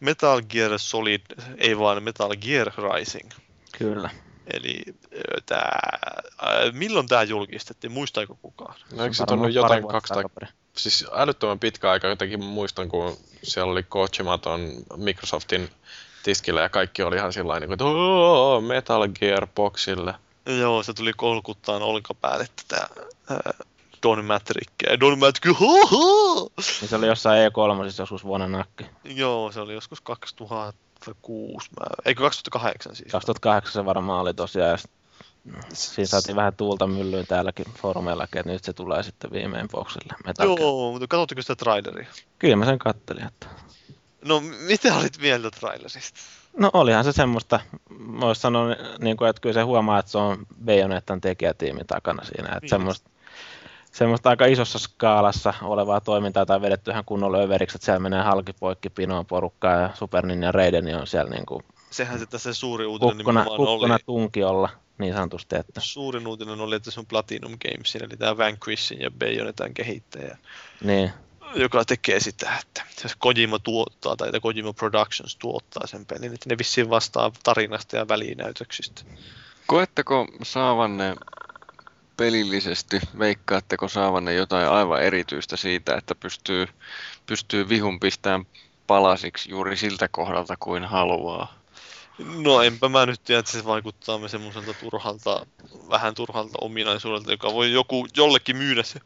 [0.01, 1.21] Metal Gear Solid,
[1.59, 3.31] ei vaan Metal Gear Rising.
[3.79, 4.11] Kyllä.
[4.55, 4.82] Eli
[5.46, 5.88] tää,
[6.42, 8.74] ää, milloin tämä julkistettiin, muistaako kukaan?
[8.92, 10.22] No eikö se tullut jotain vuotta kaksi tai...
[10.22, 10.55] takaperin.
[10.76, 15.70] Siis älyttömän pitkä aika jotenkin muistan, kun siellä oli Kojima ton Microsoftin
[16.22, 20.14] tiskillä ja kaikki oli ihan sillä niin että "Oo, Metal Gear Boxille.
[20.59, 22.88] Joo, se tuli kolkuttaan olkapäälle tätä
[23.30, 23.55] ää,
[24.03, 25.01] Don Matrickia.
[25.01, 26.51] Don Matrick, ho, ho!
[26.61, 28.86] Se oli jossain E3 joskus vuonna nakki.
[29.05, 30.01] Joo, se oli joskus
[31.05, 31.86] 2006, mä...
[32.05, 33.12] eikö 2008 siis?
[33.12, 34.90] 2008 se varmaan oli tosiaan, ja sit-
[35.72, 40.14] siinä saatiin vähän tuulta myllyyn täälläkin foorumeillakin, että nyt se tulee sitten viimein boksille.
[40.24, 40.61] Gear.
[40.61, 42.07] Joo, mutta katsotteko sitä traileria?
[42.38, 43.46] Kyllä mä sen kattelin, että...
[44.24, 46.20] No, mitä olit mieltä trailerista?
[46.59, 47.61] No olihan se semmoista,
[48.20, 48.66] voisi sanoa,
[48.98, 52.48] niin kuin, että kyllä se huomaa, että se on Bayonettan tekijätiimin takana siinä.
[52.48, 52.70] Että Niin.
[52.70, 53.11] semmoista,
[53.93, 58.91] semmoista aika isossa skaalassa olevaa toimintaa tai vedetty ihan kunnolla överiksi, että siellä menee halkipoikki
[58.91, 63.16] pinoon porukkaa ja Super Ninja Raiden on siellä niin kuin Sehän se tässä suuri uutinen
[63.16, 64.03] kukkona, nimenomaan kukkona oli.
[64.07, 64.68] tunkiolla
[64.99, 69.11] niin sanotusti, että Suurin uutinen oli, että se on Platinum Gamesin, eli tämä Vanquishin ja
[69.11, 70.38] Bayonetan kehittäjä,
[70.84, 71.11] niin,
[71.55, 76.49] joka tekee sitä, että jos Kojima tuottaa tai että Kojima Productions tuottaa sen pelin, että
[76.49, 79.03] ne vissiin vastaa tarinasta ja välinäytöksistä.
[79.66, 81.16] Koetteko saavanne
[82.21, 86.66] pelillisesti, veikkaatteko saavanne jotain aivan erityistä siitä, että pystyy,
[87.27, 88.47] pystyy vihun pistämään
[88.87, 91.55] palasiksi juuri siltä kohdalta kuin haluaa?
[92.18, 95.47] No enpä mä nyt tiedä, että se vaikuttaa me semmoiselta turhalta,
[95.91, 99.01] vähän turhalta ominaisuudelta, joka voi joku, jollekin myydä se,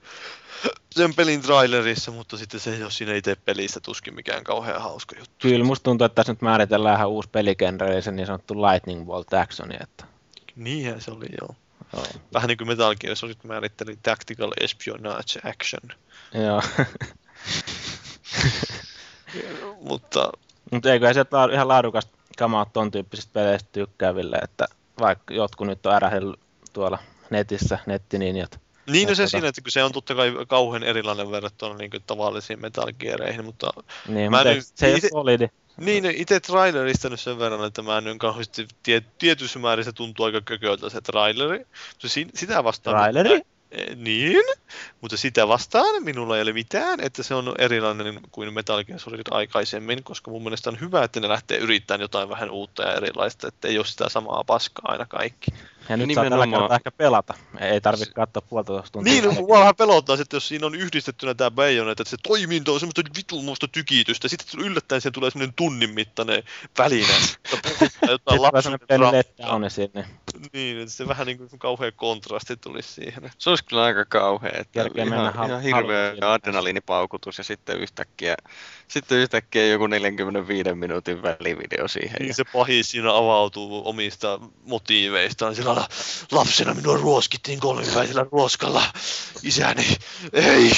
[0.91, 5.17] sen pelin trailerissa, mutta sitten se ei ole siinä itse pelissä tuskin mikään kauhean hauska
[5.19, 5.35] juttu.
[5.39, 9.07] kyllä musta tuntuu, että tässä nyt määritellään ihan uusi peligenre, eli se niin sanottu Lightning
[9.07, 10.05] Bolt actioni, että
[10.57, 11.57] Niinhän se oli, joo.
[11.95, 12.07] Joo.
[12.34, 15.99] Vähän niin kuin Metal Gear Solid määritteli Tactical Espionage Action.
[16.45, 16.62] joo.
[19.88, 20.32] Mutta
[20.72, 24.66] Mutta eiköhän sieltä laadu- ihan laadukasta kamaa ole ton tyyppisistä peleistä tykkääville, että
[25.01, 26.40] vaikka jotkut nyt on ärähellyt
[26.72, 26.99] tuolla
[27.30, 28.61] netissä, nettininjat.
[28.87, 32.61] Niin no se Mutta- siinä, että se on totta kai kauhean erilainen verrattuna niin tavallisiin
[32.61, 33.72] Metal Geareihin, mutta
[34.09, 35.49] Niin, Mä mutta nyt- se ei itse- solidi.
[35.76, 40.26] Niin, itse trailerista nyt sen verran, että mä en kauheasti, tie, tietyssä määrin se tuntuu
[40.26, 41.59] aika kököltä se traileri.
[41.59, 42.97] Mutta si, sitä vastaan...
[42.97, 43.41] Traileri?
[43.97, 44.43] Niin,
[45.01, 49.20] mutta sitä vastaan minulla ei ole mitään, että se on erilainen kuin Metal Gear Solid
[49.30, 53.49] aikaisemmin, koska mun mielestä on hyvä, että ne lähtee yrittämään jotain vähän uutta ja erilaista,
[53.49, 55.51] että ei ole sitä samaa paskaa aina kaikki.
[55.89, 57.35] Ja nyt saa tällä kertaa ehkä pelata.
[57.61, 59.12] Ei tarvitse katsoa puolitoista tuntia.
[59.12, 62.72] Niin, no, mua vähän pelottaa, että jos siinä on yhdistettynä tämä Bayonet, että se toiminta
[62.72, 66.43] on semmoista vitulmusta tykitystä, sitten yllättäen siihen tulee semmoinen tunnin mittainen
[66.78, 67.07] väline,
[68.09, 69.12] jotain Sitten traumaa.
[69.12, 70.07] letdowni sinne.
[70.53, 73.30] Niin, että se vähän niin kuin kauhea kontrasti tulisi siihen.
[73.39, 78.35] Se olisi kyllä aika kauhea, että mennä ihan, ihan hirveä adrenaliinipaukutus ja sitten yhtäkkiä,
[78.89, 82.16] sitten yhtäkkiä joku 45 minuutin välivideo siihen.
[82.18, 85.55] Niin Ja, se pahis siinä avautuu omista motiiveistaan.
[85.55, 85.87] Sillä
[86.32, 88.82] lapsena minua ruoskittiin kolmipäisellä ruoskalla.
[89.43, 89.97] Isäni,
[90.32, 90.70] ei,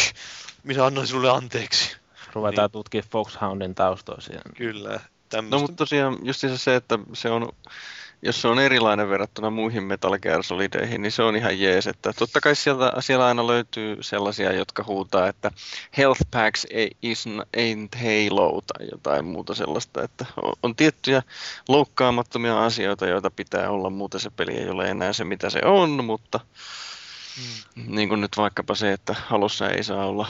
[0.65, 1.97] minä annoin sinulle anteeksi.
[2.33, 4.43] Ruvetaan tutkia Foxhoundin taustoja siinä.
[4.57, 5.59] Kyllä, no tämmöistä.
[5.59, 7.49] mutta tosiaan just se, että se on,
[8.27, 11.87] jos se on erilainen verrattuna muihin Metal Gear Solideihin, niin se on ihan jees.
[11.87, 15.51] Että totta kai sieltä, siellä aina löytyy sellaisia, jotka huutaa, että
[15.97, 17.25] health packs ei- is,
[17.57, 20.03] ain't Halo tai jotain muuta sellaista.
[20.03, 20.27] Että
[20.63, 21.23] on, tiettyjä
[21.69, 26.05] loukkaamattomia asioita, joita pitää olla, muuten se peli ei ole enää se, mitä se on,
[26.05, 26.41] mutta
[27.77, 27.85] Mm.
[27.97, 30.27] niin kuin nyt vaikkapa se, että halussa ei saa olla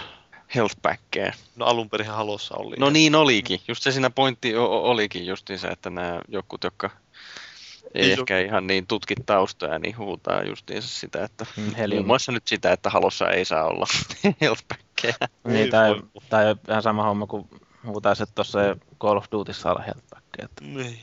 [0.55, 1.35] health packkejä.
[1.57, 2.77] No alun perin halossa oli.
[2.79, 3.61] No niin olikin.
[3.69, 6.91] Just se siinä pointti olikin justiinsa, että nämä jokut, jotka
[7.95, 12.33] ei Niin, ehkä ihan niin tutki taustoja, niin huutaa justiinsa sitä, että Mm, muun muassa
[12.33, 13.87] nyt sitä, että halossa ei saa olla
[14.41, 15.15] healthpackkejä.
[15.45, 15.95] Niin, Ei tai,
[16.29, 17.49] tai ihan sama homma kuin
[17.87, 20.49] huutaisi, että tuossa ei Call of Dutyssa olla helppäkkiä.
[20.61, 21.01] Niin.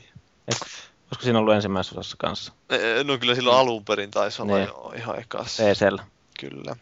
[0.48, 2.52] Olisiko siinä ollut ensimmäisessä osassa kanssa?
[2.70, 4.66] Eh, No kyllä silloin alun perin taisi olla Niin.
[4.68, 5.62] jo ihan ekassa.
[5.62, 6.04] PCllä.
[6.40, 6.76] Kyllä.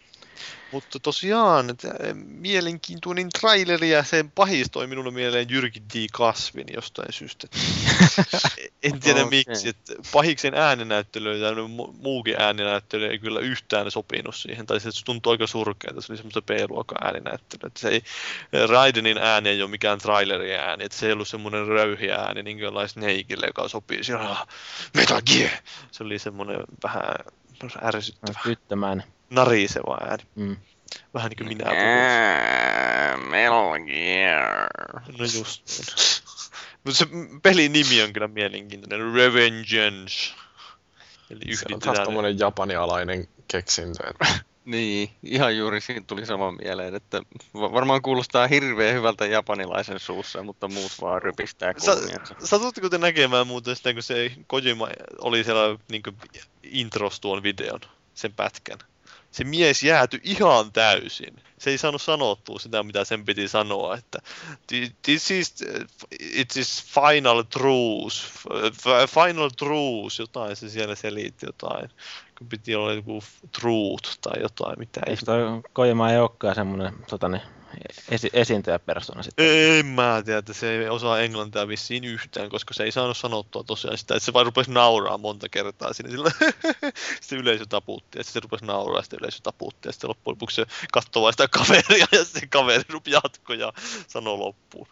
[0.72, 6.06] Mutta tosiaan, että mielenkiintoinen traileri ja sen pahis toi minulle mieleen Jyrki D.
[6.12, 7.46] Kasvin jostain syystä.
[8.82, 9.44] en tiedä Okei.
[9.48, 14.90] miksi, että pahiksen ääninäyttely ja mu- muukin ääninäyttely ei kyllä yhtään sopinut siihen, tai se
[15.04, 17.66] tuntuu aika surkealta, se oli semmoista B-luokan ääninäyttelyä.
[17.66, 18.02] Että se ei,
[18.66, 22.58] Raidenin ääni ei ole mikään trailerin ääni, että se ei ollut semmoinen röyhiä ääni niin
[22.58, 24.46] kuin Snakeille, joka sopii siellä
[24.96, 25.50] Metal Gear.
[25.90, 27.14] Se oli semmoinen vähän
[27.82, 29.06] ärsyttävä, Tyttömäinen.
[29.30, 30.22] nariseva ääni.
[30.34, 30.56] Mm.
[31.14, 33.30] Vähän niin kuin minä puhun.
[33.30, 34.68] Metal Gear.
[35.18, 35.86] No just niin.
[36.84, 37.06] Mutta se
[37.42, 39.14] pelin nimi on kyllä mielenkiintoinen.
[39.14, 40.34] Revengeance.
[41.30, 44.08] Eli Se on taas tommonen japanialainen keksintö.
[44.10, 44.26] että
[44.64, 47.22] Niin, ihan juuri siitä tuli sama mieleen, että
[47.54, 52.34] va- varmaan kuulostaa hirveän hyvältä japanilaisen suussa, mutta muut vaan rypistää Sä, kulmiansa.
[52.44, 54.88] satutteko te näkemään muuten sitä, kun se Kojima
[55.18, 56.02] oli siellä niin
[56.62, 57.80] intros tuon videon,
[58.14, 58.78] sen pätkän?
[59.32, 61.36] Se mies jääty ihan täysin.
[61.58, 64.18] Se ei saanut sanottua sitä, mitä sen piti sanoa, että
[65.02, 65.54] this is,
[66.20, 68.16] it is final truth,
[69.06, 71.90] final truth, jotain se siellä selitti jotain.
[72.38, 73.24] kun piti olla joku
[73.60, 75.10] truth tai jotain, mitä ei.
[75.10, 75.42] Eikö toi
[75.72, 77.42] Kojima ei olekaan semmoinen tota, niin,
[78.10, 79.46] esi- esiintyjäpersona sitten?
[79.78, 83.64] En mä tiedä, että se ei osaa englantia vissiin yhtään, koska se ei saanut sanottua
[83.64, 86.10] tosiaan sitä, että se vaan rupesi nauraa monta kertaa sinne.
[86.10, 86.30] Sillä
[87.20, 90.32] sitten yleisö taputti, ja sitten se rupesi nauraa, ja sitten yleisö taputti, ja sitten loppujen
[90.32, 93.72] lopuksi se katsoi vain sitä kaveria, ja sitten kaveri rupi jatkoi ja
[94.08, 94.88] sanoi loppuun.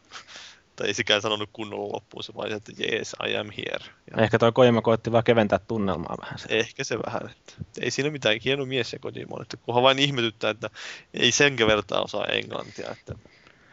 [0.81, 3.85] Tai ei sikään sanonut kunnolla loppuun, se vain, että yes, I am here.
[4.11, 6.39] Ja Ehkä toi Kojima koitti vaan keventää tunnelmaa vähän.
[6.39, 6.47] Se.
[6.49, 10.51] Ehkä se vähän, että ei siinä mitään hieno mies se Kojima, että kunhan vain ihmetyttää,
[10.51, 10.71] että
[11.15, 13.15] ei sen vertaa osaa englantia, että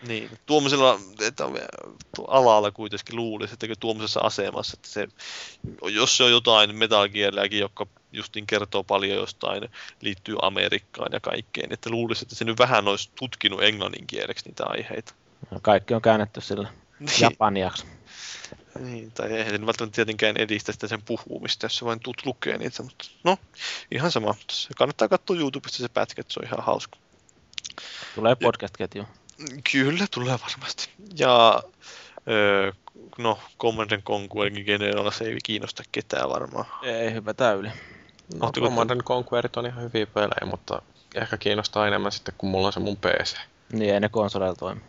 [0.07, 1.43] niin, tuommoisella että
[2.27, 5.07] alalla kuitenkin luulisi, että tuommoisessa asemassa, että se,
[5.93, 9.69] jos se on jotain Metal Geariakin, joka justin kertoo paljon jostain,
[10.01, 14.65] liittyy Amerikkaan ja kaikkeen, että luulisi, että se nyt vähän olisi tutkinut englannin kieleksi niitä
[14.65, 15.13] aiheita.
[15.61, 16.69] Kaikki on käännetty sillä
[16.99, 17.85] Niin, japaniaksi.
[18.79, 22.57] niin, tai eihän nyt välttämättä tietenkään edistä sitä sen puhumista, jos se vain tut lukee
[22.57, 23.37] niitä, mutta no,
[23.91, 24.35] ihan sama.
[24.51, 26.97] Se kannattaa katsoa YouTubesta se pätkä, että se on ihan hauska.
[28.15, 29.03] Tulee podcast-ketju.
[29.71, 30.89] Kyllä, tulee varmasti.
[31.17, 31.63] Ja
[32.27, 32.71] öö,
[33.17, 36.65] no, Command and Conquerin generalla se ei kiinnosta ketään varmaan.
[36.83, 37.67] Ei, hypätä yli.
[37.67, 40.81] No, Ootteko- Command and Conquerit on ihan hyviä pelejä, mutta
[41.15, 43.37] ehkä kiinnostaa enemmän sitten, kun mulla on se mun PC.
[43.71, 44.81] Niin, ei ne konsoleilla toimi.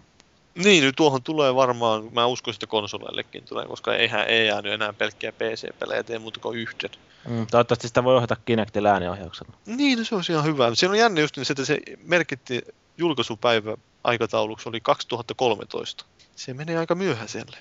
[0.65, 4.93] Niin, nyt tuohon tulee varmaan, mä uskon, että konsoleillekin tulee, koska eihän ei jäänyt enää
[4.93, 6.91] pelkkiä PC-pelejä tee muuta kuin yhden.
[7.29, 9.53] Mm, toivottavasti sitä voi ohjata Kinectin ääniohjauksella.
[9.67, 10.75] Niin, no se on ihan hyvä.
[10.75, 12.63] Siinä on jännä just niin se, että se merkitti
[12.99, 16.05] julkaisupäivä aikatauluksi oli 2013.
[16.37, 17.57] Se menee aika myöhäiselle.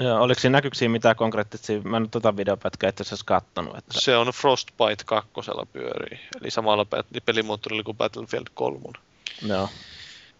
[0.00, 1.80] Joo, oliko siinä näkyykö siinä mitään konkreettisia?
[1.80, 3.78] Mä en nyt tota videopätkää itse asiassa kattonut.
[3.78, 4.00] Että...
[4.00, 6.86] Se on Frostbite kakkosella pyörii, eli samalla
[7.26, 8.80] pelimoottorilla kuin Battlefield 3.
[9.46, 9.68] Joo.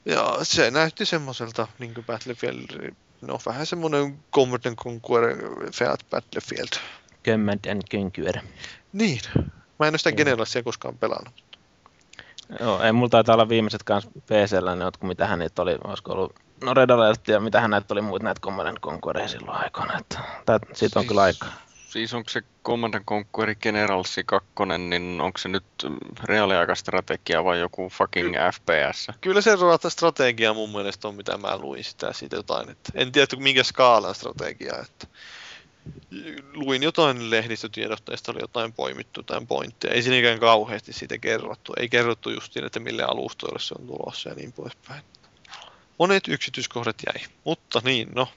[0.05, 5.37] Ja se näytti semmoiselta niin kuin Battlefield, no vähän semmoinen Command and Conquer
[5.73, 6.69] Fiat Battlefield.
[7.25, 8.39] Command and Conquer.
[8.93, 9.21] Niin.
[9.79, 10.17] Mä en ole sitä Joo.
[10.17, 11.35] Generalia koskaan pelannut.
[12.61, 16.13] Joo, ei mulla taitaa olla viimeiset kans PCllä ne jotkut, mitä hän niitä oli, olisiko
[16.13, 19.99] ollut, no Red Alert ja mitähän näitä oli muut näitä Command and Conqueria silloin aikoina,
[19.99, 21.53] että tää, siitä on kyllä aikaa.
[21.91, 24.49] Siis onko se Command and Conquer Generalsi 2,
[24.79, 25.65] niin onko se nyt
[26.25, 29.09] reaaliaikastrategia vai joku fucking FPS?
[29.21, 32.71] Kyllä se rata- strategia mun mielestä on, mitä mä luin sitä siitä jotain.
[32.71, 34.73] Että en tiedä, minkä skaalan strategia.
[34.83, 35.07] Että
[36.55, 39.95] luin jotain lehdistötiedotteista, oli jotain poimittu, jotain pointteja.
[39.95, 41.73] Ei siinäkään kauheasti siitä kerrottu.
[41.77, 45.03] Ei kerrottu justiin, että mille alustoille se on tulossa ja niin poispäin.
[45.99, 47.27] Monet yksityiskohdat jäi.
[47.45, 48.29] Mutta niin, no.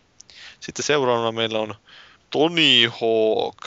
[0.60, 1.76] Sitten seuraavana meillä on
[2.34, 3.58] Tony Hawk.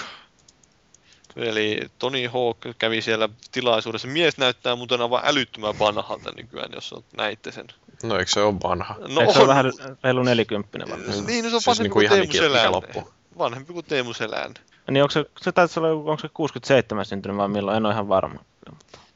[1.36, 4.08] Eli Tony Hawk kävi siellä tilaisuudessa.
[4.08, 7.66] Mies näyttää muuten aivan älyttömän vanhalta nykyään, jos on- näitte sen.
[8.02, 8.94] No eikö se ole vanha?
[9.08, 9.48] No Eikö se on.
[9.48, 9.72] vähän
[10.04, 11.26] reilu nelikymppinen varmaan?
[11.26, 13.04] Niin, no se on Siis vanhempi niinku kuin Teemu Selänne.
[13.38, 14.60] Vanhempi kuin Teemu Selänne.
[14.90, 18.08] Niin onko se, se taisi olla, onko se 67 syntynyt vai milloin, en ole ihan
[18.08, 18.40] varma.
[18.66, 18.72] Se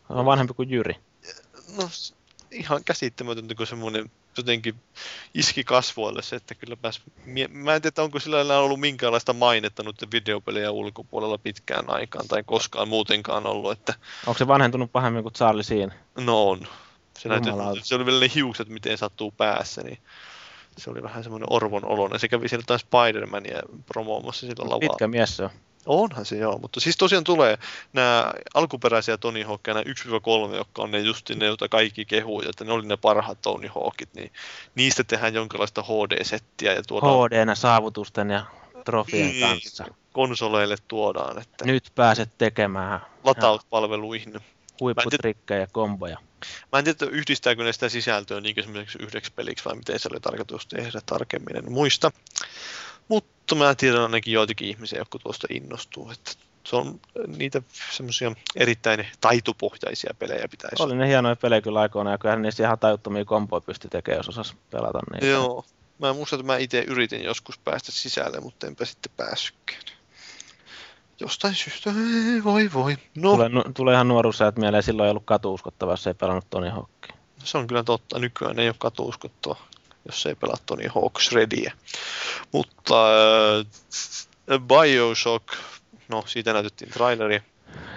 [0.08, 0.94] on vanhempi kuin Jyri.
[1.76, 1.88] No
[2.50, 4.74] ihan käsittämätöntä, kun semmoinen jotenkin
[5.34, 7.02] iski kasvoille se, että kyllä pääs...
[7.48, 12.88] Mä en tiedä, onko sillä ollut minkäänlaista mainetta noiden videopelejä ulkopuolella pitkään aikaan tai koskaan
[12.88, 13.94] muutenkaan ollut, että
[14.26, 15.94] Onko se vanhentunut pahemmin kuin Charlie siinä?
[16.16, 16.66] no on.
[17.18, 17.50] Se, näytti,
[17.82, 19.98] se oli vielä ne hiukset, miten sattuu päässä, niin
[20.78, 22.20] se oli vähän semmoinen orvon oloinen.
[22.20, 24.80] Se kävi siellä jotain Spider-Mania promoomassa sillä lavalla.
[24.80, 25.50] Pitkä mies se on.
[25.86, 27.58] Onhan se joo, mutta siis tosiaan tulee
[27.92, 29.84] nämä alkuperäisiä Tony Hawkia, nämä
[30.52, 33.68] 1-3, jotka on ne justi ne, joita kaikki kehuu, että ne oli ne parhaat Tony
[33.74, 34.32] Hawkit, niin
[34.74, 38.44] niistä tehdään jonkinlaista HD-settiä ja tuodaan hd saavutusten ja
[38.84, 39.40] trofien Niin.
[39.48, 39.84] kanssa.
[40.12, 44.40] konsoleille tuodaan, että Nyt pääset tekemään latauspalveluihin.
[44.80, 46.18] huipputrikkejä ja komboja.
[46.72, 50.20] Mä en tiedä, yhdistääkö ne sitä sisältöä niin esimerkiksi yhdeksi peliksi vai miten se oli
[50.20, 52.10] tarkoitus tehdä tarkemmin, en muista.
[53.50, 56.32] Mutta mä tiedän ainakin joitakin ihmisiä, jotka tuosta innostuu, että
[56.64, 57.62] se on niitä
[57.92, 62.78] semmoisia erittäin taitopohjaisia pelejä pitäisi Oli ne hienoja pelejä kyllä aikoina ja kyllähän niissä ihan
[62.78, 65.26] tajuttomia komboja pystyi tekemään, jos osasi pelata niitä.
[65.26, 65.64] Joo.
[65.98, 69.82] Mä muistan, että mä itse yritin joskus päästä sisälle, mutta enpä sitten päässytkään.
[71.20, 71.90] Jostain syystä,
[72.34, 72.96] ei, voi voi.
[73.14, 76.68] No, Tulee, nu, tulee ihan nuoruusajat mieleen, silloin ei ollut katuuskottavaa, jos ei pelannut Tony
[76.68, 77.14] Hawkia.
[77.44, 78.18] se on kyllä totta.
[78.18, 79.56] Nykyään ei ole katuuskottoa,
[80.06, 81.72] jos ei pelaa Tony Hawk Shredia.
[82.52, 82.94] Mutta
[83.60, 85.48] äh, Bioshock,
[86.08, 87.42] no siitä näytettiin traileri.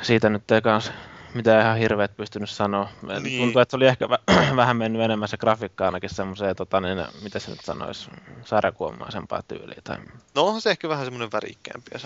[0.01, 0.91] Siitä nyt ei kans
[1.33, 2.89] mitään ihan hirveät pystynyt sanoa.
[3.19, 3.41] Niin.
[3.41, 7.05] Tuntuu, että se oli ehkä vä- vähän mennyt enemmän se grafiikka ainakin semmoiseen, tota, niin,
[7.21, 8.09] mitä se nyt sanoisi,
[8.45, 9.81] sarjakuomaisempaa tyyliä.
[9.83, 9.97] Tai...
[10.35, 11.99] No onhan se ehkä vähän semmoinen värikkäämpi ja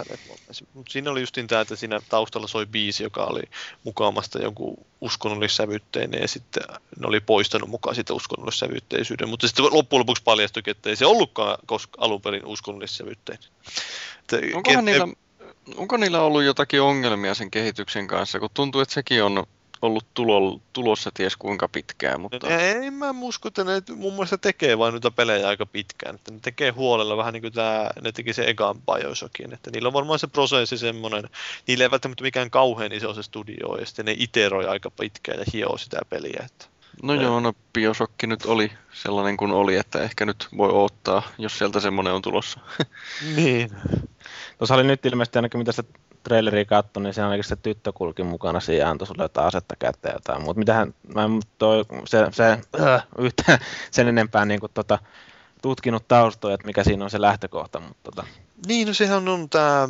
[0.73, 3.43] mutta siinä oli justin tämä, että siinä taustalla soi biisi, joka oli
[3.83, 6.63] mukaamasta jonkun uskonnollissävytteinen ja sitten
[6.99, 11.57] ne oli poistanut mukaan sitä uskonnollissävytteisyyden, mutta sitten loppujen lopuksi paljastuikin, että ei se ollutkaan
[11.65, 13.49] koska alun perin uskonnollissävytteinen.
[14.53, 15.07] Onkohan niillä,
[15.75, 19.43] onko niillä ollut jotakin ongelmia sen kehityksen kanssa, kun tuntuu, että sekin on
[19.81, 22.47] ollut tulo, tulossa ties kuinka pitkään, mutta...
[22.47, 26.15] Ei, mä usko, että ne mun mielestä tekee vain noita pelejä aika pitkään.
[26.15, 29.53] Että ne tekee huolella vähän niin kuin tää, ne teki se ekan Bioshockin.
[29.53, 31.29] Että niillä on varmaan se prosessi semmoinen,
[31.67, 35.45] niillä ei välttämättä mikään kauhean iso se studio, ja sitten ne iteroi aika pitkään ja
[35.53, 36.43] hioo sitä peliä.
[36.45, 36.76] Että...
[37.03, 41.57] No joo, no Bioshock nyt oli sellainen kuin oli, että ehkä nyt voi odottaa, jos
[41.57, 42.59] sieltä semmoinen on tulossa.
[43.35, 43.69] niin.
[44.57, 45.83] Tuossa oli nyt ilmeisesti ainakin mitä se
[46.23, 49.75] traileria katsoi, niin siinä ainakin se tyttö kulki mukana siihen ja antoi sulle jotain asetta
[49.79, 50.43] käteen jotain.
[50.43, 53.59] Mutta mitähän, mä en toi, se, se äh, yhtään
[53.91, 54.99] sen enempää niin kuin, tota,
[55.61, 57.79] tutkinut taustoja, että mikä siinä on se lähtökohta.
[57.79, 58.27] Mutta, tota.
[58.67, 59.89] Niin, no sehän on tämä,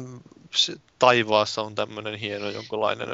[0.55, 3.09] se, taivaassa on tämmöinen hieno jonkinlainen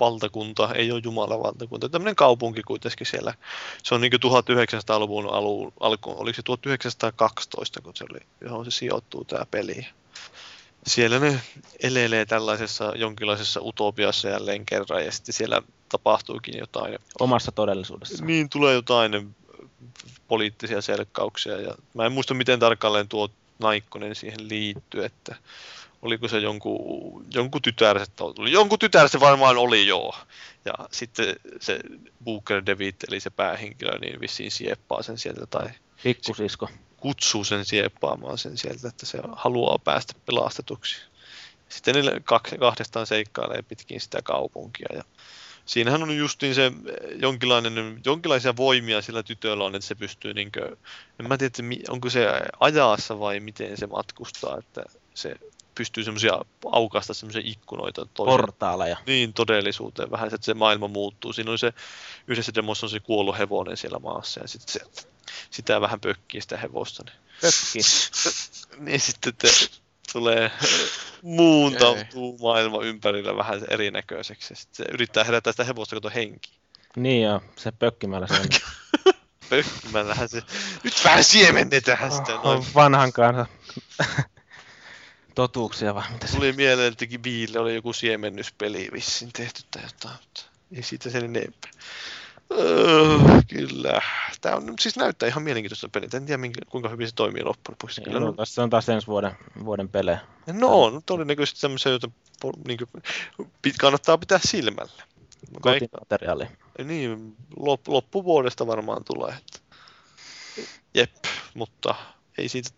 [0.00, 3.34] valtakunta, ei ole Jumalan valtakunta, tämmöinen kaupunki kuitenkin siellä.
[3.82, 9.24] Se on niin 1900-luvun alun, alkuun, oliko se 1912, kun se oli, johon se sijoittuu
[9.24, 9.86] tämä peli
[10.86, 11.40] siellä ne
[11.82, 16.98] elelee tällaisessa jonkinlaisessa utopiassa jälleen kerran ja sitten siellä tapahtuukin jotain.
[17.20, 18.24] Omassa todellisuudessa.
[18.24, 19.36] Niin, tulee jotain
[20.28, 25.36] poliittisia selkkauksia ja mä en muista miten tarkalleen tuo Naikkonen siihen liittyy, että
[26.02, 28.00] oliko se jonkun, jonkun tytär,
[28.50, 30.14] jonkun tytär se varmaan oli joo.
[30.64, 31.80] Ja sitten se
[32.24, 35.70] Booker Devitt, eli se päähenkilö, niin vissiin sieppaa sen sieltä tai...
[36.02, 41.02] Pikkusisko kutsuu sen sieppaamaan sen sieltä, että se haluaa päästä pelastetuksi.
[41.68, 42.20] Sitten ne
[42.58, 45.04] kahdestaan seikkailee pitkin sitä kaupunkia ja
[45.66, 46.72] siinähän on justiin se
[47.20, 50.78] jonkinlainen, jonkinlaisia voimia sillä tytöllä on, että se pystyy niin kuin,
[51.20, 51.52] en mä tiedä,
[51.88, 52.26] onko se
[52.60, 54.84] ajassa vai miten se matkustaa, että
[55.14, 55.34] se
[55.78, 56.32] pystyy semmoisia
[56.64, 58.06] aukasta semmoisia ikkunoita.
[58.14, 58.96] Toisen, Portaaleja.
[59.06, 61.32] Niin, todellisuuteen vähän, että se maailma muuttuu.
[61.32, 61.72] Siinä on se,
[62.28, 64.80] yhdessä demossa on se kuollut hevonen siellä maassa ja sitten se
[65.50, 67.04] sitä vähän pökkii sitä hevosta.
[67.04, 67.78] Niin, Pökki.
[68.84, 69.48] niin sitten te,
[70.12, 70.50] tulee
[71.22, 74.54] muuntautuu maailma ympärillä vähän erinäköiseksi.
[74.54, 76.50] Sitten se yrittää herättää sitä hevosta kato henki.
[76.96, 78.48] Niin joo, se pökkimällä se on.
[79.50, 80.42] Pökkimällähän se...
[80.84, 82.34] Nyt vähän siemennetään sitä.
[82.34, 82.64] Oh, noin.
[82.74, 83.46] Vanhan kanssa
[85.38, 86.36] totuuksia vai mitä se...
[86.36, 90.42] Tuli mieleen, että Biille oli joku siemennyspeli vissiin tehty tai jotain, mutta
[90.76, 91.70] ei siitä sen enempää.
[92.52, 94.00] Öö, kyllä.
[94.40, 96.08] Tämä on, siis näyttää ihan mielenkiintoista peliä.
[96.14, 98.00] En tiedä, minkä, kuinka hyvin se toimii loppujen lopuksi.
[98.00, 99.32] Kyllä, no, tässä on taas ensi vuoden,
[99.64, 100.18] vuoden pelejä.
[100.52, 102.10] No on, todennäköisesti tämmöisiä, joita
[102.66, 103.02] niin kuin,
[103.80, 105.02] kannattaa pitää silmällä.
[105.60, 106.46] Kotimateriaali.
[106.84, 109.34] Niin, lop, loppuvuodesta varmaan tulee.
[109.34, 109.58] Että.
[110.94, 111.24] Jep,
[111.54, 111.94] mutta
[112.38, 112.70] ei siitä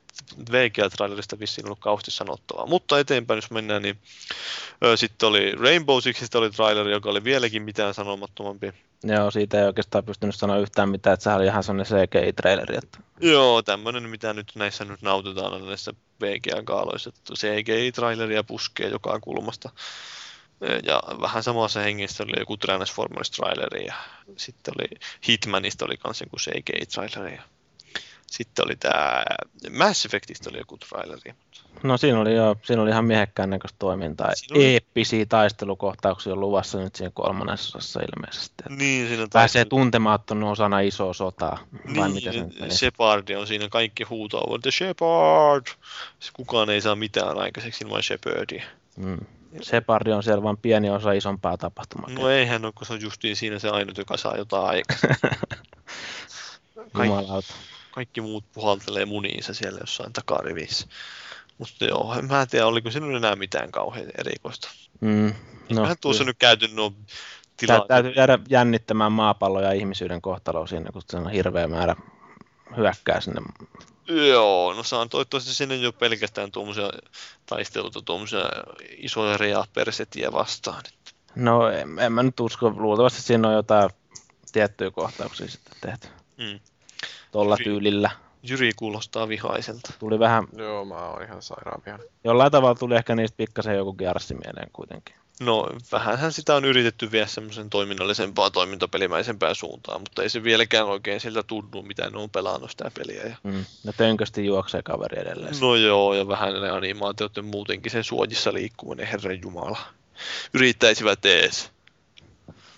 [0.50, 2.66] VGA-trailerista vissiin ollut kauheasti sanottavaa.
[2.66, 3.98] Mutta eteenpäin, jos mennään, niin
[4.84, 8.72] ö, sitten oli Rainbow Sixistä oli traileri, joka oli vieläkin mitään sanomattomampi.
[9.04, 12.76] Joo, siitä ei oikeastaan pystynyt sanoa yhtään mitään, että sehän oli ihan sellainen CGI-traileri.
[12.78, 12.98] Että...
[13.20, 19.70] Joo, tämmöinen, mitä nyt näissä nyt nautitaan näissä VGA-kaaloissa, että CGI-traileria puskee joka kulmasta.
[20.86, 23.94] Ja vähän samassa hengessä oli joku Transformers-traileri ja
[24.36, 27.40] sitten oli Hitmanista oli kanssa joku CGI-traileri.
[28.30, 29.24] Sitten oli tämä
[29.78, 31.34] Mass Effectista oli joku traileri.
[31.82, 34.34] No siinä oli jo, siinä oli ihan miehekkään näköistä toimintaa.
[34.34, 34.64] Siinä oli...
[34.64, 38.54] Eeppisiä taistelukohtauksia on luvassa nyt siinä kolmannessa osassa ilmeisesti.
[38.68, 41.58] Niin, siinä Pääsee tuntemattoman osana isoa sotaa.
[41.96, 45.66] Vai niin, mitä se Shepard on siinä kaikki huutaa, The Shepard!
[46.32, 48.64] Kukaan ei saa mitään aikaiseksi ilman Shepardia.
[48.96, 49.18] Mm.
[49.62, 52.10] Shepard on siellä vain pieni osa isompaa tapahtumaa.
[52.10, 54.84] No eihän ole, kun se on justiin siinä se ainut, joka saa jotain.
[56.94, 57.54] Jumalauta
[57.90, 60.86] kaikki muut puhaltelee muniinsa siellä jossain takarivissä.
[61.58, 64.68] Mutta joo, en mä tiedä, oliko sinulla enää mitään kauhean erikoista.
[65.00, 65.34] Mm,
[65.70, 66.92] no, Vähän tuossa nyt käyty nuo
[67.56, 67.88] tilanteet.
[67.88, 71.96] Täytyy jäädä jännittämään maapallo ja ihmisyyden kohtalo siinä, kun se on hirveä määrä
[72.76, 73.40] hyökkää sinne.
[74.28, 76.90] Joo, no saan toivottavasti sinne jo pelkästään tuommoisia
[77.46, 78.44] taisteluita, tuommoisia
[78.96, 80.82] isoja reapersetiä vastaan.
[81.34, 83.90] No en, en mä nyt usko, luultavasti siinä on jotain
[84.52, 86.08] tiettyjä kohtauksia sitten tehty.
[86.36, 86.60] Mm
[87.30, 88.10] tuolla tyylillä.
[88.42, 89.92] Jyri kuulostaa vihaiselta.
[89.98, 90.44] Tuli vähän...
[90.56, 92.08] Joo, mä oon ihan sairaan vihainen.
[92.24, 95.14] Jollain tavalla tuli ehkä niistä pikkasen joku Gearsi mieleen kuitenkin.
[95.40, 101.20] No, vähänhän sitä on yritetty viedä semmoisen toiminnallisempaa, toimintapelimäisempää suuntaan, mutta ei se vieläkään oikein
[101.20, 103.22] siltä tunnu, mitä ne on pelannut sitä peliä.
[103.22, 103.36] Ja...
[103.42, 105.54] Mm, ne tönkösti juoksee kaveri edelleen.
[105.60, 109.78] No joo, ja vähän ne animaatiot ja muutenkin sen suojissa liikkuminen, herran jumala.
[110.54, 111.70] Yrittäisivät ees.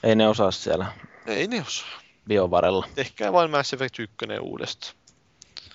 [0.03, 0.93] Ei ne osaa siellä.
[1.27, 2.89] Ei ne osaa biovarella.
[2.97, 4.95] Ehkä vain Mass Effect 1 uudestaan.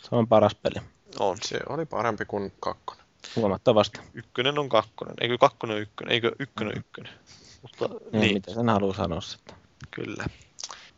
[0.01, 0.85] Se on paras peli.
[1.19, 1.37] On.
[1.43, 3.05] Se oli parempi kuin kakkonen.
[3.35, 3.99] Huomattavasti.
[4.13, 5.15] Ykkönen on kakkonen.
[5.21, 6.13] Eikö kakkonen on ykkönen?
[6.13, 6.79] Eikö ykkönen mm.
[6.79, 7.13] ykkönen?
[7.61, 8.33] Mutta, niin, niin.
[8.33, 9.55] Mitä sen haluaa sanoa sitten?
[9.91, 10.25] Kyllä.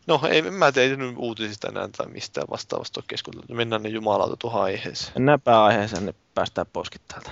[0.08, 3.56] No, ei, mä tein nyt uutisista enää tai mistään vastaavasta keskustelua.
[3.56, 5.14] Mennään ne jumalauta tuohon aiheeseen.
[5.16, 7.32] Mennään pääaiheeseen, niin päästään poskin täältä.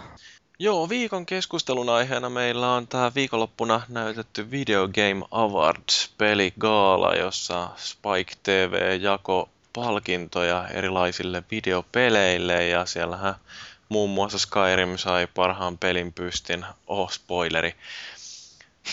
[0.59, 8.33] Joo, viikon keskustelun aiheena meillä on tämä viikonloppuna näytetty Video Game Awards peligaala, jossa Spike
[8.43, 13.35] TV jako palkintoja erilaisille videopeleille ja siellähän
[13.89, 17.75] muun muassa Skyrim sai parhaan pelin pystin, oh spoileri.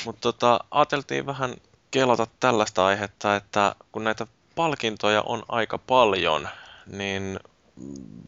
[0.04, 1.54] Mutta tota, ajateltiin vähän
[1.90, 6.48] kelata tällaista aihetta, että kun näitä palkintoja on aika paljon,
[6.86, 7.40] niin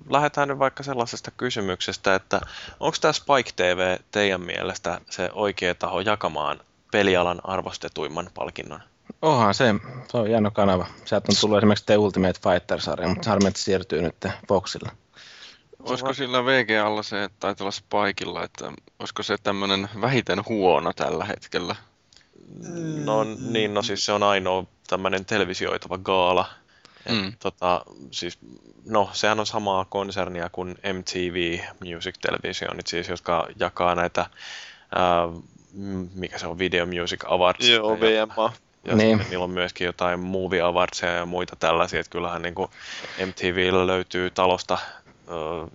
[0.08, 2.40] lähdetään nyt vaikka sellaisesta kysymyksestä, että
[2.80, 6.60] onko tämä Spike TV teidän mielestä se oikea taho jakamaan
[6.92, 8.80] pelialan arvostetuimman palkinnon?
[9.22, 9.74] Onhan se,
[10.10, 10.86] se on hieno kanava.
[11.04, 14.90] Sieltä on tullut esimerkiksi The Ultimate Fighter-sarja, mutta harmi, että se siirtyy nyt Foxille.
[15.78, 21.24] Olisiko sillä VGalla se, että taitaa olla Spikeilla, että olisiko se tämmöinen vähiten huono tällä
[21.24, 21.76] hetkellä?
[23.04, 26.48] No niin, no siis se on ainoa tämmöinen televisioitava gaala.
[27.06, 27.32] Et, Mm.
[27.38, 28.38] tota, siis,
[28.84, 34.26] no, sehän on samaa konsernia kuin MTV Music Televisionit, siis, jotka jakaa näitä,
[34.94, 35.26] ää,
[35.72, 37.68] m- mikä se on, Video Music Awards.
[37.68, 38.52] Joo, ja, VMA.
[38.84, 39.18] ja Niin.
[39.30, 42.70] niillä on myöskin jotain Movie Awardsia ja muita tällaisia, että kyllähän niin kuin
[43.26, 44.78] MTVllä löytyy talosta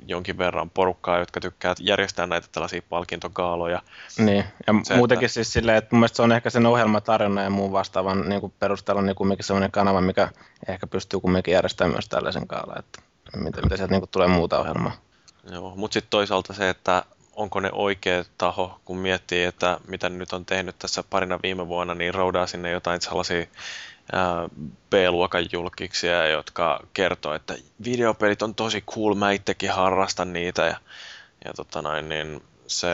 [0.07, 3.81] jonkin verran porukkaa, jotka tykkää järjestää näitä tällaisia palkintogaaloja.
[4.17, 7.43] Niin, ja Se, muutenkin että- siis silleen, että mun mielestä se on ehkä sen ohjelmatarjonnan
[7.43, 10.29] ja muun vastaavan niin kuin perusteella niin kumminkin sellainen kanava, mikä
[10.67, 13.01] ehkä pystyy kumminkin järjestämään myös tällaisen kaalan, että
[13.35, 14.91] mitä, mitä sieltä niin kuin tulee muuta ohjelmaa.
[15.51, 17.03] Joo, mutta sitten toisaalta se, että
[17.35, 21.95] onko ne oikea taho, kun miettii, että mitä nyt on tehnyt tässä parina viime vuonna,
[21.95, 23.45] niin roudaa sinne jotain sellaisia
[24.89, 27.55] B-luokan julkiksia, jotka kertoo, että
[27.85, 30.77] videopelit on tosi cool, mä itsekin harrastan niitä ja,
[31.45, 32.89] ja tota noin, niin se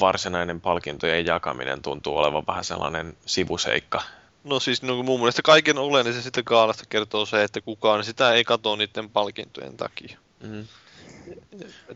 [0.00, 4.02] varsinainen palkintojen jakaminen tuntuu olevan vähän sellainen sivuseikka.
[4.44, 8.44] No siis no, mun mielestä kaiken oleellisen sitä kaalasta kertoo se, että kukaan sitä ei
[8.44, 10.18] katso niiden palkintojen takia.
[10.40, 10.66] Mm.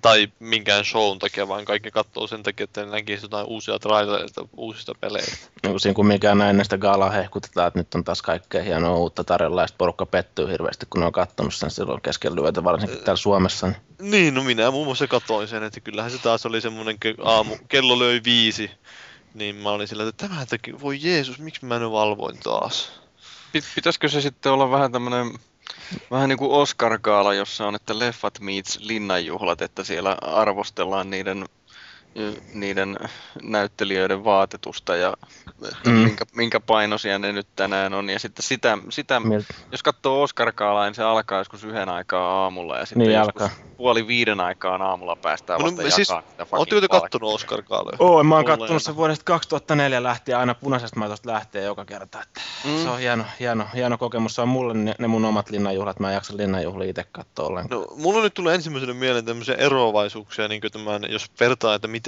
[0.02, 4.48] Tai minkään shown takia, vaan kaikki katsoo sen takia, että ne näkisi jotain uusia trailereita
[4.56, 5.36] uusista peleistä.
[5.62, 8.96] Niin kuin siinä kumminkin aina ennen sitä gaalaa hehkutetaan, että nyt on taas kaikkea hienoa
[8.96, 12.98] uutta tarjolla, ja porukka pettyy hirveästi, kun ne on katsonut sen silloin keskellä yötä, varsinkin
[12.98, 13.66] täällä Suomessa.
[13.66, 13.76] Niin.
[14.10, 17.56] Niin, no minä muun muassa katsoin sen, että kyllähän se taas oli semmoinen ke- aamu,
[17.68, 18.70] kello löi viisi,
[19.34, 22.92] niin mä olin sillä, että tämä teki, voi Jeesus, miksi mä nyt valvoin taas?
[23.56, 25.34] Pit- Pitäisikö se sitten olla vähän tämmöinen,
[26.10, 31.44] vähän niin kuin Oscar-gaala, jossa on, että leffat meets linnanjuhlat, että siellä arvostellaan niiden,
[32.54, 32.96] niiden
[33.42, 35.14] näyttelijöiden vaatetusta ja
[35.68, 35.96] että Mm.
[35.96, 38.10] minkä, minkä painoisia ne nyt tänään on.
[38.10, 39.54] Ja sitten sitä, sitä Miltä?
[39.72, 43.56] jos katsoo Oscar-gaalaa, niin se alkaa joskus yhden aikaa aamulla ja sitten Niin joskus alkaa.
[43.76, 46.10] puoli viiden aikaan aamulla päästään No, vasta no, jakaa siis,
[46.52, 50.98] Oletteko te kattonut oscar kaaloja Oo, mä oon kattonut sen vuodesta 2004 lähtien, aina punaisesta
[50.98, 52.22] maitosta lähtee joka kerta.
[52.22, 52.82] Että Mm.
[52.82, 54.34] Se on hieno, hieno, hieno kokemus.
[54.34, 56.00] Se on mulle ne, ne mun omat linnanjuhlat.
[56.00, 57.80] Mä en jaksa linnanjuhlia itse katsoa ollenkaan.
[57.80, 62.05] No, mulla nyt tulee ensimmäisenä mieleen tämmöisiä eroavaisuuksia, niin tämän, jos vertaa, että mitä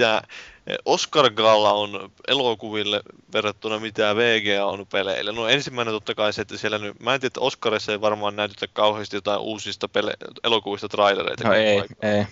[0.85, 3.01] Oscar Gala on elokuville
[3.33, 5.31] verrattuna mitä VGA on peleille.
[5.31, 8.35] No ensimmäinen totta kai se, että siellä nyt, mä en tiedä, että Oscarissa ei varmaan
[8.35, 10.13] näytetä kauheasti jotain uusista pele,
[10.43, 11.47] elokuvista trailereita.
[11.47, 12.09] No ei, Aikaa.
[12.11, 12.25] ei.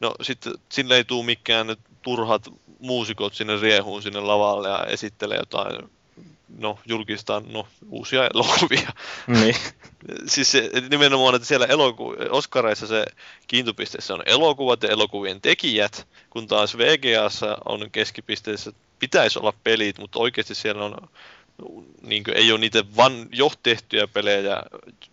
[0.00, 2.42] No sitten sille ei tule mikään turhat
[2.78, 5.90] muusikot sinne riehuun sinne lavalle ja esittelee jotain,
[6.58, 8.92] no julkistaa no, uusia elokuvia.
[9.26, 9.56] Niin.
[10.26, 13.04] Siis se, nimenomaan, että siellä eloku- Oscareissa se
[13.46, 20.18] kiintopisteessä on elokuvat ja elokuvien tekijät, kun taas VGAssa on keskipisteessä, pitäisi olla pelit, mutta
[20.18, 21.08] oikeasti siellä on,
[22.02, 24.62] niin ei ole niitä van, jo tehtyjä pelejä,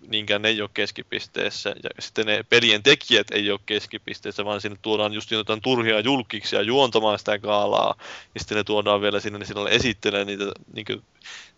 [0.07, 4.77] niinkään ne ei ole keskipisteessä, ja sitten ne pelien tekijät ei ole keskipisteessä, vaan sinne
[4.81, 7.95] tuodaan just jotain turhia julkiksia juontamaan sitä gaalaa,
[8.33, 10.45] ja sitten ne tuodaan vielä sinne, niin silloin esittelee niitä
[10.75, 11.03] niin kuin,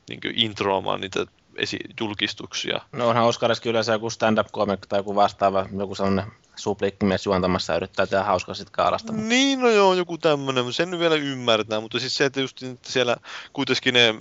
[0.10, 1.26] niin kuin introamaan niitä
[1.56, 2.82] esi- julkistuksia.
[2.92, 6.26] No onhan Oscariskin yleensä joku stand-up-komikko tai joku vastaava, joku sellainen
[6.56, 9.14] suplikkimies juontamassa ja yrittää tehdä hauskaa sit kaalasta.
[9.14, 9.28] Mm.
[9.28, 12.64] Niin, no joo, joku tämmönen, mutta sen nyt vielä ymmärtää, mutta siis se, että just
[12.64, 13.18] että siellä
[13.54, 14.16] kuitenkin ne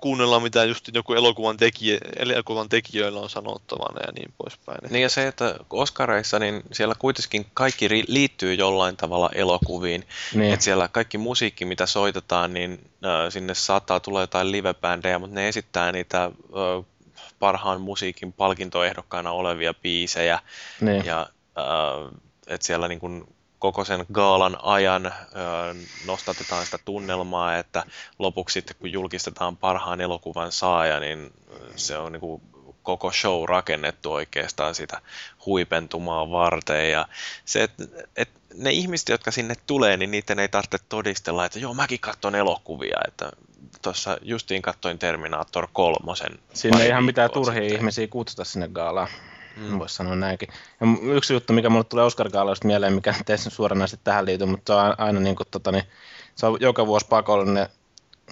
[0.00, 4.78] kuunnellaan mitä just joku elokuvan, tekijä, elokuvan tekijöillä on sanottavana ja niin poispäin.
[4.90, 10.04] Niin ja se, että Oscareissa, niin siellä kuitenkin kaikki ri- liittyy jollain tavalla elokuviin.
[10.34, 10.52] Niin.
[10.52, 15.48] Että siellä kaikki musiikki, mitä soitetaan, niin äh, sinne saattaa tulla jotain livebändejä, mutta ne
[15.48, 16.84] esittää niitä äh,
[17.38, 20.38] parhaan musiikin palkintoehdokkaana olevia biisejä.
[20.80, 21.04] niin.
[21.04, 21.26] Ja
[21.58, 23.28] äh, että siellä niin kun
[23.60, 25.12] koko sen gaalan ajan äh,
[26.06, 27.84] nostatetaan sitä tunnelmaa, että
[28.18, 31.32] lopuksi sitten kun julkistetaan parhaan elokuvan saaja, niin
[31.76, 32.42] se on niin kuin
[32.82, 35.00] koko show rakennettu oikeastaan sitä
[35.46, 36.90] huipentumaa varten.
[36.90, 37.08] Ja
[37.44, 37.84] se, että
[38.16, 42.34] et ne ihmiset, jotka sinne tulee, niin niiden ei tarvitse todistella, että joo, mäkin katson
[42.34, 42.98] elokuvia.
[43.08, 43.30] Että
[43.82, 46.38] tuossa justiin katsoin Terminator kolmosen.
[46.54, 47.78] Sinne ei ihan mitään turhia sitten.
[47.78, 49.08] ihmisiä kutsuta sinne gaalaan.
[49.60, 49.78] Mm.
[49.78, 50.48] voisi sanoa näinkin.
[50.80, 54.74] Ja yksi juttu, mikä mulle tulee Oscar Gaaloista mieleen, mikä teissä suoranaisesti tähän liittyy, mutta
[54.74, 55.84] se on aina niin kuin, tota, niin,
[56.34, 57.68] se on joka vuosi pakollinen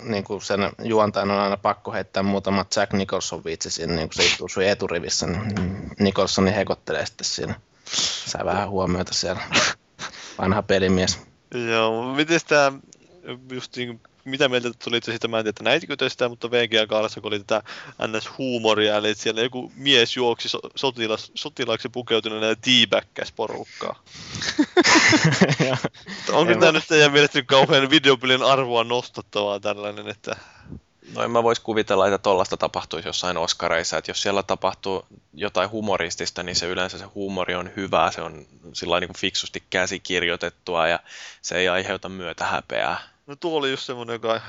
[0.02, 4.16] niin kuin sen juontajan on aina pakko heittää muutama Jack Nicholson viitsi siinä, niin kuin
[4.16, 5.55] se istuu sun eturivissä, niin
[5.98, 7.55] Nicholsoni hekottelee sitten siinä.
[8.26, 9.40] Sää vähän huomiota siellä.
[10.38, 11.18] Vanha pelimies.
[11.70, 12.72] Joo, miten tämä
[13.52, 17.28] just niin mitä mieltä tuli siitä, mä en tiedä, näitikö te sitä, mutta VGA-kaalassa kun
[17.28, 17.62] oli tätä
[18.06, 24.02] NS-huumoria, eli että siellä joku mies juoksi sotilas, sotilaaksi pukeutuneena ja teabäkkäs porukkaa.
[26.32, 30.36] Onko tämä nyt teidän mielestä kauhean videopelin arvoa nostattavaa tällainen, että
[31.14, 35.70] No en mä vois kuvitella, että tollasta tapahtuisi jossain Oscareissa, että jos siellä tapahtuu jotain
[35.70, 40.88] humoristista, niin se yleensä se huumori on hyvää, se on sillä niin kuin fiksusti käsikirjoitettua
[40.88, 41.00] ja
[41.42, 43.00] se ei aiheuta myötä häpeää.
[43.28, 44.40] No tuo oli just semmoinen, joka on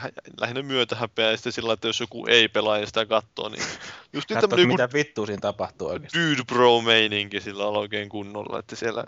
[0.41, 3.64] lähinnä myötähäpeä, ja sitten sillä että jos joku ei pelaa ja sitä katsoo, niin
[4.14, 6.19] just niin tämmöinen mitä vittua siinä tapahtuu oikeasti.
[6.19, 9.03] Dude bro meininki sillä on oikein kunnolla, että siellä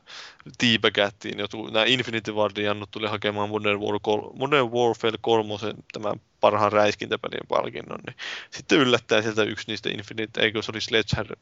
[0.57, 3.99] tiipäkättiin, joku, nämä Infinity Wardin jannut tuli hakemaan Modern, War,
[4.33, 5.53] Modern Warfare 3
[5.93, 8.15] tämän parhaan räiskintäpelin palkinnon, niin
[8.49, 11.37] sitten yllättäen sieltä yksi niistä Infinite, eikö se oli Sledgehammer,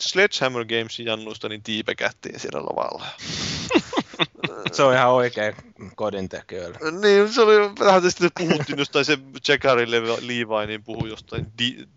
[0.00, 3.06] Sledgehammer Gamesin jannusta, niin tiipäkättiin siellä lavalla.
[4.72, 5.54] se on ihan oikein
[5.96, 6.78] kodintekijöille.
[7.00, 9.18] Niin, se oli vähän sitten puhuttiin jostain se
[9.48, 11.88] Jackarin Levi, niin puhui jostain di-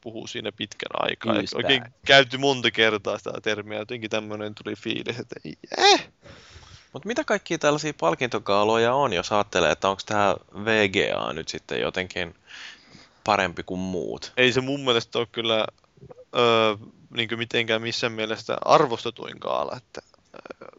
[0.00, 1.34] puhuu siinä pitkän aikaa.
[1.54, 5.36] Oikein käyty monta kertaa sitä termiä, jotenkin tämmöinen tuli fiilis, että
[5.78, 6.08] eh.
[6.92, 12.34] Mutta mitä kaikkia tällaisia palkintokaaloja on, jos ajattelee, että onko tämä VGA nyt sitten jotenkin
[13.24, 14.32] parempi kuin muut?
[14.36, 15.66] Ei se mun mielestä ole kyllä
[16.36, 16.76] öö,
[17.16, 19.76] niin mitenkään missään mielessä arvostetuin kaala.
[19.76, 20.00] Että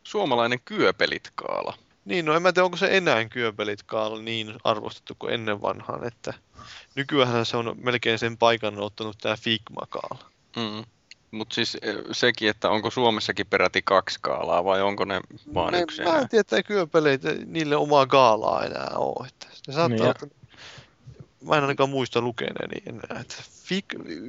[0.03, 1.77] suomalainen kyöpelit-kaala.
[2.05, 6.33] Niin, no en mä tiedä, onko se enää kyöpelit-kaala niin arvostettu kuin ennen vanhaan, että
[6.95, 10.25] nykyään se on melkein sen paikan ottanut tämä Figma-kaala.
[10.55, 10.83] Mm.
[11.31, 15.21] Mutta siis e, sekin, että onko Suomessakin peräti kaksi kaalaa vai onko ne
[15.53, 19.27] vaan yksi Mä en tiedä, että kyöpeleit, niille omaa kaalaa enää ole.
[19.27, 20.35] Että ne saattaa niin, olla,
[21.41, 23.21] mä en ainakaan muista lukeneeni enää.
[23.21, 23.85] Että Fig,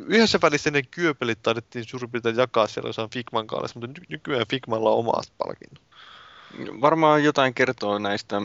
[0.07, 4.91] yhdessä välissä ne kyöpelit taidettiin suurin piirtein jakaa siellä jossain Figman kaalassa, mutta nykyään Figmalla
[4.91, 5.83] on omasta palkinnut.
[6.81, 8.43] Varmaan jotain kertoo näistä,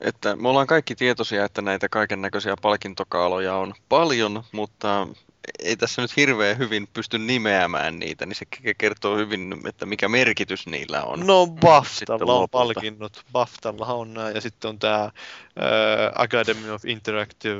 [0.00, 5.08] että me ollaan kaikki tietoisia, että näitä kaiken näköisiä palkintokaaloja on paljon, mutta
[5.58, 8.44] ei tässä nyt hirveän hyvin pysty nimeämään niitä, niin se
[8.78, 11.26] kertoo hyvin, että mikä merkitys niillä on.
[11.26, 17.58] No BAFTalla on palkinnot, BAFTalla on nämä, ja sitten on tämä uh, Academy of Interactive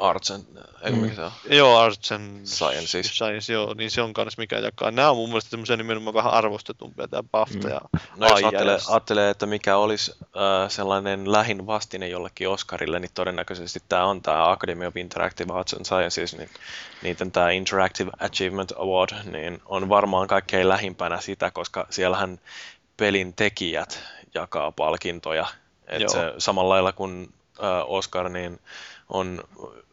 [0.00, 0.44] Arts and,
[0.82, 1.14] eikö mm.
[1.14, 1.32] se on?
[1.50, 3.06] Joo, Arts and Sciences.
[3.06, 4.90] Science, joo, niin se on kanssa mikä jakaa.
[4.90, 7.74] Nämä on mun mielestä semmoisia nimenomaan vähän arvostetumpia, tämä BAFTA mm.
[7.74, 7.80] ja
[8.16, 10.26] No jos ajattelee, ajattelee, että mikä olisi uh,
[10.68, 15.84] sellainen lähin vastine jollekin Oscarille, niin todennäköisesti tämä on tämä Academy of Interactive Arts and
[15.84, 16.50] Sciences, niin
[17.04, 22.40] niiden tämä Interactive Achievement Award niin on varmaan kaikkein lähimpänä sitä, koska siellähän
[22.96, 24.02] pelin tekijät
[24.34, 25.46] jakaa palkintoja.
[25.86, 27.32] Et se, samalla lailla kuin
[27.62, 28.60] äh, Oscar, niin
[29.08, 29.44] on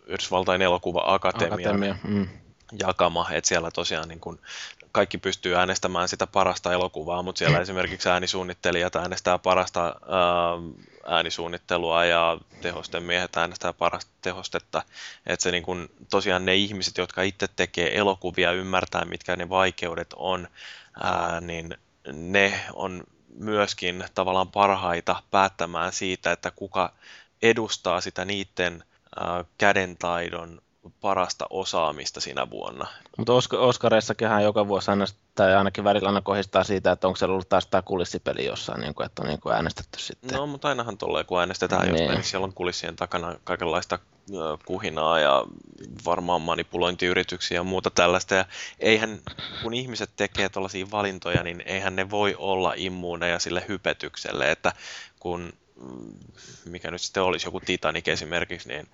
[0.06, 2.28] Yhdysvaltain elokuva-akatemia Akatemia, mm.
[2.80, 4.40] jakama, että siellä tosiaan niin kun
[4.92, 12.38] kaikki pystyy äänestämään sitä parasta elokuvaa, mutta siellä esimerkiksi äänisuunnittelijat äänestää parasta äh, äänisuunnittelua ja
[12.62, 14.84] tehosten miehet äänestää parasta tehostetta.
[15.26, 20.14] Että se niin kun, tosiaan ne ihmiset, jotka itse tekee elokuvia, ymmärtää mitkä ne vaikeudet
[20.16, 20.48] on,
[21.04, 21.78] ää, niin
[22.14, 23.04] ne on
[23.36, 26.94] myöskin tavallaan parhaita päättämään siitä, että kuka
[27.42, 28.84] edustaa sitä niiden
[29.20, 30.62] ää, kädentaidon
[31.02, 32.88] parasta osaamista siinä vuonna.
[33.18, 35.06] Mutta Oskareissakinhan joka vuosi aina,
[35.36, 38.94] tai ainakin välillä aina kohdistaa siitä, että onko se ollut taas tämä kulissipeli jossain, niin
[38.94, 40.38] kuin, että on niin kuin äänestetty sitten.
[40.38, 41.92] No, mutta ainahan tulee, kun äänestetään niin.
[41.92, 44.00] jostain, niin siellä on kulissien takana kaikenlaista
[44.66, 45.46] kuhinaa ja
[46.06, 48.36] varmaan manipulointiyrityksiä ja muuta tällaista.
[48.36, 48.46] Ja
[48.80, 49.20] eihän,
[49.64, 54.74] kun ihmiset tekee tällaisia valintoja, niin eihän ne voi olla immuuneja sille hypetykselle, että
[55.20, 55.54] kun
[56.66, 58.88] mikä nyt sitten olisi joku Titanic esimerkiksi, niin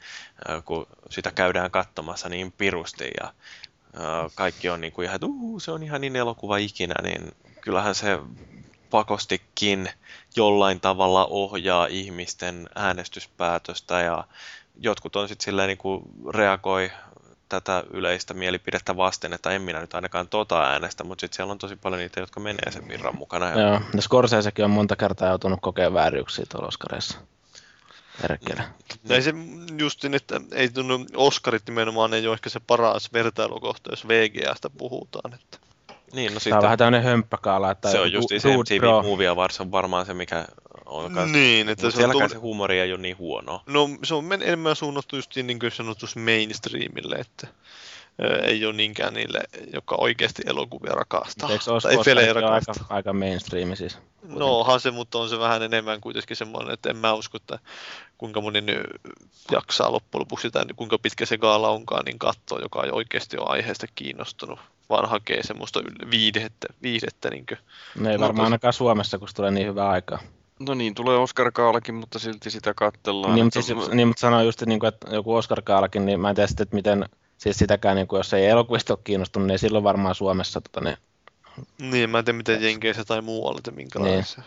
[0.65, 3.34] kun sitä käydään katsomassa niin pirusti ja
[4.35, 7.31] kaikki on niin kuin ihan, että uh, se on ihan niin elokuva ikinä, niin
[7.61, 8.19] kyllähän se
[8.89, 9.89] pakostikin
[10.35, 14.23] jollain tavalla ohjaa ihmisten äänestyspäätöstä ja
[14.80, 16.03] jotkut on sitten silleen niin kuin
[16.34, 16.91] reagoi
[17.49, 21.57] tätä yleistä mielipidettä vasten, että en minä nyt ainakaan tota äänestä, mutta sitten siellä on
[21.57, 23.49] tosi paljon niitä, jotka menee sen virran mukana.
[23.49, 23.60] Ja...
[23.60, 27.18] Joo, ja Scorsesekin on monta kertaa joutunut kokemaan vääryyksiä tuolla Oscareissa.
[28.22, 28.64] Perkele.
[29.10, 29.34] Ei se
[29.78, 35.34] justin, että ei tunnu, Oscarit nimenomaan ei ole ehkä se paras vertailukohta, jos VGAsta puhutaan.
[35.34, 35.66] Että.
[36.13, 37.71] Niin, no Tämä on vähän tämmöinen hömppäkaala.
[37.71, 39.03] Että se on just se MTV Pro.
[39.03, 40.45] Movie Awards on varmaan se, mikä
[40.85, 41.38] on kanssa.
[41.38, 42.31] Niin, että se, on tullut...
[42.31, 43.61] se huumori ei ole niin huono.
[43.65, 47.47] No se on enemmän suunnattu just niin kuin sanotus mainstreamille, että
[48.43, 49.39] ei ole niinkään niille,
[49.73, 51.51] jotka oikeasti elokuvia rakastaa.
[51.51, 52.88] Eikö tai Oscar pelejä ole aika, rakastaa.
[52.89, 53.97] aika mainstreami siis?
[54.23, 57.59] No onhan se, mutta on se vähän enemmän kuitenkin semmoinen, että en mä usko, että
[58.17, 58.85] kuinka moni nyt
[59.51, 63.47] jaksaa loppujen lopuksi, tai kuinka pitkä se gaala onkaan, niin katsoo, joka ei oikeasti ole
[63.49, 64.59] aiheesta kiinnostunut,
[64.89, 65.80] vaan hakee semmoista
[66.11, 67.57] viihdettä, viihdettä niin kuin,
[67.99, 70.19] Ne ei No, varmaan ainakaan Suomessa, kun se tulee niin hyvää aikaa.
[70.59, 73.35] No niin, tulee Oscar Kaalakin, mutta silti sitä katsellaan.
[73.35, 76.19] Niin, mutta, Että- siis, niin, mutta sanoin just, niin kuin, että joku Oscar Kaalakin, niin
[76.19, 77.05] mä en tiedä sitten, että miten,
[77.38, 80.97] siis sitäkään, niin kuin, jos ei elokuvista ole kiinnostunut, niin silloin varmaan Suomessa tota, niin,
[81.80, 84.45] niin mä en tiedä miten Jenkeissä tai muualla, että minkälainen Niin.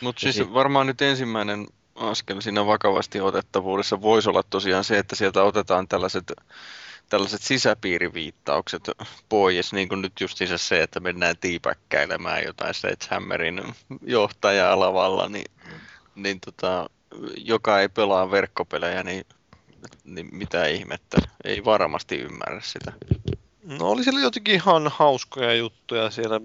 [0.00, 5.16] Mutta siis si- varmaan nyt ensimmäinen askel siinä vakavasti otettavuudessa voisi olla tosiaan se, että
[5.16, 6.32] sieltä otetaan tällaiset,
[7.12, 8.90] tällaiset sisäpiiriviittaukset
[9.28, 13.62] pois, niin kuin nyt justiinsa se, että mennään tiipäkkäilemään jotain Sledgehammerin
[14.02, 15.50] johtajaa lavalla, niin,
[16.14, 16.90] niin tota,
[17.36, 19.24] joka ei pelaa verkkopelejä, niin,
[20.04, 22.92] niin mitä ihmettä, ei varmasti ymmärrä sitä.
[23.64, 26.40] No oli siellä jotenkin ihan hauskoja juttuja siellä.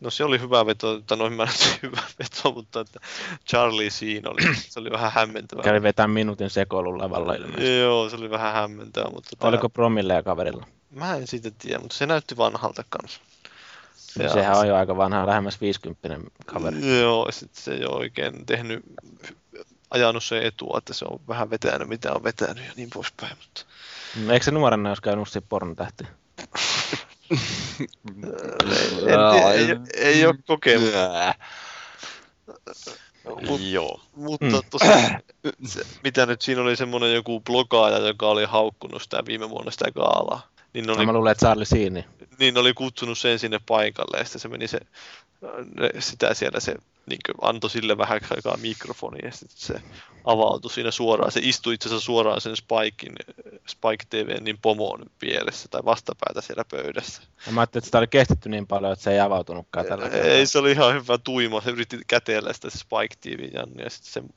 [0.00, 1.38] No se oli hyvä veto, tai no nyt
[1.82, 3.00] hyvä veto, mutta että
[3.48, 5.64] Charlie siinä oli, se oli vähän hämmentävää.
[5.64, 7.78] kävi vetää minuutin sekoilun lavalla ilmeisesti.
[7.78, 10.66] Joo, se oli vähän hämmentävää, mutta tää- Oliko promille ja kaverilla?
[10.90, 13.20] mä en siitä tiedä, mutta se näytti vanhalta kanssa.
[14.18, 17.00] Ja Ja- Sehän on jo aika vanha, lähemmäs 50 kaveri.
[17.00, 18.82] Joo, sit se ei ole oikein tehnyt,
[19.90, 23.36] ajanut se etua, että se on vähän vetänyt, mitä on vetänyt ja niin poispäin.
[23.38, 23.62] Mutta...
[24.26, 26.04] No, Eikö se nuorena olisi käynyt ussi pornotähti?
[29.06, 29.20] En
[29.54, 31.34] ei, ei ole kokemusta.
[33.46, 34.00] Mut- Joo.
[34.16, 34.62] Mutta Mm.
[34.70, 35.20] tosiaan,
[35.66, 39.90] se, mitä nyt siinä oli semmoinen joku blogaaja, joka oli haukkunut sitä viime vuonna sitä
[39.92, 40.48] gaalaa.
[40.72, 42.04] Niin ne No, oli, mä luulen, että Charlie Siini.
[42.38, 44.78] niin ne oli kutsunut sen sinne paikalle ja sitten se meni se,
[45.98, 46.74] sitä siellä se
[47.10, 49.82] niin antoi sille vähän aikaa mikrofoni ja sitten se
[50.24, 51.32] avautui siinä suoraan.
[51.32, 53.14] Se istui itse asiassa suoraan sen Spikein,
[53.66, 57.22] Spike TVn niin pomoon vieressä tai vastapäätä siellä pöydässä.
[57.46, 60.30] Ja mä ajattelin, että sitä oli kestetty niin paljon, että se ei avautunutkaan tällä kertaa.
[60.30, 61.60] Ei, se oli ihan hyvä tuima.
[61.60, 64.34] Se yritti käteellä sitä se Spike TV Janni ja sitten se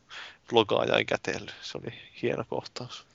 [0.50, 1.54] blogaaja ei kätellyt.
[1.62, 3.06] Se oli hieno kohtaus.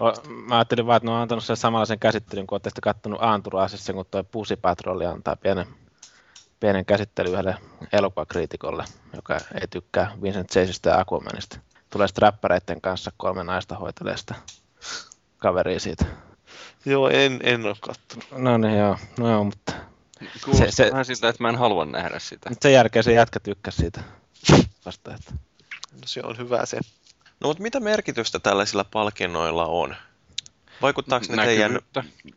[0.00, 3.92] O- Mä ajattelin vaan, että ne on antanut sen samanlaisen käsittelyn, kun olette kattonut Anturaasissa,
[3.92, 5.66] kun toi Pussy Patrol antaa pienen,
[6.60, 7.56] pienen käsittelyn yhdelle
[7.92, 8.84] elokuvakriitikolle,
[9.16, 11.58] joka ei tykkää Vincent Chasesta ja Aquamanista.
[11.90, 14.34] Tulee strappareiden kanssa kolme naista hoitelee sitä
[15.38, 16.04] kaveria siitä.
[16.84, 18.26] Joo, en, en ole kattonut.
[18.30, 19.72] No niin joo, no joo, mutta
[20.44, 22.50] Kuulostaa Se- se- vähän siltä, että mä en halua nähdä sitä.
[22.62, 24.00] sen jälkeen se jätkä tykkäsi siitä
[24.86, 25.32] vasta, että
[25.92, 26.78] No, se on hyvä se.
[27.40, 29.96] No mutta mitä merkitystä tällaisilla palkinnoilla on?
[30.82, 31.78] Vaikuttaako ne teidän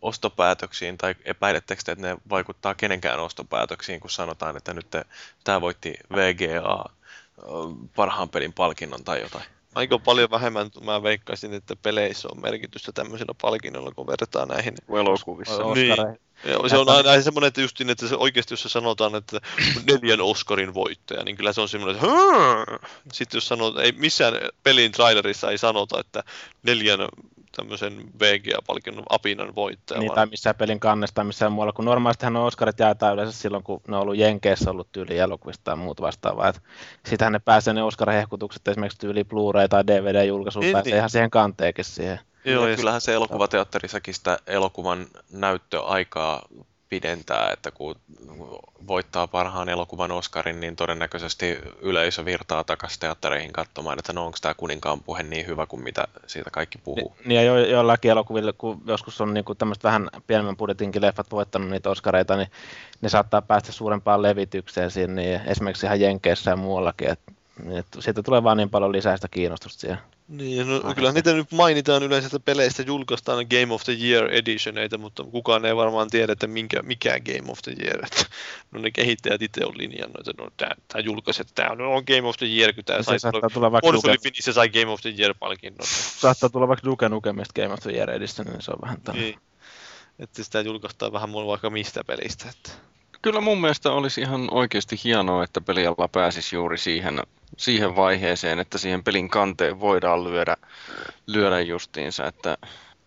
[0.02, 4.88] ostopäätöksiin tai epäilettekö te, että ne vaikuttaa kenenkään ostopäätöksiin, kun sanotaan, että nyt
[5.44, 6.86] tämä voitti VGA
[7.96, 9.46] parhaan pelin palkinnon tai jotain?
[9.76, 14.74] Aika paljon vähemmän mä veikkaisin, että peleissä on merkitystä tämmöisillä palkinnoilla, kun verrataan näihin.
[15.00, 15.74] elokuvissa.
[15.74, 15.96] Niin.
[16.46, 19.42] Ja se on aina semmoinen, että just niin, että se oikeasti jos se sanotaan, että
[19.92, 24.34] neljän Oscarin voittaja, niin kyllä se on semmoinen, että "Hää!" sitten jos sanoo, ei missään
[24.64, 26.24] pelin trailerissa ei sanota, että
[26.64, 27.00] neljän
[27.56, 32.36] tämmöisen VGA-palkinnon apinan voittaja, Niin, vaan tai missään pelin kannesta tai missään muualla, kun normaalistihan
[32.36, 36.02] on Oscarit jaetaan yleensä silloin, kun ne on ollut Jenkeissä ollut tyyli elokuvista tai muut
[36.02, 36.48] vastaavaa.
[36.48, 36.62] Et
[37.06, 40.98] Sitähän ne pääsee ne Oscar-hehkutukset esimerkiksi tyyli Blu-ray tai DVD-julkaisuun, Niin, pääsee niin.
[40.98, 42.20] ihan siihen kanteekin siihen.
[42.46, 46.42] Joo, ja ja kyllähän se elokuvateatterissakin sitä elokuvan näyttöaikaa
[46.92, 47.96] pidentää, että kun
[48.88, 54.54] voittaa parhaan elokuvan Oscarin, niin todennäköisesti yleisö virtaa takaisin teattereihin katsomaan, että no onko tämä
[54.54, 57.16] kuninkaan puhe niin hyvä kuin mitä siitä kaikki puhuu.
[57.26, 61.70] Niin, ja jo, joillakin elokuvilla, kun joskus on niin tämmöiset vähän pienemmän budjetinkin leffat voittanut
[61.70, 62.52] niitä Oscareita, niin
[63.02, 67.10] ne saattaa päästä suurempaan levitykseen siinä, niin esimerkiksi ihan Jenkeissä ja muuallakin.
[67.10, 67.20] Et,
[67.64, 69.98] niin, et siitä tulee vaan niin paljon lisää sitä kiinnostusta siihen.
[70.32, 74.98] Niin, no, kyllä niitä nyt mainitaan yleensä, että peleistä julkaistaan Game of the Year editioneita,
[74.98, 78.06] mutta kukaan ei varmaan tiedä, että minkä, mikä Game of the Year.
[78.06, 78.26] Että,
[78.72, 82.28] no ne kehittäjät itse on linjannut, että no, tämä, tämä julkaisi, että tämä on Game
[82.28, 84.92] of the Year, kun tämä Se sai saattaa tulla vaikka konsoli Duke, Finish sai Game
[84.92, 85.88] of the Year-palkinnon.
[86.18, 89.32] saattaa tulla vaikka Duke Nukemista Game of the Year edition, niin se on vähän tällainen.
[89.32, 89.42] Niin.
[90.20, 92.50] Että sitä julkaistaan vähän mulla vaikka mistä pelistä.
[92.50, 92.91] Että.
[93.22, 97.20] Kyllä mun mielestä olisi ihan oikeasti hienoa, että peliala pääsisi juuri siihen,
[97.58, 100.58] siihen vaiheeseen, että siihen pelin kanteen voidaan lyödä,
[101.28, 102.58] lyödä justiinsa, että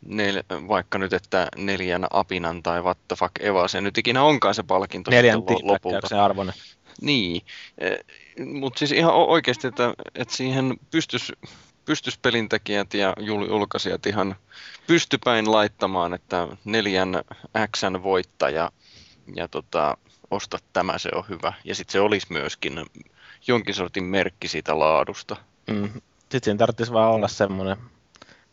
[0.07, 4.55] nel, vaikka nyt, että neljän apinan tai what the fuck Eva, se nyt ikinä onkaan
[4.55, 6.25] se palkinto Neljän lopulta.
[6.25, 6.55] arvoinen.
[7.01, 7.43] Niin,
[8.47, 11.33] mutta siis ihan oikeasti, että, että siihen pystys,
[11.85, 14.37] pystys pelintekijät ja jul- julkaisijat ihan
[14.87, 17.23] pystypäin laittamaan, että neljän
[17.77, 18.71] Xn voittaja
[19.37, 19.97] ja tota,
[20.35, 21.53] osta tämä, se on hyvä.
[21.65, 22.87] Ja sitten se olisi myöskin
[23.47, 25.37] jonkin sortin merkki siitä laadusta.
[25.67, 25.91] Mm.
[26.19, 27.77] Sitten siinä tarvitsisi vaan olla semmoinen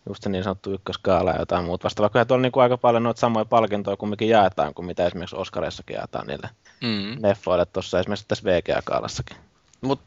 [0.09, 2.09] just se niin sanottu ykköskaala ja jotain muuta vastaavaa.
[2.09, 5.93] Kyllä tuolla niin kuin aika paljon noita samoja palkintoja kumminkin jaetaan kuin mitä esimerkiksi Oscareissakin
[5.93, 6.49] jaetaan niille
[6.81, 7.23] mm.
[7.23, 9.37] leffoille tuossa esimerkiksi tässä VGA-kaalassakin.
[9.81, 10.05] Mutta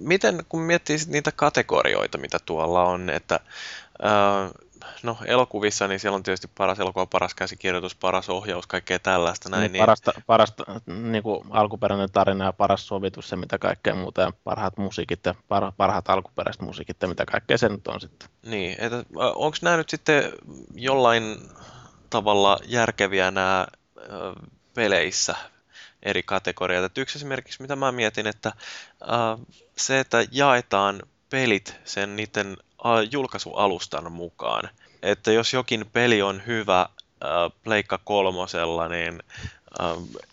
[0.00, 3.40] miten, kun miettii sit niitä kategorioita, mitä tuolla on, että
[4.04, 4.50] äh,
[5.02, 9.48] no elokuvissa, niin siellä on tietysti paras elokuva, paras käsikirjoitus, paras ohjaus, kaikkea tällaista.
[9.48, 9.82] Näin, niin, niin...
[9.82, 14.76] Parasta, parasta niin kuin alkuperäinen tarina ja paras sovitus ja mitä kaikkea muuta ja parhaat
[14.76, 18.28] musiikit ja par, parhaat alkuperäiset musiikit ja mitä kaikkea se nyt on sitten.
[18.42, 20.32] Niin, että onko nämä nyt sitten
[20.74, 21.36] jollain
[22.10, 23.66] tavalla järkeviä nämä
[24.74, 25.34] peleissä
[26.02, 26.84] eri kategoriat.
[26.84, 28.48] Että yksi esimerkiksi, mitä mä mietin, että
[29.02, 29.46] äh,
[29.76, 31.02] se, että jaetaan
[31.34, 32.56] pelit sen niiden
[33.10, 34.68] julkaisualustan mukaan.
[35.02, 36.88] Että jos jokin peli on hyvä äh,
[37.64, 39.22] Pleikka kolmosella, niin
[39.80, 40.24] äh,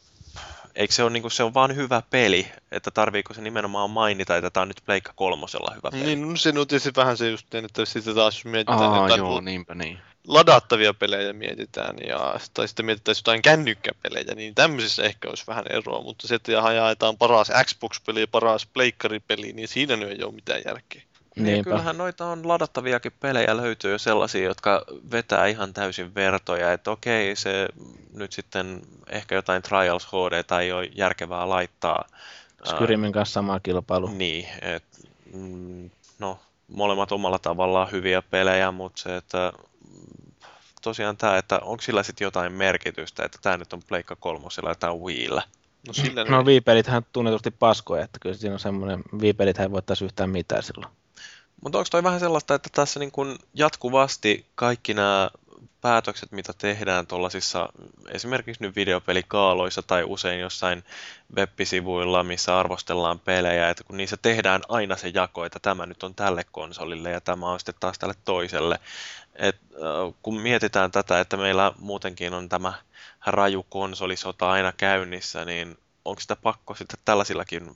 [0.76, 4.38] eikö se ole, niin kuin, se on vaan hyvä peli, että tarviiko se nimenomaan mainita,
[4.38, 6.04] että tämä on nyt Pleikka kolmosella hyvä peli?
[6.04, 9.42] Niin, no se on tietysti vähän se just, että sitten taas mietitään Aa, jotain joo,
[9.42, 10.00] niinpä niin.
[10.28, 16.04] ladattavia pelejä mietitään, ja, tai sitten mietitään jotain kännykkäpelejä, niin tämmöisissä ehkä olisi vähän eroa,
[16.04, 20.62] mutta se, että jaetaan paras Xbox-peli ja paras Pleikkaripeli, niin siinä nyt ei ole mitään
[20.66, 21.02] järkeä.
[21.36, 26.92] Niin, kyllähän noita on ladattaviakin pelejä löytyy jo sellaisia, jotka vetää ihan täysin vertoja, että
[26.92, 27.68] okei, se
[28.14, 32.06] nyt sitten ehkä jotain Trials HD tai ei ole järkevää laittaa.
[32.66, 34.08] Skyrimin kanssa sama kilpailu.
[34.08, 34.84] Niin, et,
[35.34, 35.90] mm,
[36.20, 39.54] no molemmat omalla tavallaan hyviä pelejä, mutta se, että
[40.82, 44.76] tosiaan tämä, että onko sillä sitten jotain merkitystä, että tämä nyt on Pleikka kolmosella ja
[44.76, 45.42] tämä on Wiillä.
[45.88, 50.30] No, sillä no Wii-pelithän tunnetusti paskoja, että kyllä siinä on semmoinen, Wii-pelithän ei voittaisi yhtään
[50.30, 50.92] mitään silloin.
[51.62, 55.32] Mutta onko toi vähän sellaista, että tässä niin kun jatkuvasti kaikki nämä
[55.82, 57.70] päätökset, mitä tehdään tuollaisissa
[58.08, 60.84] esimerkiksi nyt videopelikaaloissa tai usein jossain
[61.36, 66.16] web-sivuilla, missä arvostellaan pelejä, että kun niissä tehdään aina se jako, että tämä nyt on
[66.16, 68.80] tälle konsolille ja tämä on sitten taas tälle toiselle.
[69.36, 72.74] Et, äh, kun mietitään tätä, että meillä muutenkin on tämä
[73.26, 77.76] raju konsolisota aina käynnissä, niin onko sitä pakko sitten tällaisillakin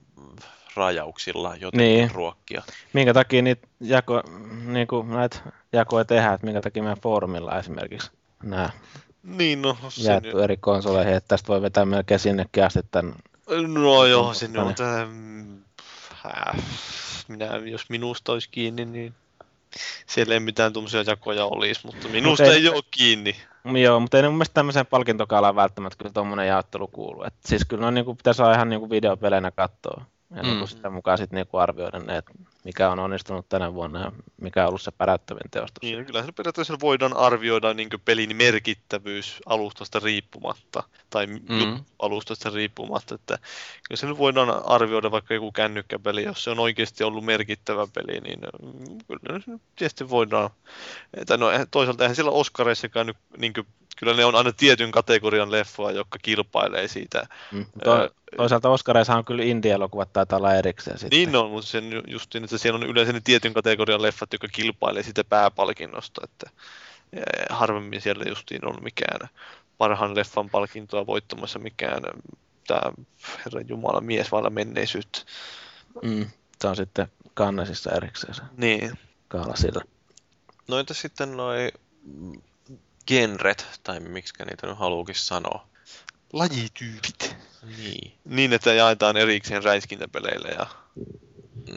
[0.76, 2.12] rajauksilla jotenkin niin.
[2.12, 2.62] ruokkia.
[2.94, 4.24] Minkä takia niitä jako,
[4.66, 5.38] niin kuin näitä
[5.74, 8.12] jakoja tehdään, että minkä takia meidän foorumilla esimerkiksi
[8.44, 8.70] nämä
[9.24, 13.16] niin, no, jaettu eri konsoleihin, että tästä voi vetää melkein sinnekin asti tämän...
[13.68, 15.08] No joo, sinne on tämä...
[16.26, 16.56] Äh,
[17.28, 19.14] minä, jos minusta olisi kiinni, niin
[20.06, 23.36] siellä ei mitään tuommoisia jakoja olisi, mutta minusta Mut ei, ei ole kiinni.
[23.82, 27.24] Joo, mutta ei ne mun mielestä tämmöiseen palkintokaalaan välttämättä kyllä tuommoinen jaottelu kuulu.
[27.24, 30.06] Et siis kyllä on niin kuin, pitäisi olla ihan niin kuin videopeleinä katsoa.
[30.36, 30.50] Ja mm.
[30.50, 32.34] niin sitä mukaan sitten niinku arvioida ne, että
[32.66, 34.12] mikä on onnistunut tänä vuonna ja
[34.42, 35.82] mikä on ollut se pärättävin teostus.
[35.82, 41.86] Niin, kyllä se periaatteessa voidaan arvioida niin pelin merkittävyys alustasta riippumatta, tai mm.
[42.00, 43.40] alustasta riippumatta, että
[43.88, 48.40] kyllä se voidaan arvioida vaikka joku kännykkäpeli, jos se on oikeasti ollut merkittävä peli, niin
[48.40, 50.50] mm, kyllä se tietysti voidaan,
[51.14, 53.54] että no toisaalta eihän siellä Oscareissakaan nyt niin
[53.96, 57.28] kyllä ne on aina tietyn kategorian leffoa, jotka kilpailee siitä.
[57.52, 61.18] Mm, to, toisaalta Oscareissa on kyllä indie-elokuvat taitaa olla erikseen sitten.
[61.18, 65.04] Niin on, mutta sen justiin, että siellä on yleensä ne tietyn kategorian leffat, jotka kilpailee
[65.04, 66.50] siitä pääpalkinnosta, että
[67.50, 69.30] harvemmin siellä justiin on mikään
[69.78, 72.02] parhaan leffan palkintoa voittamassa mikään
[72.68, 72.92] tämä
[73.46, 75.20] Herran Jumala mies vailla menneisyyttä.
[76.04, 76.30] Mm,
[76.62, 78.98] se on sitten kannesissa erikseen se niin.
[79.28, 79.82] kaala sillä.
[80.68, 81.72] No entä sitten noin
[83.08, 85.68] genret, tai miksi niitä nyt haluukin sanoa.
[86.34, 87.36] Lajityypit.
[87.78, 88.14] Niin.
[88.26, 90.68] Niin, että jaetaan erikseen räiskintäpeleille ja...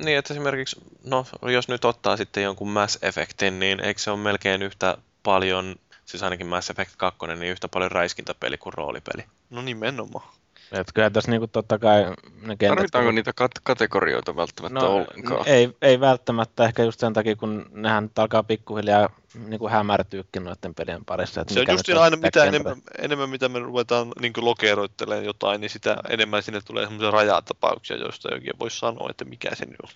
[0.05, 4.19] Niin, että esimerkiksi, no jos nyt ottaa sitten jonkun Mass Effectin, niin eikö se ole
[4.19, 9.25] melkein yhtä paljon, siis ainakin Mass Effect 2, niin yhtä paljon räiskintäpeli kuin roolipeli?
[9.51, 10.29] No nimenomaan.
[10.73, 12.05] Et kyllä tässä niinku totta kai
[12.43, 12.77] ne kentät...
[12.77, 15.49] Tarvitaanko niitä kat- kategorioita välttämättä no, ollenkaan?
[15.49, 21.05] Ei, ei välttämättä, ehkä just sen takia, kun nehän alkaa pikkuhiljaa niinku hämärtyykin noiden pelien
[21.05, 21.45] parissa.
[21.49, 25.97] Se on just aina mitä enemmän, enemmän, mitä me ruvetaan niin lokeroittelemaan jotain, niin sitä
[26.09, 29.91] enemmän sinne tulee semmoisia rajatapauksia, joista jokin voisi sanoa, että mikä se nyt on.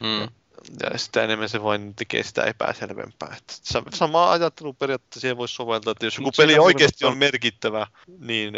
[0.00, 0.28] Hmm
[0.82, 3.36] ja sitä enemmän se vain tekee sitä epäselvempää.
[3.38, 3.52] Että
[3.94, 7.86] sama ajattelu periaatteessa siihen voisi soveltaa, että jos joku Mut peli oikeasti on merkittävä,
[8.18, 8.54] niin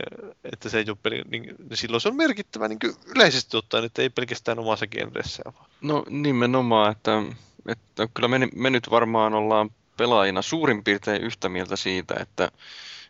[0.52, 4.02] että se ei ole peli, niin, niin silloin se on merkittävä niin yleisesti ottaen, että
[4.02, 5.42] ei pelkästään omassa genressä.
[5.80, 7.22] No nimenomaan, että,
[7.68, 12.50] että kyllä me, me nyt varmaan ollaan pelaajina suurin piirtein yhtä mieltä siitä, että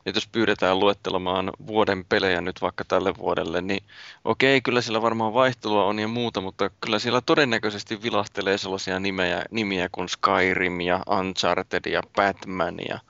[0.06, 3.82] että jos pyydetään luettelemaan vuoden pelejä nyt vaikka tälle vuodelle, niin
[4.24, 9.44] okei, kyllä siellä varmaan vaihtelua on ja muuta, mutta kyllä siellä todennäköisesti vilahtelee sellaisia nimeä,
[9.50, 13.00] nimiä kuin Skyrim ja Uncharted ja Batman ja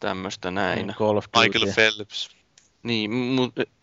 [0.00, 0.94] tämmöistä näin.
[0.98, 1.48] Call of Duty.
[1.48, 2.36] Michael Phelps.
[2.82, 3.10] Niin,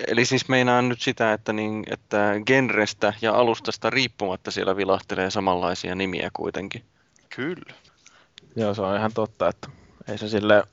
[0.08, 5.96] eli siis meinaan nyt sitä, että, niin, että genrestä ja alustasta riippumatta siellä vilahtelee samanlaisia
[5.96, 6.84] nimiä kuitenkin.
[7.36, 7.74] Kyllä.
[8.56, 9.70] Joo, se on ihan totta, että
[10.08, 10.64] ei se sille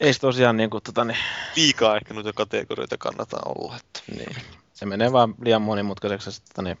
[0.00, 1.18] ei se tosiaan niin kuin, tota, niin,
[1.56, 3.76] Liikaa ehkä noita kategorioita kannattaa olla.
[3.76, 4.00] Että.
[4.16, 4.36] niin,
[4.74, 6.30] se menee vaan liian monimutkaiseksi.
[6.30, 6.78] ja Tota, niin,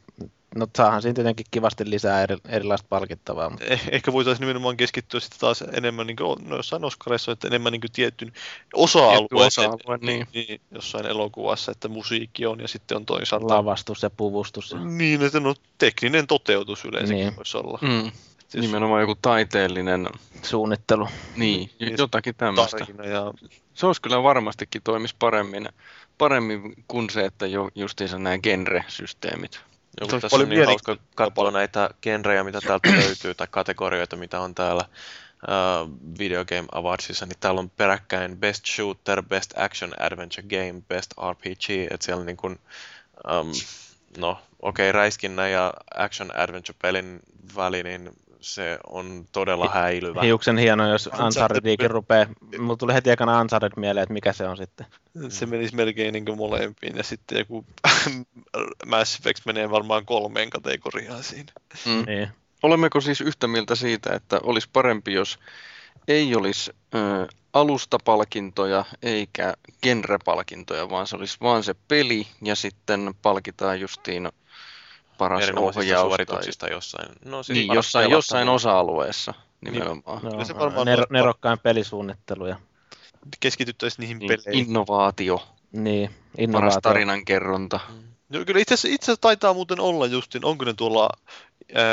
[0.56, 5.20] no saahan siinä tietenkin kivasti lisää eri, erilaista palkittavaa, mutta Eh, ehkä voitaisiin nimenomaan keskittyä
[5.20, 8.32] sitten taas enemmän niin kuin, no jossain Oscarissa, että enemmän niin kuin tietyn
[8.74, 10.26] osa-alueen, osa-alue, niin.
[10.34, 14.70] niin, jossain elokuvassa, että musiikki on ja sitten on toisaalta lavastus ja puvustus.
[14.70, 17.26] Ja, niin, että no tekninen toteutus yleensä Niin.
[17.26, 17.36] niin.
[17.36, 17.78] voisi olla.
[17.82, 18.10] Mm.
[18.54, 20.08] Jos Nimenomaan joku taiteellinen,
[20.42, 21.08] suunnittelu.
[21.36, 22.86] niin, Niin, jotakin tämmöistä.
[23.04, 23.32] ja
[23.74, 25.68] Se olisi kyllä varmastikin toimisi paremmin,
[26.18, 29.60] paremmin kuin se, että jo, justiinsa nämä genre-systeemit.
[30.00, 34.54] Olisi tässä on niin hauska katsoa näitä genrejä, mitä täältä löytyy, tai kategorioita, mitä on
[34.54, 40.82] täällä uh, Video Game Awardsissa, niin täällä on peräkkäin Best Shooter, Best Action Adventure Game,
[40.88, 42.58] Best RPG, että siellä niin kuin,
[43.40, 43.52] um,
[44.16, 44.30] no
[44.62, 47.20] okei, okay, räiskinnä ja Action Adventure pelin
[47.56, 50.22] väli, niin se on todella häilyvä.
[50.22, 52.26] Hiuksen hieno, jos Uncharted- Unchartedikin rupeaa.
[52.58, 54.86] Mulla tuli heti ekana Uncharted mieleen, että mikä se on sitten.
[55.28, 57.64] se menisi melkein niin molempiin ja sitten joku
[58.86, 61.52] Mass Effect menee varmaan kolmeen kategoriaan siinä.
[61.86, 62.04] Mm.
[62.06, 62.28] Niin.
[62.62, 65.38] Olemmeko siis yhtä mieltä siitä, että olisi parempi, jos
[66.08, 73.80] ei olisi ö, alustapalkintoja eikä genrepalkintoja, vaan se olisi vaan se peli ja sitten palkitaan
[73.80, 74.28] justiin
[75.18, 77.08] paras ohjaus tai suorituksista jossain.
[77.24, 80.22] No, siis niin, paras jossain, jossain osa-alueessa nimenomaan.
[80.22, 82.56] No, Kyllä se varmaan ner- nerokkain pelisuunnittelu ja
[83.40, 84.66] Keskityttäisiin niihin Niin, peleihin.
[84.68, 85.42] innovaatio,
[85.72, 86.80] niin, paras innovaatio.
[86.80, 87.80] tarinankerronta.
[88.28, 91.10] No, kyllä itse asiassa, itse asiassa taitaa muuten olla justin, onko ne tuolla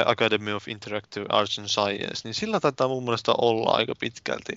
[0.06, 4.54] Academy of Interactive Arts and Science, niin sillä taitaa mun mielestä olla aika pitkälti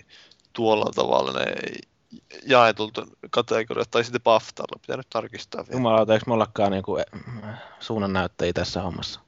[0.52, 1.44] tuolla tavalla ne
[2.46, 5.76] jaetulta kategoriat, tai sitten BAFTalla, pitää nyt tarkistaa vielä.
[5.76, 6.98] Jumalauta, eikö me ollakaan niinku
[7.80, 9.20] suunnannäyttäjiä tässä hommassa?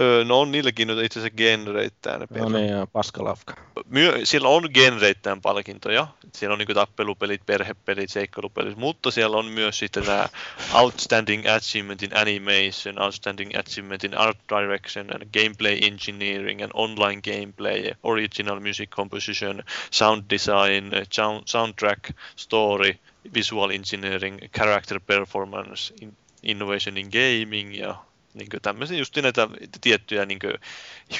[0.00, 3.54] Öö, no on niilläkin nyt itse asiassa genreittäin No niin, joo, paskalafka.
[3.88, 6.06] Myö, siellä on genreittäin palkintoja.
[6.32, 10.28] Siellä on niin tappelupelit, perhepelit, seikkailupelit, mutta siellä on myös sitten tämä
[10.74, 17.90] Outstanding Achievement in Animation, Outstanding Achievement in Art Direction, and Gameplay Engineering, and Online Gameplay,
[18.02, 22.98] Original Music Composition, Sound Design, sound- Soundtrack, Story,
[23.34, 28.07] Visual Engineering, Character Performance, in, Innovation in Gaming ja
[28.38, 29.48] niin tämmöisiä just näitä
[29.80, 30.38] tiettyjä niin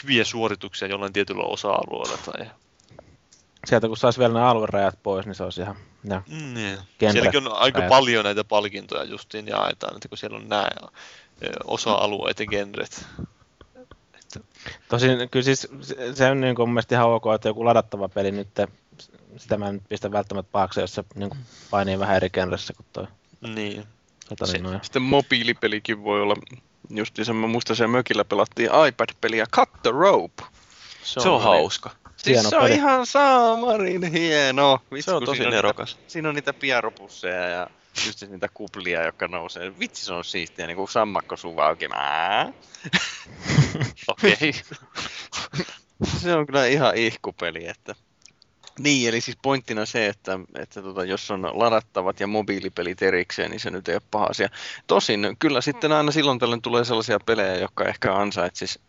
[0.03, 2.19] hyviä suorituksia jollain tietyllä osa-alueella.
[2.19, 2.47] Tai...
[3.66, 5.77] Sieltä kun saisi vielä ne aluerajat pois, niin se olisi ihan...
[6.05, 6.78] Ja, Mm, niin.
[7.12, 7.89] Sielläkin on aika rajat.
[7.89, 10.69] paljon näitä palkintoja justiin jaetaan, että kun siellä on nämä
[11.65, 13.07] osa-alueet ja genret.
[14.89, 15.69] tosin kyllä siis
[16.15, 18.49] se- on niin kuin mun mielestä ihan ok, että joku ladattava peli nyt,
[19.36, 21.40] sitä mä en nyt pistä välttämättä paakse, jos se niin kuin
[21.70, 23.07] painii vähän eri genressä kuin toi.
[23.55, 23.85] Niin.
[24.45, 24.78] Se- noin.
[24.82, 26.35] Sitten mobiilipelikin voi olla,
[26.90, 30.43] justiinsa mä muistan siellä mökillä pelattiin iPad-peliä Cut the Rope.
[31.02, 31.90] Se on hauska.
[32.16, 32.74] Siis Hieno se on peli.
[32.74, 34.78] ihan saamarin hieno.
[34.93, 35.97] Vitsi, Se on tosi siinä nerokas.
[35.97, 37.66] Niitä, siinä on niitä pieropusseja ja
[38.06, 39.78] just niitä kuplia, jotka nousee.
[39.78, 41.89] Vitsi, se on siistiä, niin kuin sammakko suu auki.
[44.09, 44.52] Okei.
[46.20, 47.94] Se on kyllä ihan ihkupeli, että...
[48.79, 53.61] Niin, eli siis pointtina se, että, että tota, jos on ladattavat ja mobiilipelit erikseen, niin
[53.61, 54.49] se nyt ei ole paha asia.
[54.87, 58.81] Tosin kyllä sitten aina silloin tällöin tulee sellaisia pelejä, jotka ehkä ansaitsis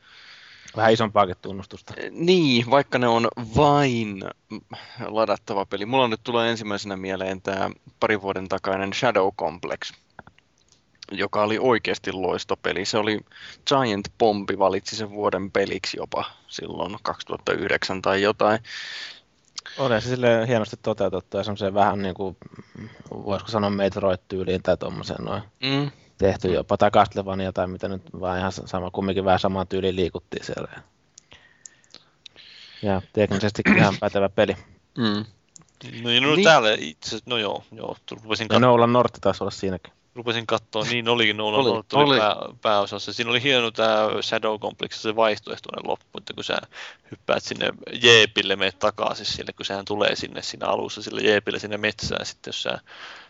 [0.75, 1.93] Vähän isompaakin tunnustusta.
[2.11, 4.23] Niin, vaikka ne on vain
[5.07, 5.85] ladattava peli.
[5.85, 9.93] Mulla nyt tulee ensimmäisenä mieleen tämä pari vuoden takainen Shadow Complex,
[11.11, 12.85] joka oli oikeasti loistopeli.
[12.85, 13.19] Se oli
[13.67, 18.59] Giant Bombi valitsi sen vuoden peliksi jopa silloin 2009 tai jotain.
[19.79, 22.37] Oli se silleen hienosti toteutettu ja semmoiseen vähän niin kuin,
[23.11, 25.91] voisiko sanoa Metroid-tyyliin tai tommoseen noin Mm.
[26.17, 30.45] tehty jopa, tai Castlevania tai mitä nyt, vaan ihan sama, kumminkin vähän samaan tyyliin liikuttiin
[30.45, 30.67] siellä.
[32.81, 34.55] Ja teknisesti ihan pätevä peli.
[34.97, 35.25] Mm.
[36.01, 36.43] No, no Niin.
[36.43, 39.93] täällä itse no joo, joo, rupesin, Ja kat- Nolan Nortti taisi olla siinäkin.
[40.15, 42.19] Rupesin katsoa, niin olikin Nolan Oli, oli, oli, oli.
[42.19, 43.13] Pää, pääosassa.
[43.13, 46.57] Siinä oli hieno tämä Shadow Complex, se vaihtoehtoinen loppu, että kun sä
[47.11, 47.69] hyppäät sinne
[48.01, 52.49] jeepille, meet takaisin sille, kun sehän tulee sinne siinä alussa sille jeepille sinne metsään, sitten
[52.49, 52.79] jos sä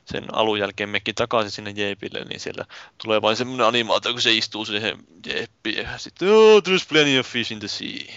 [0.05, 2.65] sen alun jälkeen mekin takaisin sinne jeepille, niin siellä
[3.03, 7.27] tulee vain semmoinen animaatio, kun se istuu siihen jeeppiin ja sitten, oh, there's plenty of
[7.27, 8.13] fish in the sea.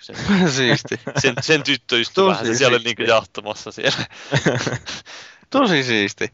[0.00, 0.16] Sen,
[0.56, 1.00] Siisti.
[1.18, 3.04] sen, sen tyttö istuu Tosi vähän siellä siistiä.
[3.04, 4.06] niin jahtamassa siellä.
[5.50, 6.32] Tosi siisti.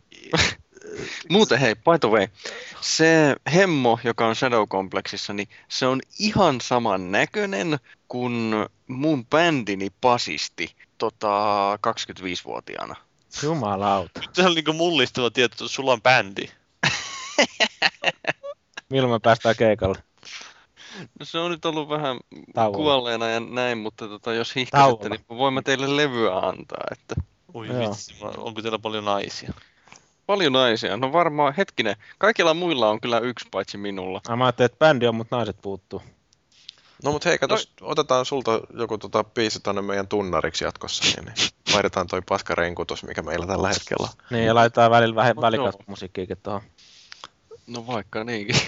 [1.31, 2.28] Muuten hei, by the way,
[2.81, 7.78] se hemmo, joka on Shadow Complexissa, niin se on ihan saman näköinen
[8.09, 8.52] kuin
[8.86, 11.28] mun bändini basisti tota,
[11.77, 12.97] 25-vuotiaana.
[13.43, 14.20] Jumalauta.
[14.32, 16.48] Se on niin mullistava tieto, että sulla on bändi.
[18.90, 20.02] Milloin me päästään keikalle?
[21.20, 22.16] No se on nyt ollut vähän
[22.55, 22.77] Tauolla.
[22.77, 26.85] kuolleena ja näin, mutta tota, jos hihkaisette, niin voin mä teille levyä antaa.
[26.93, 27.14] Että.
[27.55, 27.78] Oi Joo.
[27.81, 29.52] vitsi, onko teillä paljon naisia?
[30.27, 30.97] Paljon naisia.
[30.97, 34.20] No varmaan, hetkinen, kaikilla muilla on kyllä yksi paitsi minulla.
[34.28, 36.03] Ah, Mä ajattelin, että bändi on, mutta naiset puuttuu.
[37.05, 41.51] No mut hei, katos, otetaan sulta joku tota biisi tonne meidän tunnariksi jatkossa, niin, niin
[41.73, 44.24] vaihdetaan toi paskarenkutus, mikä meillä tällä hetkellä on.
[44.31, 45.73] Niin, ja laitetaan välillä vähän joo.
[45.86, 46.62] musiikkiakin tuohon.
[47.66, 48.57] No vaikka niinkin.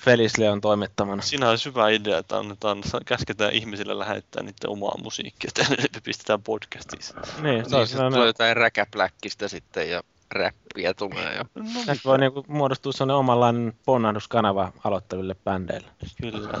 [0.00, 1.22] Felisle on toimittamana.
[1.22, 6.42] Siinä olisi hyvä idea, että annetaan, käsketään ihmisille lähettää niiden omaa musiikkia, että ne pistetään
[6.42, 7.02] podcastiin.
[7.42, 11.34] Niin, se niin, on tulee jotain räkäpläkkistä sitten ja räppiä tulee.
[11.34, 11.44] Ja...
[11.54, 15.88] No tästä voi niinku muodostua sellainen omanlainen ponnahduskanaava aloittaville bändeille.
[16.20, 16.58] Kyllä.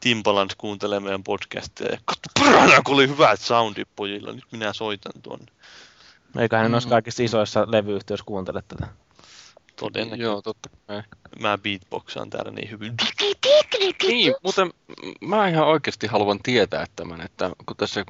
[0.00, 5.46] Timbaland kuuntelee meidän podcastia ja katso, kun oli hyvät soundit pojilla, nyt minä soitan tuonne.
[6.38, 6.72] Eiköhän ne Mm.
[6.72, 8.86] noissa kaikissa isoissa levyyhtiöissä kuuntele tätä.
[9.80, 10.22] Todennäköisesti.
[10.22, 11.02] Joo, totta kai.
[11.40, 12.94] Mä beatboxaan täällä niin hyvin.
[14.08, 14.68] Niin, mutta
[15.20, 18.04] mä ihan oikeasti haluan tietää tämän, että kun tässä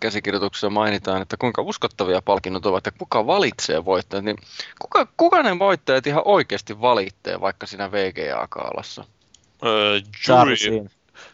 [0.00, 4.36] käsikirjoituksessa mainitaan, että kuinka uskottavia palkinnot ovat ja kuka valitsee voittajat, niin
[4.78, 9.04] kuka, kuka ne voittajat ihan oikeasti valitsee vaikka siinä VGA-kaalassa?
[9.64, 10.88] Öö, jury.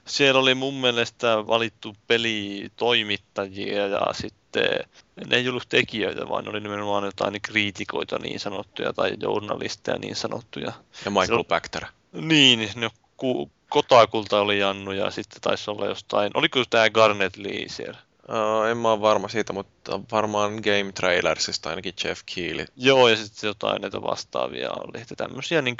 [0.07, 4.85] Siellä oli mun mielestä valittu pelitoimittajia ja sitten
[5.27, 10.16] ne ei ollut tekijöitä, vaan ne oli nimenomaan jotain kriitikoita niin sanottuja tai journalisteja niin
[10.16, 10.73] sanottuja.
[11.05, 11.85] Ja Michael Se Bacter.
[12.12, 17.69] Niin, ne ku, Kotakulta oli Jannu ja sitten taisi olla jostain, oliko tämä Garnet Lee
[17.69, 17.98] siellä?
[18.28, 22.66] Uh, en mä ole varma siitä, mutta varmaan Game Trailersista ainakin Jeff Keighley.
[22.77, 25.77] Joo, ja sitten jotain näitä vastaavia oli, että tämmöisiä niin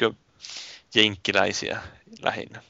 [0.95, 1.81] jenkkiläisiä
[2.23, 2.63] lähinnä.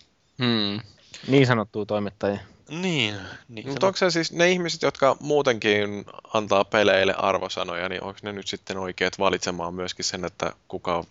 [0.42, 0.80] Hmm.
[1.28, 2.40] Niin sanottua toimittajia.
[2.70, 3.14] Niin,
[3.48, 6.04] niin Mutta onko se siis ne ihmiset, jotka muutenkin
[6.34, 11.04] antaa peleille arvosanoja, niin onko ne nyt sitten oikeat valitsemaan myöskin sen, että kuka on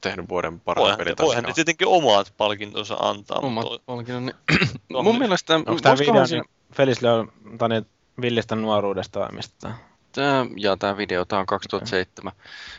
[0.00, 4.22] tehnyt vuoden parhaan voihan, pelin voihan ne tietenkin omat palkintonsa antaa, Omat mutta palkinnot.
[4.22, 4.68] Niin.
[5.04, 7.82] Mun mielestä, Onko tämä video siinä- niin Felisle on tani,
[8.20, 9.54] villistä nuoruudesta vai mistä?
[9.60, 9.78] tää?
[10.12, 12.32] Tää, ja tämä video, tämä on 2007.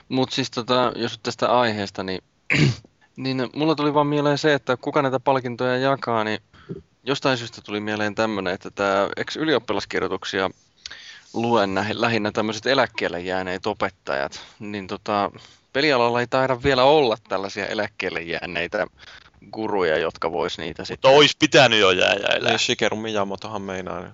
[0.10, 2.24] Mutta siis tota, jos tästä aiheesta, niin,
[3.18, 6.40] niin mulla tuli vaan mieleen se, että kuka näitä palkintoja jakaa, niin
[7.04, 10.50] jostain syystä tuli mieleen tämmöinen, että tämä ex ylioppilaskirjoituksia
[11.34, 15.32] luen nä- lähinnä tämmöiset eläkkeelle jääneet opettajat, niin tota,
[15.74, 18.88] pelialalla ei taida vielä olla tällaisia eläkkeelle jääneitä
[19.52, 21.12] guruja, jotka vois niitä mutta sitten...
[21.12, 22.50] olisi pitänyt jo jää jäillä.
[22.50, 24.02] Niin Shigeru Miyamotohan meinaa.
[24.02, 24.12] Niin.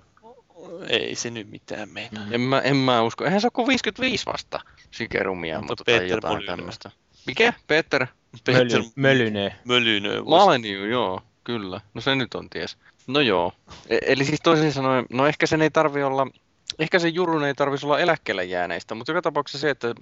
[0.89, 2.23] Ei se nyt mitään meinaa.
[2.31, 3.25] En mä, en mä usko.
[3.25, 4.59] Eihän se ole kuin 55 vasta.
[4.93, 6.91] Shigerumia, Mutta mutta tai jotain tämmöistä.
[7.27, 7.53] Mikä?
[7.67, 8.07] Peter?
[8.45, 8.81] Peter.
[8.95, 9.49] Mölynö.
[10.10, 11.81] voisi- Maleniu, joo, kyllä.
[11.93, 12.77] No se nyt on ties.
[13.07, 13.53] No joo.
[13.89, 16.27] E- eli siis toisin sanoen, no ehkä sen ei tarvi olla,
[16.80, 19.95] ehkä se jurun ei tarvitsisi olla eläkkeelle jääneistä, mutta joka tapauksessa se, että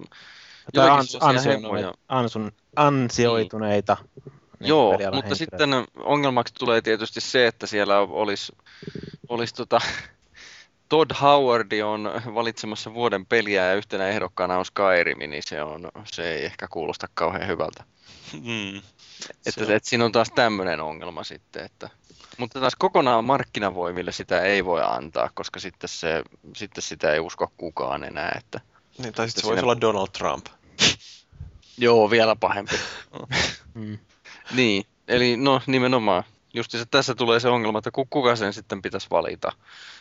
[0.74, 3.96] Tai ans, ansioituneita, ansun, ansioituneita.
[4.60, 5.34] niin Joo, mutta henkilöitä.
[5.34, 8.52] sitten ongelmaksi tulee tietysti se, että siellä olisi,
[9.28, 9.80] olisi tota,
[10.88, 16.34] Todd Howard on valitsemassa vuoden peliä ja yhtenä ehdokkaana on Skyrim, niin se, on, se
[16.34, 17.84] ei ehkä kuulosta kauhean hyvältä.
[18.42, 18.76] Mm.
[19.46, 21.90] Että, on- että siinä on taas tämmöinen ongelma sitten, että
[22.38, 26.22] mutta taas kokonaan markkinavoimille sitä ei voi antaa, koska sitten, se,
[26.56, 28.34] sitten sitä ei usko kukaan enää.
[28.38, 28.60] Että...
[28.98, 30.46] Niin, tai sitten se Siinä- voisi olla Donald Trump.
[31.78, 32.76] Joo, vielä pahempi.
[33.74, 33.98] Mm.
[34.54, 36.24] niin, eli no nimenomaan.
[36.54, 39.52] Just se, tässä tulee se ongelma, että ku- kuka sen sitten pitäisi valita.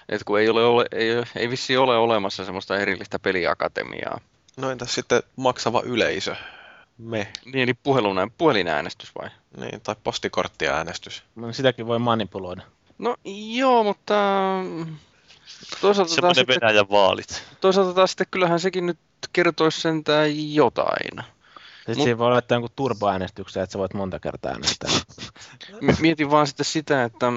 [0.09, 4.19] Et kun ei, ole, ole, ei, ei vissi ole olemassa semmoista erillistä peliakatemiaa.
[4.57, 6.35] No entäs sitten maksava yleisö?
[7.01, 7.27] Me.
[7.45, 9.29] Niin, eli puhelun, puhelinäänestys vai?
[9.57, 11.23] Niin, tai postikorttiäänestys.
[11.35, 12.61] No, Sitäkin voi manipuloida.
[12.97, 13.15] No
[13.55, 14.13] joo, mutta
[14.63, 14.95] mm,
[15.81, 17.43] toisaalta taas, Semmoinen sitten, Venäjän vaalit.
[17.61, 18.99] toisaalta taas sitten kyllähän sekin nyt
[19.33, 21.23] kertoisi sentään jotain.
[21.77, 24.91] Sitten Mut- siinä voi laittaa jonkun turboäänestyksen, että sä voit monta kertaa äänestää.
[25.99, 27.27] Mietin vaan sitten sitä, että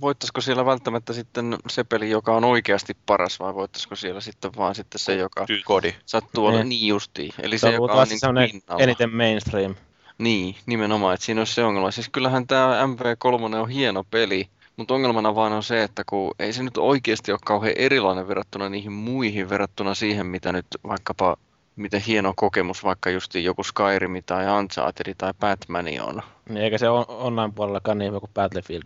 [0.00, 4.74] voittaisiko siellä välttämättä sitten se peli, joka on oikeasti paras, vai voittaisiko siellä sitten vaan
[4.74, 5.46] sitten se, joka.
[5.64, 5.94] Kodi.
[6.06, 6.68] sattuu olla Niin.
[6.68, 7.32] niin justiin.
[7.42, 8.82] Eli Se se, on joka on niin pinnalla.
[8.82, 9.74] eniten mainstream.
[10.18, 11.90] Niin, nimenomaan, että siinä olisi se ongelma.
[11.90, 16.52] Siis kyllähän tämä MV3 on hieno peli, mutta ongelmana vaan on se, että kun ei
[16.52, 21.36] se nyt oikeasti ole kauhean erilainen verrattuna niihin muihin, verrattuna siihen, mitä nyt vaikkapa,
[21.76, 26.22] miten hieno kokemus vaikka just joku Skyrim tai Uncharted tai Batman on.
[26.48, 28.82] Niin eikä se on- online-puolellakaan niin hyvä kuin Battlefield.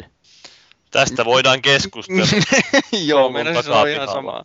[0.91, 2.27] Tästä voidaan keskustella.
[3.05, 4.13] Joo, meidän se on ihan takapihalla.
[4.13, 4.45] sama.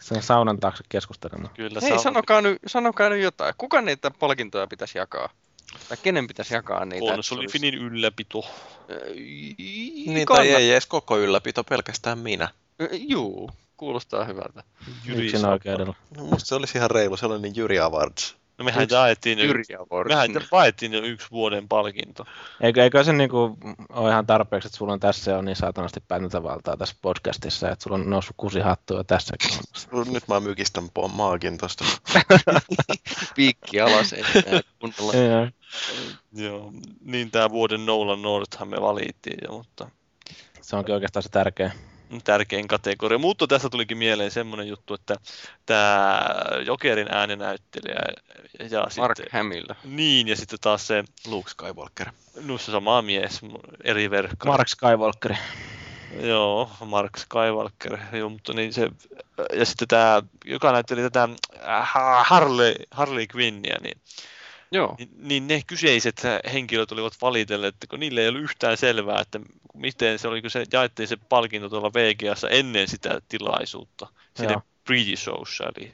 [0.00, 1.48] Se on saunan taakse keskustelema.
[1.48, 3.54] Kyllä Hei, sanokaa nyt, sanokaa nyt jotain.
[3.58, 5.28] Kuka niitä palkintoja pitäisi jakaa?
[5.88, 7.12] Tai kenen pitäisi jakaa niitä?
[7.12, 8.44] Konsolifinin ylläpito.
[10.06, 12.48] Niin, tai ei edes koko ylläpito, pelkästään minä.
[12.92, 14.62] Juu, kuulostaa hyvältä.
[15.04, 15.94] Jyri oikeudella.
[16.16, 18.36] No, musta se olisi ihan reilu, sellainen Jyri Awards.
[18.58, 19.38] No mehän Yksi jaettiin
[20.08, 22.24] mehän jaettiin jo yksi vuoden palkinto.
[22.60, 23.58] Eikö, eikö se niinku
[23.92, 27.96] ole ihan tarpeeksi, että sulla on tässä on niin saatanasti päätäntävaltaa tässä podcastissa, että sulla
[27.96, 29.50] on noussut kusi hattua tässäkin.
[30.12, 31.84] Nyt mä mykistän maakin tosta.
[33.36, 35.12] Piikki alas, ei enää kunnolla.
[35.30, 35.48] Joo.
[36.32, 39.90] Joo, niin tämä vuoden Nolan Northhan me valittiin jo, mutta
[40.60, 41.72] Se onkin oikeastaan se tärkeä.
[42.22, 43.18] Tärkein kategoria.
[43.18, 45.16] Mutta tästä tulikin mieleen semmoinen juttu, että
[45.66, 46.20] tämä
[46.66, 48.00] Jokerin ääninäyttelijä
[48.70, 49.66] ja Mark sitten, Hamill.
[49.84, 52.08] niin, ja sitten taas se, Luke Skywalker.
[52.44, 53.40] no se sama mies,
[53.84, 54.48] eri verkka.
[54.48, 55.34] Mark Skywalker.
[56.20, 58.90] Joo, Mark Skywalker, joo, mutta niin se,
[59.52, 61.28] ja sitten tämä, joka näytteli tätä
[61.68, 61.90] äh,
[62.24, 64.00] Harley, Harley Quinnia, niin,
[64.74, 64.94] Joo.
[64.98, 66.22] niin, niin ne kyseiset
[66.52, 69.40] henkilöt olivat valitelleet, että kun niille ei ollut yhtään selvää, että
[69.74, 74.06] miten se oli, kun se jaettiin se palkinto tuolla VGassa ennen sitä tilaisuutta,
[74.36, 75.92] sinne pre-showssa, eli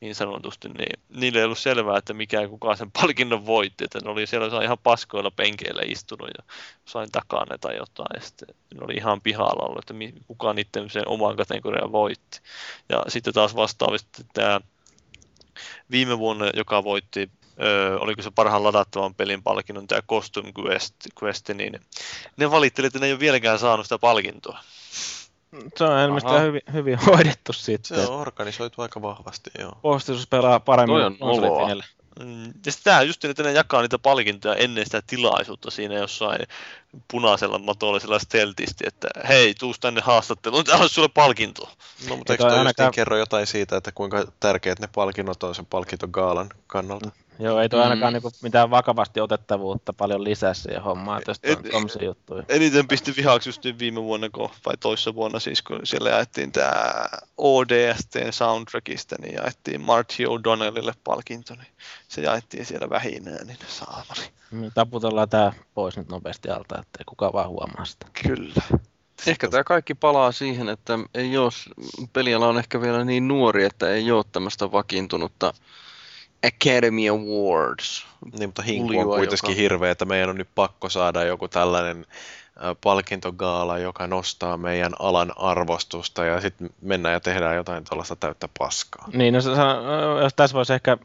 [0.00, 4.10] niin sanotusti, niin niille ei ollut selvää, että mikä kuka sen palkinnon voitti, että ne
[4.10, 8.94] oli siellä ihan paskoilla penkeillä istunut ja sain takana tai jotain, ja sitten ne oli
[8.94, 9.94] ihan pihalla ollut, että
[10.26, 12.40] kuka niiden sen oman kategorian voitti.
[12.88, 14.60] Ja sitten taas vastaavasti tämä
[15.90, 17.30] viime vuonna, joka voitti,
[17.62, 21.80] öö, oliko se parhaan ladattavan pelin palkinnon, tämä Costume Quest, Quest, niin
[22.36, 24.58] ne valitteli, että ne ei ole vieläkään saanut sitä palkintoa.
[25.76, 27.96] Se on ilmeisesti hyvin, hyvin hoidettu sitten.
[28.00, 29.72] Se on organisoitu aika vahvasti, joo.
[29.82, 31.84] Postistus pelaa paremmin Toi on konsolifinille.
[32.20, 35.94] Mm, Ja sitten tämä just, niin, että ne jakaa niitä palkintoja ennen sitä tilaisuutta siinä
[35.94, 36.38] jossain
[37.10, 41.62] punaisella matollisella steltisti, että hei, tuus tänne haastatteluun, täällä olisi sulle palkinto.
[42.08, 45.42] No, mutta Ei eikö toi toi ainakaan- kerro jotain siitä, että kuinka tärkeät ne palkinnot
[45.42, 47.10] on sen palkintogaalan kannalta?
[47.38, 47.90] Joo, ei toi Mm.
[47.90, 52.42] ainakaan niinku mitään vakavasti otettavuutta paljon lisää siihen hommaan, että jos Et- on tommosia juttuja.
[52.48, 56.72] Eniten pisti vihaksi just viime vuonna, kun, vai toissa vuonna siis, kun siellä jaettiin tämä
[57.36, 61.66] ODSTn soundtrackista, niin jaettiin Marty O'Donnellille palkinto, niin
[62.08, 64.28] se jaettiin siellä vähinään, niin saamari.
[64.50, 68.06] Me taputellaan tää pois nyt nopeasti alta, ettei kukaan vaan huomaa sitä.
[68.28, 68.62] Kyllä.
[69.26, 71.50] Ehkä tämä kaikki palaa siihen, että ei ole,
[72.12, 75.54] peliala on ehkä vielä niin nuori, että ei ole tämmöistä vakiintunutta
[76.46, 78.06] Academy Awards.
[78.38, 81.48] Niin, mutta hinku Uljua, on kuitenkin joka- hirveä, että meidän on nyt pakko saada joku
[81.48, 82.06] tällainen
[82.80, 89.08] palkintogaala, joka nostaa meidän alan arvostusta ja sitten mennään ja tehdään jotain tuollaista täyttä paskaa.
[89.12, 89.40] Niin, no,
[90.22, 90.98] jos tässä voisi ehkä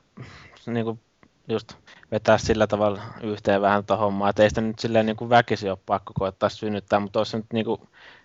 [0.66, 0.99] niin kuin,
[1.48, 1.74] just
[2.11, 5.72] vetää sillä tavalla yhteen vähän tuota hommaa, että ei sitä nyt silleen niin kuin väkisin
[5.72, 7.82] ole pakko koettaa synnyttää, mutta olisi nyt niin kuin,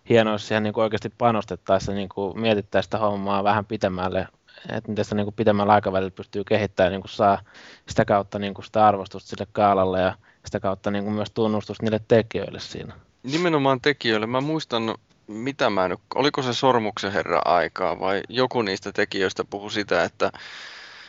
[0.09, 4.29] hienoa, jos siihen niin kuin oikeasti panostettaisiin ja niin kuin, mietittäisiin sitä hommaa vähän pitemmälle,
[4.69, 7.43] että miten sitä niin kuin, pitemmällä aikavälillä pystyy kehittämään, niin kuin saa
[7.89, 11.83] sitä kautta niin kuin, sitä arvostusta sille kaalalle ja sitä kautta niin kuin, myös tunnustusta
[11.83, 12.95] niille tekijöille siinä.
[13.23, 14.27] Nimenomaan tekijöille.
[14.27, 14.95] Mä muistan,
[15.27, 20.33] mitä mä nyt, oliko se Sormuksen herra aikaa vai joku niistä tekijöistä puhui sitä, että,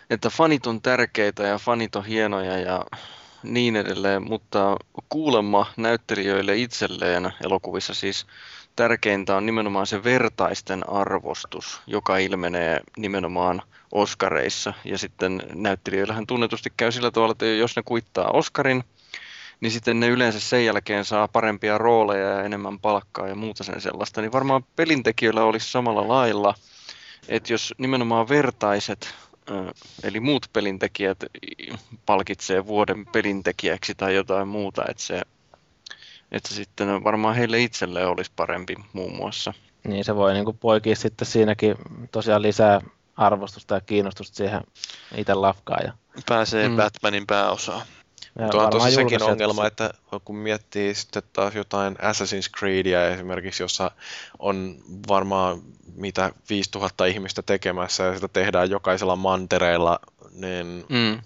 [0.09, 2.85] että fanit on tärkeitä ja fanit on hienoja ja
[3.43, 4.77] niin edelleen, mutta
[5.09, 8.25] kuulemma näyttelijöille itselleen elokuvissa siis
[8.75, 13.61] tärkeintä on nimenomaan se vertaisten arvostus, joka ilmenee nimenomaan
[13.91, 14.73] Oscareissa.
[14.85, 18.83] Ja sitten näyttelijöillähän tunnetusti käy sillä tavalla, että jos ne kuittaa Oscarin,
[19.61, 23.81] niin sitten ne yleensä sen jälkeen saa parempia rooleja ja enemmän palkkaa ja muuta sen
[23.81, 24.21] sellaista.
[24.21, 26.53] Niin varmaan pelintekijöillä olisi samalla lailla,
[27.27, 29.15] että jos nimenomaan vertaiset,
[30.03, 31.17] eli muut pelintekijät
[32.05, 35.21] palkitsee vuoden pelintekijäksi tai jotain muuta, että se,
[36.31, 39.53] että sitten varmaan heille itselleen olisi parempi muun muassa.
[39.87, 41.75] Niin se voi niin kuin, poikia sitten siinäkin
[42.11, 42.81] tosiaan lisää
[43.17, 44.61] arvostusta ja kiinnostusta siihen
[45.17, 45.85] itse lafkaan.
[45.85, 45.93] Ja,
[46.29, 46.75] Pääsee Mm.
[46.75, 47.81] Batmanin pääosaan.
[48.39, 49.93] ja Mutta on tosi sekin ongelma, että
[50.25, 53.91] kun miettii sitten taas jotain Assassin's Creedia esimerkiksi, jossa
[54.39, 54.75] on
[55.07, 55.61] varmaan
[55.95, 59.99] mitä 5000 ihmistä tekemässä ja sitä tehdään jokaisella mantereella,
[60.31, 61.21] niin, Mm.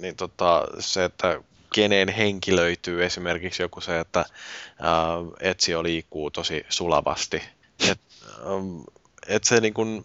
[0.00, 1.40] niin tota, se, että
[1.72, 4.18] keneen henkilöityy esimerkiksi joku se, että
[4.80, 4.92] ää,
[5.40, 7.42] Etsio liikkuu tosi sulavasti.
[7.90, 8.00] Et,
[8.46, 8.80] ähm,
[9.26, 10.04] et se niin kun,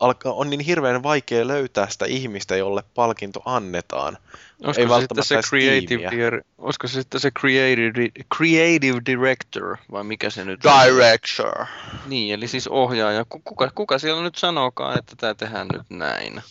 [0.00, 4.18] alkaa, on niin hirveän vaikea löytää sitä ihmistä, jolle palkinto annetaan.
[4.64, 9.76] Olisiko Ei se sitten välttämättä se creative, dir- olisiko se sitten se creative, creative director
[9.90, 10.72] vai mikä se nyt on?
[10.84, 11.66] Director.
[12.06, 13.24] Niin, eli siis ohjaaja.
[13.28, 16.42] Ku- Kuka, kuka siellä nyt sanookaan, että tämä tehdään nyt näin?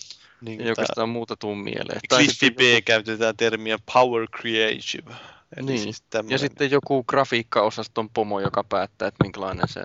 [0.42, 2.00] Niin, Ei oikeastaan muuta tuu mieleen.
[2.10, 5.16] Cliffy B käytetään termiä power creative.
[5.58, 5.80] Eli Niin.
[5.80, 9.84] siis Ja tämmönen- sitten joku grafiikkaosaston pomo, joka päättää, että minkälainen se...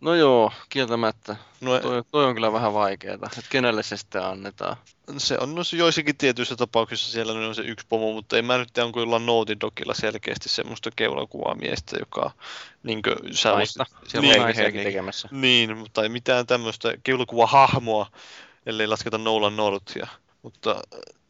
[0.00, 1.36] No joo, kieltämättä.
[1.60, 4.76] no, Toi, toi on kyllä vähän vaikeaa, että kenelle se sitten annetaan.
[5.18, 8.58] se on no, se joissakin tietyissä tapauksissa siellä on se yksi pomo, mutta ei mä
[8.58, 12.30] nyt tiedä, onko jollain Naughty Dogilla selkeästi semmoista keulakuvaa miestä, joka
[12.82, 13.86] niin kuin, sä Naista.
[14.06, 14.84] Siellä niin, on niin.
[14.84, 15.28] tekemässä.
[15.32, 18.06] Niin, mutta ei mitään tämmöistä keulakuvahahmoa,
[18.66, 20.06] ellei lasketa Nolan Northia.
[20.42, 20.82] Mutta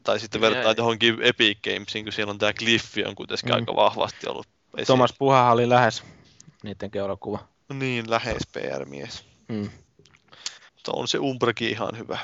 [0.02, 3.54] Tai sitten vertaa johonkin Epic Gamesiin, kun siellä on tämä Cliffi on kuitenkin Mm.
[3.54, 4.84] aika vahvasti ollut esillä.
[4.86, 6.02] Thomas Puhahan oli lähes
[6.62, 7.38] niidenkin elokuva.
[7.72, 9.24] Niin, lähes PR-mies.
[9.48, 9.70] Mm.
[10.74, 12.18] Mutta on se Umbrakin ihan hyvä.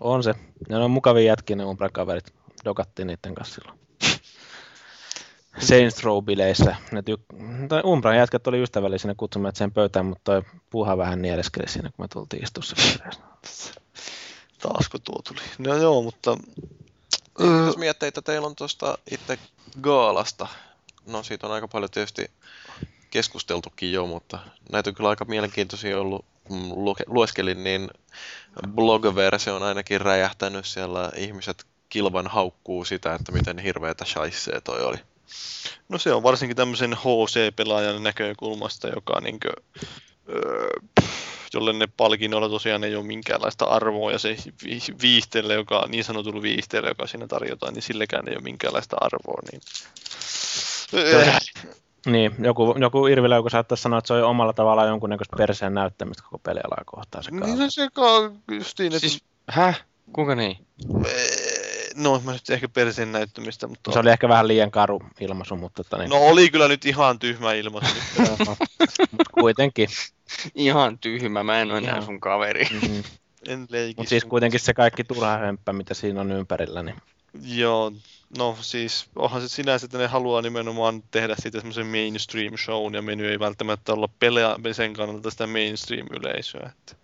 [0.00, 0.34] On se.
[0.68, 2.34] Ne on mukavia jätkiä ne Umbra-kaverit.
[2.64, 3.80] Dokattiin niiden kanssa silloin.
[5.68, 6.74] Saints Row-bileissä.
[6.92, 11.68] Ne tyk- tai Umbran jätkät oli ystävällisinä kutsumme sen pöytään, mutta toi puha vähän nieleskeli
[11.68, 12.76] siinä, kun me tultiin istussa
[14.64, 14.68] viereessä.
[14.68, 15.40] Taasko tuo tuli?
[15.58, 16.36] No joo, mutta...
[17.66, 19.38] Jos miettii, että teillä on tuosta itse
[19.80, 20.48] Gaalasta,
[21.06, 22.30] no siitä on aika paljon tietysti
[23.10, 24.38] keskusteltukin jo, mutta
[24.72, 26.24] näitä on kyllä aika mielenkiintoisia ollut.
[26.44, 27.90] Kun lueskelin, niin
[28.68, 31.10] blog-versio on ainakin räjähtänyt siellä.
[31.16, 34.96] Ihmiset kilvan haukkuu sitä, että miten hirveätä shaissee toi oli.
[35.88, 39.52] No se on varsinkin tämmöisen HC-pelaajan näkökulmasta, joka niinkö,
[41.54, 46.42] jolle ne palkinnoilla tosiaan ei ole minkäänlaista arvoa ja se vi- viihteelle, joka niin sanotulla
[46.42, 49.42] viihteelle, joka siinä tarjotaan, niin sillekään ei ole minkäänlaista arvoa.
[49.52, 49.62] Niin...
[50.94, 51.32] Öö,
[52.06, 56.22] Niin, joku, joku Irvilä, joku saattaisi sanoa, että se on omalla tavallaan jonkunnäköistä perseen näyttämistä
[56.22, 58.98] koko pelialaa kohtaan se niin se se ka- justiin, että...
[59.08, 59.84] Siis, häh?
[60.12, 60.66] Kuinka niin?
[61.94, 63.92] No, mä nyt ehkä perseen näyttämistä, mutta...
[63.92, 67.18] Se oli ehkä vähän liian karu ilmaisu, mutta että niin, No oli kyllä nyt ihan
[67.18, 67.94] tyhmä ilmaisu.
[69.10, 69.88] mutta kuitenkin.
[70.54, 72.64] Ihan tyhmä, mä en ole enää sun kaveri.
[72.64, 73.02] Mm-hmm.
[73.48, 73.94] en leiki.
[74.00, 76.96] Mutta siis kuitenkin se kaikki turha hömppä, mitä siinä on ympärillä, niin
[77.42, 77.92] Joo,
[78.38, 83.02] no siis onhan se sinänsä, että ne haluaa nimenomaan tehdä siitä semmoisen mainstream shown ja
[83.02, 86.72] meny ei välttämättä olla pelaa sen kannalta sitä mainstream-yleisöä.
[86.78, 86.96] Että...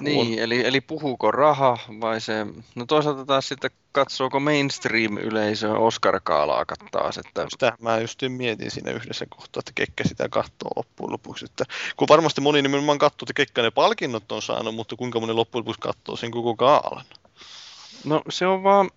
[0.00, 7.18] Niin, eli, eli puhuuko raha vai se, no toisaalta taas sitten katsooko mainstream-yleisö Oscar-kaalaa taas,
[7.18, 11.44] että Sitä mä just mietin siinä yhdessä kohtaa, että Kekkä sitä katsoo loppujen lopuksi.
[11.44, 11.64] Että,
[11.96, 15.60] kun varmasti moni nimenomaan katsoo, että Kekkä ne palkinnot on saanut, mutta kuinka moni loppujen
[15.60, 17.04] lopuksi katsoo sen koko kaalan.
[18.04, 18.90] No se on vaan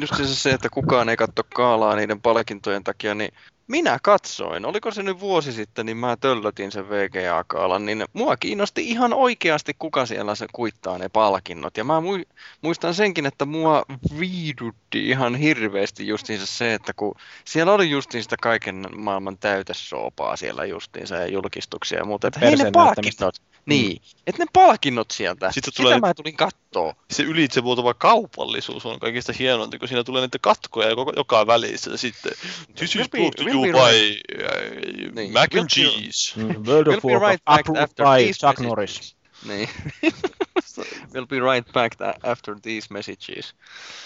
[0.00, 3.32] just se, se, että kukaan ei katso kaalaa niiden palkintojen takia, niin
[3.70, 4.64] minä katsoin.
[4.64, 9.74] Oliko se nyt vuosi sitten, niin mä töllötin sen VGA-kaalan, niin mua kiinnosti ihan oikeasti,
[9.78, 11.76] kuka siellä se kuittaa ne palkinnot.
[11.76, 12.26] Ja mä mui-
[12.62, 13.84] muistan senkin, että mua
[14.18, 17.14] viidutti ihan hirveästi justiinsa se, että kun
[17.44, 22.28] siellä oli justiin sitä kaiken maailman täytesoopaa siellä justiinsa ja julkistuksia ja muuta.
[22.28, 23.34] Että hei ne palkinnot,
[23.66, 26.94] niin, että ne palkinnot sieltä, Sitten sitä tulee mä tulin kattoo.
[27.10, 31.90] Se ylitsevuotava kaupallisuus on kaikista hienointa, kun siinä tulee niitä katkoja joka, joka välissä.
[31.90, 32.32] Ja sitten,
[32.74, 35.32] this is brought to you by uh, Niin.
[35.32, 36.40] mac and cheese.
[36.40, 38.68] mm, World We'll of be Warcraft right back approved after by these Chuck messages.
[38.68, 39.16] Norris.
[39.46, 39.68] Niin.
[41.12, 43.54] we'll be right back after these messages.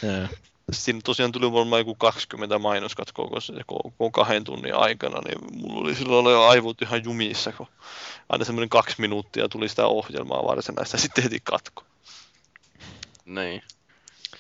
[0.03, 0.29] Joo.
[0.73, 5.81] Siinä tosiaan tuli varmaan joku 20 mainoskatkoa koko, se- koko kahden tunnin aikana, niin mulla
[5.81, 7.67] oli silloin jo aivot ihan jumissa, kun
[8.29, 11.83] aina semmoinen kaksi minuuttia tuli sitä ohjelmaa varsinaista ja sitten heti katko.
[13.25, 13.63] Niin.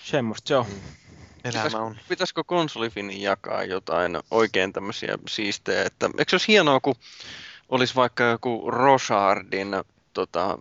[0.05, 0.67] Semmosta se on.
[1.45, 1.97] Elämä on.
[2.09, 6.95] Pitäisikö konsolifinin jakaa jotain oikein tämmöisiä siistejä, että eikö se olisi hienoa, kun
[7.69, 9.69] olisi vaikka joku Roshardin
[10.15, 10.59] tota,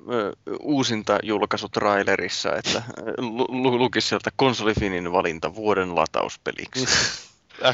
[0.60, 2.84] uusinta julkaisu trailerissa, että
[3.18, 6.86] lu- lu- lukisi sieltä konsolifinin valinta vuoden latauspeliksi.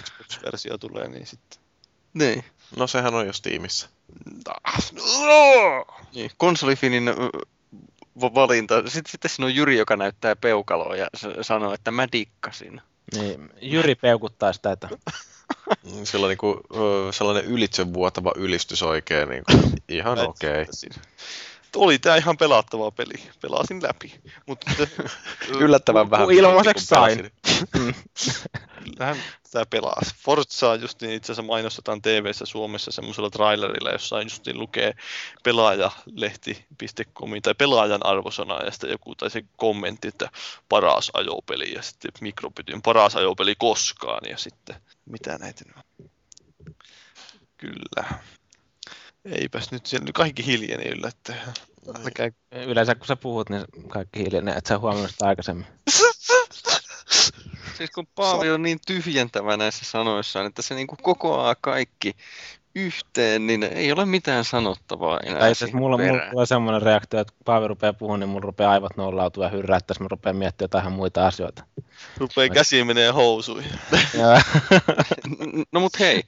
[0.02, 1.62] Xbox-versio tulee, niin sitten.
[2.14, 2.44] niin.
[2.78, 3.90] No sehän on jo Steamissa.
[5.26, 5.86] No!
[6.14, 6.32] niin.
[6.38, 7.06] Konsolifinin
[8.22, 8.76] valinta.
[8.88, 11.08] Sitten, sitten siinä on Jyri, joka näyttää peukaloa ja
[11.42, 12.82] sanoo, että mä dikkasin.
[13.16, 14.90] Niin, Jyri peukuttaa sitä, että
[15.84, 19.30] Mm, Sillä on niinku, ö, sellainen ylitsevuotava ylistys oikein.
[19.30, 19.52] Niinku,
[19.90, 20.62] ihan okei.
[20.62, 21.04] Okay.
[21.76, 23.30] Oli tää ihan pelattava peli.
[23.42, 24.14] Pelasin läpi.
[24.46, 24.72] Mutta
[25.60, 26.26] Yllättävän vähän.
[26.28, 27.32] kun ilmaiseksi sain.
[28.84, 30.02] kyllähän sitä pelaa.
[30.16, 34.94] Forzaa just niin itse asiassa mainostetaan TV-ssä Suomessa semmoisella trailerilla, jossa justiin lukee
[35.44, 40.30] pelaajalehti.com tai pelaajan arvosana ja sitten joku tai se kommentti, että
[40.70, 44.76] paras ajopeli ja sitten mikropytyn paras ajopeli koskaan ja sitten
[45.06, 46.10] mitä näitä on.
[47.58, 48.20] Kyllä.
[49.26, 51.40] Eipäs nyt siellä kaikki hiljeni yllättäen.
[52.52, 55.66] Yleensä kun sä puhut, niin kaikki hiljenee, et sä huomannut sitä aikaisemmin.
[57.78, 62.14] Siis kun Paavi on niin tyhjentävä näissä sanoissaan, että se niinku kokoaa kaikki
[62.76, 67.34] yhteen, niin ei ole mitään sanottavaa enää Tai asiassa mulla, mulla tulee semmoinen reaktio, että
[67.34, 70.92] kun Paavi rupeaa puhumaan, niin mulla rupeaa aivot nollautua ja hyrräättää, mä rupean miettimään jotain
[70.92, 71.64] muita asioita.
[72.18, 73.72] rupee käsi menee housuihin.
[75.72, 76.24] No mut hei,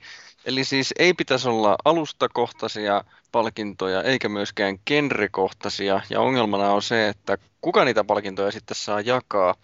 [0.45, 7.37] eli siis ei pitäisi olla alustakohtaisia palkintoja eikä myöskään genrekohtaisia, ja ongelmana on se, että
[7.61, 9.55] kuka niitä palkintoja sitten saa jakaa,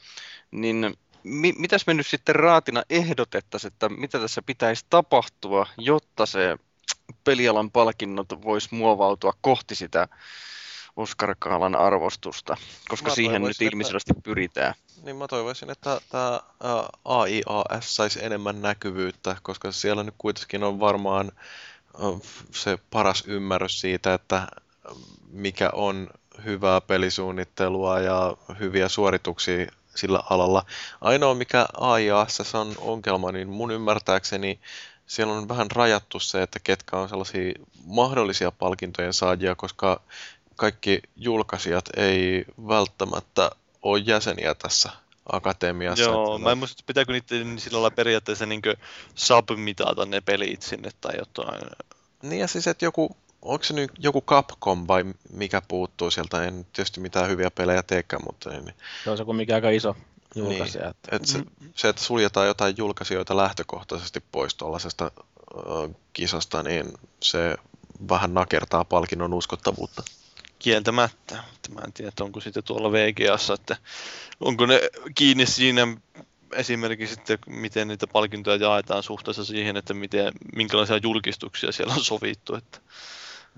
[0.52, 6.58] niin mi- mitäs me nyt sitten raatina ehdotettaisiin, että mitä tässä pitäisi tapahtua, jotta se
[7.24, 10.08] pelialan palkinnot vois muovautua kohti sitä
[10.98, 12.58] Oscar Kaalan arvostusta,
[12.90, 14.74] koska Mä siihen nyt toivoisin, että- ilmiselvästi pyritään.
[15.04, 16.40] Niin mä toivoisin, että tämä
[17.06, 21.32] AIAS saisi enemmän näkyvyyttä, koska siellä nyt kuitenkin on varmaan
[22.52, 24.48] se paras ymmärrys siitä, että
[25.32, 26.08] mikä on
[26.46, 30.66] hyvää pelisuunnittelua ja hyviä suorituksia sillä alalla.
[31.02, 34.60] Ainoa mikä AIAS on ongelma, niin mun ymmärtääkseni
[35.08, 37.54] siellä on vähän rajattu se, että ketkä on sellaisia
[37.86, 40.02] mahdollisia palkintojen saajia, koska
[40.58, 43.52] kaikki julkaisijat ei välttämättä
[43.82, 44.90] ole jäseniä tässä
[45.32, 46.04] akatemiassa.
[46.04, 48.62] Joo, Että mä en muista, että pitääkö niiden sillä lailla periaatteessa niin
[49.16, 51.62] submitata ne pelit sinne tai jotain.
[52.22, 56.66] Niin ja siis, että joku, onko se nyt joku Capcom vai mikä puuttuu sieltä, en
[56.74, 58.74] tietysti mitään hyviä pelejä teekään, mutta niin,
[59.04, 59.96] Se on se kumminkin aika iso
[60.36, 60.84] julkaisija.
[60.84, 60.90] Niin.
[60.90, 61.44] Että että se,
[61.76, 65.12] se, että suljetaan jotain julkaisijoita lähtökohtaisesti pois tuollaisesta
[65.56, 66.94] ö, kisasta, niin
[67.24, 67.56] se
[68.10, 70.04] vähän nakertaa palkinnon uskottavuutta.
[70.60, 71.44] Kieltämättä.
[71.74, 73.78] Mä en tiedä, onko sitten tuolla VGAssa, että
[74.40, 74.82] onko ne
[75.16, 75.88] kiinni siinä
[76.54, 82.56] esimerkiksi sitten, miten niitä palkintoja jaetaan suhteessa siihen, että miten, minkälaisia julkistuksia siellä on sovittu.
[82.56, 82.80] Että,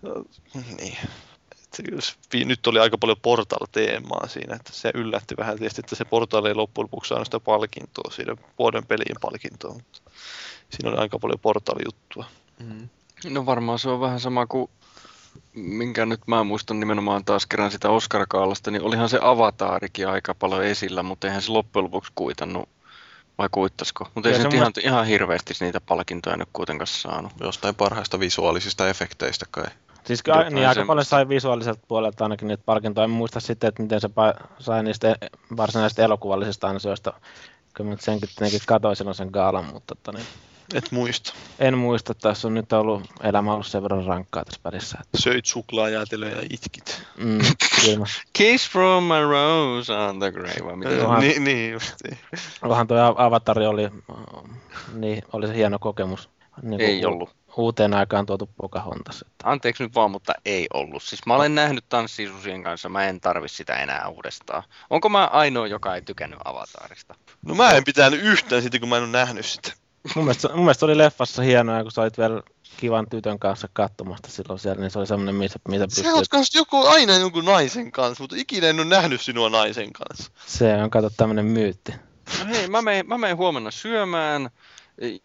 [0.07, 0.97] äh, niin.
[1.51, 6.05] Että jos, nyt oli aika paljon Portal-teemaa siinä, että se yllätti vähän tietysti, että se
[6.05, 10.01] Portal ei loppujen lopuksi saanut sitä palkintoa, siinä vuoden pelin palkintoa, mutta
[10.69, 12.26] siinä oli aika paljon Portal-juttua.
[12.59, 12.89] Mm.
[13.26, 14.69] No varmaan se on vähän sama kuin,
[15.53, 20.35] minkä nyt mä muistan nimenomaan taas kerran sitä Oscar Kaalasta, niin olihan se avataarikin aika
[20.35, 22.69] paljon esillä, mutta eihän se loppujen lopuksi kuitannut,
[23.38, 24.07] vai kuittasko?
[24.15, 27.31] Mutta ei Kyllä se se ihan, ihan hirveästi niitä palkintoja nyt kuitenkaan saanut.
[27.39, 29.65] Jostain parhaista visuaalisista efekteistä kai.
[30.03, 30.88] Siis Jotain ky- niin aika semmoista.
[30.88, 33.03] paljon sai visuaaliselta puolelta ainakin niitä palkintoja.
[33.03, 35.15] En muista sitten, että miten se pa- sai niistä
[35.57, 37.13] varsinaisista elokuvallisista ansioista.
[37.73, 40.26] Kyllä mä nyt senkin tietenkin katsoin sen gaalan, mutta että niin,
[40.74, 41.34] Et muista.
[41.60, 42.14] en muista.
[42.16, 44.98] Tässä on nyt ollut elämä ollut sen verran rankkaa tässä välissä.
[45.02, 47.02] Että, Söit suklaajäätelöä ja itkit.
[47.18, 47.40] mm,
[48.34, 50.96] Kiss from a rose on the grave?
[50.96, 52.18] Johan- Niin, niin justiin.
[52.62, 53.90] Onhan tuo Avatari oli,
[54.94, 56.30] niin, oli se hieno kokemus.
[56.62, 57.30] Niin Ei ollut.
[57.58, 59.22] Uuteen aikaan tuotu Pocahontas.
[59.22, 59.50] Että.
[59.52, 61.04] Anteeksi nyt vaan, mutta ei ollut.
[61.04, 64.64] Siis mä olen nähnyt tanssisusien kanssa, mä en tarvi sitä enää uudestaan.
[64.90, 67.16] Onko mä ainoa, joka ei tykännyt Avatarista?
[67.46, 69.72] No mä en pitänyt yhtään siitä, kun mä en ole nähnyt sitä.
[70.15, 72.41] Mun, mielestä, mun mielestä oli leffassa hienoa, kun sä olit vielä
[72.77, 76.13] kivan tytön kanssa katsomasta silloin siellä, niin se oli semmoinen, missä, mitä Se pystyy...
[76.13, 80.31] on kans joku aina jonkun naisen kanssa, mutta ikinä en ole nähnyt sinua naisen kanssa.
[80.45, 81.93] Se on, kato, tämmöinen myytti.
[82.39, 84.49] No hei, mä menen, mä menen huomenna syömään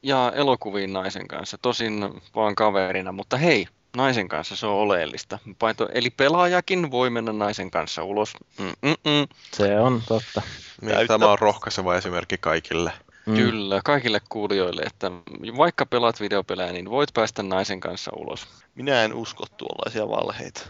[0.02, 1.58] ja elokuviin naisen kanssa.
[1.62, 5.38] Tosin vaan kaverina, mutta hei, naisen kanssa se on oleellista.
[5.58, 8.32] Paito, eli pelaajakin voi mennä naisen kanssa ulos.
[8.58, 9.28] Mm-mm-mm.
[9.52, 10.42] Se on totta.
[10.80, 12.92] Niin, tämä on rohkaiseva esimerkki kaikille.
[13.26, 13.34] Mm.
[13.34, 15.10] Kyllä, kaikille kuulijoille, että
[15.56, 18.46] vaikka pelaat videopelejä, niin voit päästä naisen kanssa ulos.
[18.74, 20.60] Minä en usko tuollaisia valheita.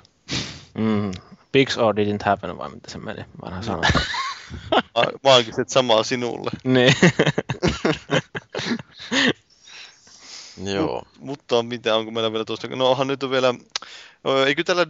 [0.75, 1.13] Mm.
[1.53, 3.89] Pigs or didn't happen, vai mitä se meni, vanha sana.
[4.95, 6.51] Ma- Maagiset samaa sinulle.
[6.65, 6.95] niin.
[10.75, 11.03] Joo.
[11.19, 12.69] Mutta mitä, onko meillä vielä tuosta?
[12.69, 13.55] No onhan nyt on vielä,
[14.47, 14.87] eikö tällä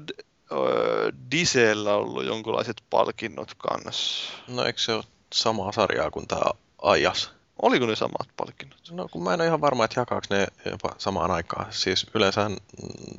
[1.30, 4.32] Disellä ollut jonkinlaiset palkinnot kanssa?
[4.48, 5.04] No eikö se ole
[5.34, 6.50] samaa sarjaa kuin tämä
[6.82, 7.33] Ajas?
[7.62, 8.78] Oliko ne samat palkinnot?
[8.90, 11.66] No kun mä en ole ihan varma, että jakaako ne jopa samaan aikaan.
[11.70, 12.50] Siis yleensä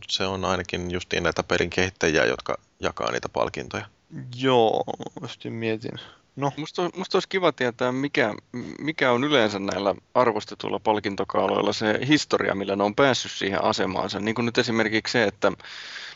[0.07, 3.85] se on ainakin justiin näitä pelin kehittäjiä, jotka jakaa niitä palkintoja.
[4.35, 4.83] Joo,
[5.21, 5.99] just mietin.
[6.35, 8.33] No, Musta, musta olisi kiva tietää, mikä,
[8.79, 14.19] mikä on yleensä näillä arvostetuilla palkintokaaloilla se historia, millä ne on päässyt siihen asemaansa.
[14.19, 15.51] Niin kuin nyt esimerkiksi se, että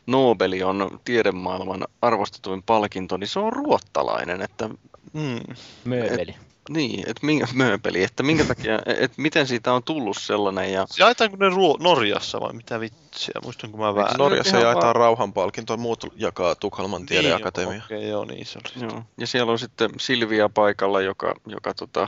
[0.06, 4.42] Nobeli on tiedemaailman arvostetuin palkinto, niin se on ruottalainen.
[4.42, 4.70] Että,
[5.14, 5.56] mm.
[5.86, 6.36] Mööveli.
[6.70, 10.74] Niin, että minkä, mööpeli, että minkä takia, että miten siitä on tullut sellainen.
[10.74, 13.34] Ja, Jaetaanko ne ruo- Norjassa vai mitä vitsiä?
[13.44, 14.18] Muistanko mä väärin?
[14.18, 17.72] No, Norjassa jaetaan vaan- rauhanpalkintoa, muut jakaa Tukholman tiedeakatemia.
[17.72, 18.84] Niin, Okei, joo, niin se oli.
[18.92, 19.04] joo.
[19.18, 22.08] ja siellä on sitten Silvia paikalla, joka, joka tota,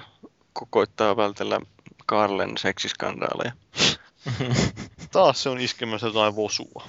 [0.60, 1.60] ko- koittaa vältellä
[2.06, 3.52] Karlen seksiskandaaleja.
[5.12, 6.84] Taas se on iskemässä jotain vosua.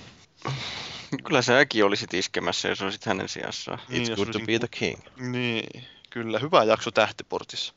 [1.24, 3.78] Kyllä sä äkin olisit iskemässä, jos olisit hänen sijassaan.
[3.88, 5.00] Niin, It's jos good to be ku- the king.
[5.32, 6.38] Niin, kyllä.
[6.38, 7.74] Hyvä jakso Tähtiportissa.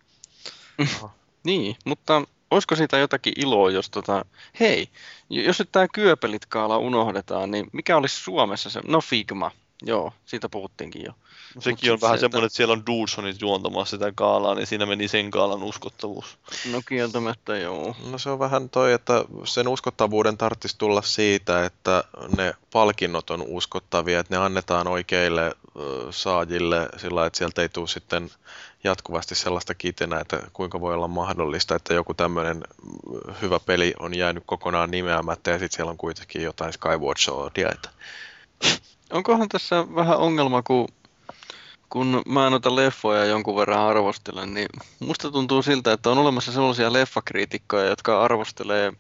[1.43, 2.21] Niin, mutta
[2.51, 4.25] olisiko siitä jotakin iloa, jos tota,
[4.59, 4.89] hei,
[5.29, 9.51] jos nyt tämä kyöpelitkaala unohdetaan, niin mikä olisi Suomessa se, no Figma,
[9.81, 11.13] joo, siitä puhuttiinkin jo.
[11.59, 14.85] Sekin Mut on vähän se, semmoinen, että siellä on Dudesonit juontamassa sitä kaalaa, niin siinä
[14.85, 16.37] meni sen kaalan uskottavuus.
[16.71, 17.95] No kieltämättä joo.
[18.11, 22.03] No se on vähän toi, että sen uskottavuuden tarvitsisi tulla siitä, että
[22.37, 25.51] ne palkinnot on uskottavia, että ne annetaan oikeille
[26.11, 28.29] saajille sillä että sieltä ei tule sitten
[28.83, 34.13] jatkuvasti sellaista kitenä, että kuinka voi olla mahdollista, että joku tämmöinen mm, hyvä peli on
[34.13, 37.69] jäänyt kokonaan nimeämättä ja sitten siellä on kuitenkin jotain Skyward Swordia.
[37.71, 37.89] Että...
[39.11, 40.87] Onkohan tässä vähän ongelma, kun,
[41.89, 44.67] kun mä noita leffoja jonkun verran arvostelen, niin
[44.99, 48.93] musta tuntuu siltä, että on olemassa sellaisia leffakriitikkoja, jotka arvostelee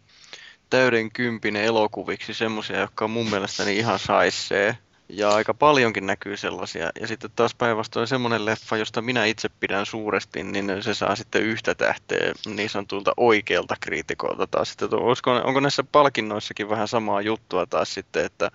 [0.69, 4.77] täyden kympin elokuviksi semmoisia, jotka on mun mielestäni ihan saissee.
[5.09, 6.91] Ja aika paljonkin näkyy sellaisia.
[7.01, 11.41] Ja sitten taas päinvastoin semmoinen leffa, josta minä itse pidän suuresti, niin se saa sitten
[11.41, 14.69] yhtä tähteä niin sanotulta oikealta kriitikolta taas.
[14.69, 18.51] Sitten, olisiko, onko näissä palkinnoissakin vähän samaa juttua taas sitten, että,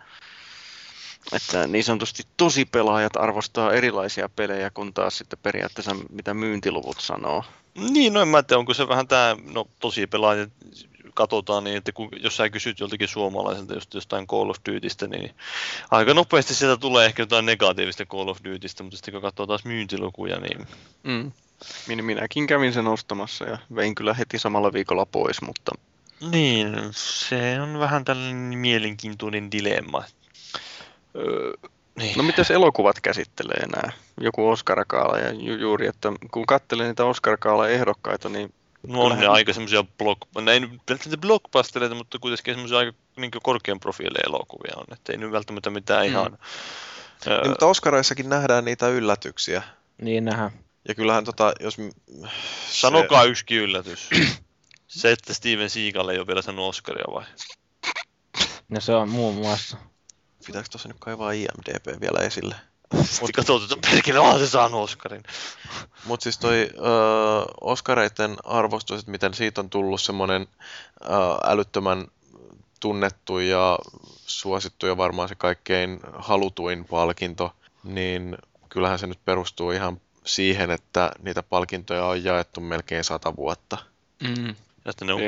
[1.32, 7.44] että niin sanotusti tosi pelaajat arvostaa erilaisia pelejä, kun taas sitten periaatteessa mitä myyntiluvut sanoo.
[7.74, 10.50] Niin, no en mä tiedä, onko se vähän tämä, no tosi pelaajat
[11.14, 15.34] katsotaan niin, että kun, jos sä kysyt joltakin suomalaiselta just jostain Call of Dutystä, niin
[15.90, 19.64] aika nopeasti sieltä tulee ehkä jotain negatiivista Call of Dutystä, mutta sitten kun katsoo taas
[19.64, 20.66] myyntilukuja, niin...
[21.02, 21.32] Mm.
[22.02, 25.72] Minäkin kävin sen ostamassa ja vein kyllä heti samalla viikolla pois, mutta...
[26.30, 30.04] Niin, se on vähän tällainen mielenkiintoinen dilemma.
[31.16, 31.52] Öö,
[31.96, 32.16] niin.
[32.16, 33.92] No mitäs elokuvat käsittelee nämä?
[34.20, 38.52] Joku Oscar Kaala ja ju- juuri, että kun katselee niitä Oscar Kaala ehdokkaita, niin
[38.86, 43.30] No on ne aika semmoisia block, ne ei välttämättä blockbustereita, mutta kuitenkin semmoisia aika niin
[43.42, 46.10] korkean profiilin elokuvia on, että ei nyt välttämättä mitään mm.
[46.10, 46.38] ihan...
[47.26, 49.62] Niin, mutta Oscareissakin nähdään niitä yllätyksiä.
[50.02, 50.50] Niin nähdään.
[50.88, 51.76] Ja kyllähän tota, jos...
[52.70, 53.28] Sanokaa se...
[53.28, 54.08] yksi yllätys.
[54.86, 57.24] se, että Steven Seagal ei ole vielä saanut Oscaria vai?
[58.68, 59.76] No se on muun muassa.
[60.46, 62.54] Pitääkö tuossa nyt kaivaa IMDB vielä esille?
[63.04, 65.22] Sitten katsotaan, että perkele, on se saanut Oscarin.
[66.06, 66.80] Mutta siis toi ö,
[67.60, 70.46] Oscareiden arvostus, että miten siitä on tullut semmoinen
[71.44, 72.06] älyttömän
[72.80, 73.78] tunnettu ja
[74.26, 77.52] suosittu ja varmaan se kaikkein halutuin palkinto,
[77.84, 78.38] niin
[78.68, 83.78] kyllähän se nyt perustuu ihan siihen, että niitä palkintoja on jaettu melkein sata vuotta.
[84.22, 84.54] Mm.
[84.86, 85.20] Että ne on.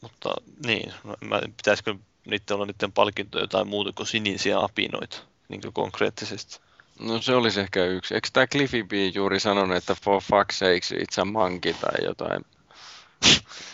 [0.00, 0.34] Mutta
[0.66, 1.94] niin, mä, pitäisikö
[2.26, 6.60] niiden olla niiden palkintoja jotain muuta kuin sinisiä apinoita, niin kuin konkreettisesti.
[7.00, 8.14] No se olisi ehkä yksi.
[8.14, 12.44] Eikö tämä Cliffy B juuri sanonut, että for fuck's sake it's a monkey tai jotain?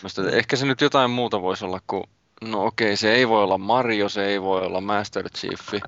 [0.01, 2.03] Mielestäni, ehkä se nyt jotain muuta voisi olla kuin,
[2.41, 5.81] no okei, se ei voi olla Mario, se ei voi olla Master Chief.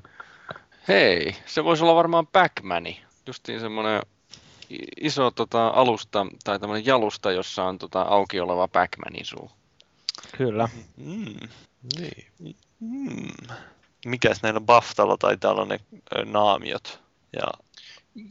[0.87, 3.01] Hei, se voisi olla varmaan Pac-Mani.
[3.27, 4.01] Justiin semmoinen
[5.01, 9.51] iso tota, alusta tai tämmöinen jalusta, jossa on tota, auki oleva Pac-Manin suu.
[10.37, 10.69] Kyllä.
[10.97, 11.39] Mm.
[11.97, 12.55] Niin.
[12.79, 13.55] Hmm.
[14.05, 15.79] Mikäs näillä Baftalla taitaa olla ne
[16.25, 16.99] naamiot?
[17.33, 17.47] Ja...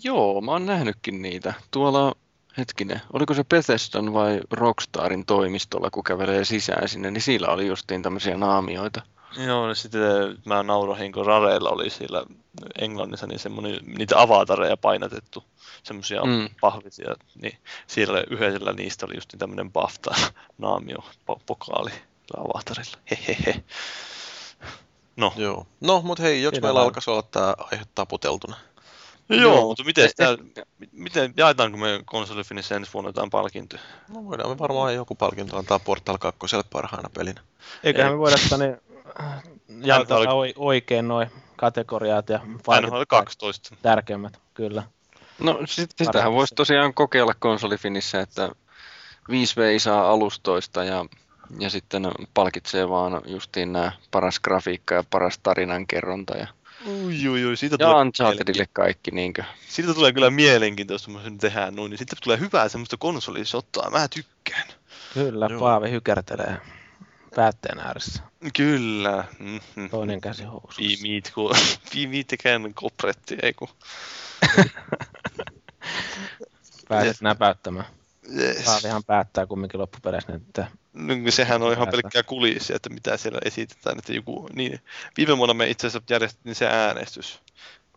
[0.05, 1.55] Joo, mä oon nähnytkin niitä.
[1.71, 2.15] Tuolla,
[2.59, 8.03] hetkinen, oliko se Bethesdan vai Rockstarin toimistolla, kun kävelee sisään sinne, niin sillä oli justiin
[8.03, 9.03] tämmöisiä naamioita.
[9.47, 10.01] Joo, niin sitten
[10.45, 12.25] mä naurohin, kun Rareilla oli siellä
[12.79, 15.45] Englannissa niin semmoinen, niitä avatareja painatettu,
[15.83, 16.49] semmoisia mm.
[16.61, 20.99] pahvisia, niin siellä yhdellä niistä oli just tämmöinen BAFTA-naamio,
[21.47, 21.91] pokaali
[22.37, 22.99] avatarilla.
[23.11, 23.65] Hehehe.
[25.17, 25.33] No.
[25.37, 25.67] Joo.
[25.81, 28.57] No, mutta hei, jos meillä alkaisi olla tämä aihe taputeltuna.
[29.29, 30.39] No joo, joo, mutta miten, sitä,
[30.93, 33.83] miten jaetaanko me konsolifinissä ensi vuonna jotain palkintoja?
[34.09, 36.39] No voidaan me varmaan joku palkinto antaa Portal 2
[36.71, 37.41] parhaana pelinä.
[37.85, 38.15] Eiköhän Ei.
[38.15, 38.79] me voida tänne
[39.85, 40.19] jakaa
[40.57, 42.41] oikein noin kategoriat ja
[42.91, 43.77] oli 12.
[43.83, 44.83] Tärkeimmät, kyllä.
[45.39, 48.49] No sit, sitähän voisi tosiaan kokeilla konsolifinissä, että
[49.29, 51.05] 5 veisaa alustoista ja
[51.59, 56.37] ja sitten palkitsee vaan justiin nämä paras grafiikka ja paras tarinankerronta.
[56.37, 56.47] Ja,
[56.87, 57.57] ui, ui, ui.
[57.57, 59.11] Siitä ja tulee Unchartedille kaikki.
[59.11, 59.45] Niinkö?
[59.69, 61.91] Siitä tulee kyllä mielenkiintoista, jos me tehdään noin.
[61.91, 63.91] Niin sitten tulee hyvää semmoista konsolisottaa.
[63.91, 64.69] Mä tykkään.
[65.15, 65.61] Kyllä, Joo.
[65.61, 66.61] Paavi hykertelee
[67.35, 68.23] päätteen ääressä.
[68.57, 69.25] Kyllä.
[69.39, 69.91] Mm-hmm.
[69.91, 70.79] Toinen käsi housussa.
[70.79, 71.55] Piimiit, kun
[71.93, 73.69] piimiitikään kopretti, ei kun.
[76.89, 77.87] Pääset näpäyttämään.
[78.39, 78.65] Yes.
[78.65, 83.99] Paavihan päättää kumminkin loppupeleissä, että No, sehän on ihan pelkkää kulissia, että mitä siellä esitetään.
[83.99, 84.81] Että joku, niin,
[85.17, 87.41] viime vuonna me itse asiassa järjestettiin se äänestys,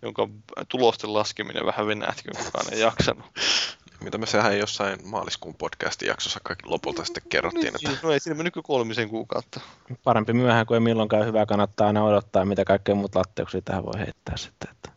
[0.02, 0.30] jonka
[0.68, 3.26] tulosten laskeminen vähän venähti, kun kukaan ei jaksanut.
[4.04, 7.68] Mitä me sehän jossain maaliskuun podcastin jaksossa kaikki lopulta sitten kerrottiin.
[7.68, 8.00] Että...
[8.04, 9.60] No ei siinä mennyt kolmisen kuukautta.
[10.04, 11.46] Parempi myöhään kuin ei milloinkaan hyvä.
[11.46, 14.70] Kannattaa aina odottaa, mitä kaikkea muut latteuksia tähän voi heittää sitten.
[14.72, 14.97] Että...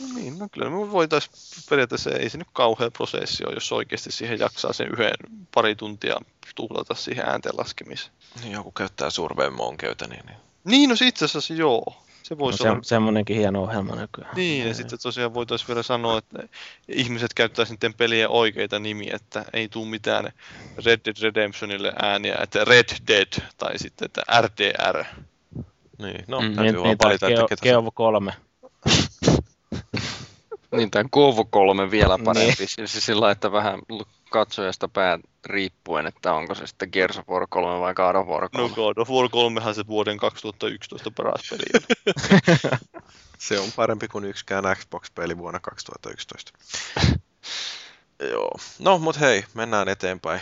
[0.00, 1.34] No niin, no kyllä me voitaisiin
[1.68, 5.14] periaatteessa, ei se nyt kauhea prosessi ole, jos oikeasti siihen jaksaa sen yhden
[5.54, 6.16] pari tuntia
[6.54, 8.12] tuhlata siihen äänten laskemiseen.
[8.42, 10.38] Niin joku käyttää surveen köytä, niin, niin.
[10.64, 12.02] Niin, no itse asiassa joo.
[12.22, 12.82] Se voisi no, se, olla...
[12.82, 14.36] semmoinenkin hieno ohjelma nykyään.
[14.36, 16.48] Niin, ja, ja sitten tosiaan voitaisiin vielä sanoa, että
[16.88, 20.32] ihmiset käyttää sitten pelien oikeita nimiä, että ei tule mitään
[20.84, 25.04] Red Dead Redemptionille ääniä, että Red Dead tai sitten että RDR.
[25.98, 28.32] Niin, no mm, täytyy niin, vaan valita, että ketä Keovo 3.
[30.76, 32.24] niin, tämä Kovo 3 vielä niin.
[32.24, 32.54] parempi.
[32.58, 32.88] niin.
[32.88, 33.80] Siis sillä että vähän
[34.30, 38.48] katsojasta päät riippuen, että onko se sitten Gears of War 3 vai God of War
[38.48, 38.68] 3.
[38.68, 41.84] No God of War 3 se vuoden 2011 paras peli.
[43.38, 46.52] Se on parempi kuin yksikään Xbox-peli vuonna 2011.
[48.30, 48.50] Joo.
[48.78, 50.40] No, mut hei, mennään eteenpäin.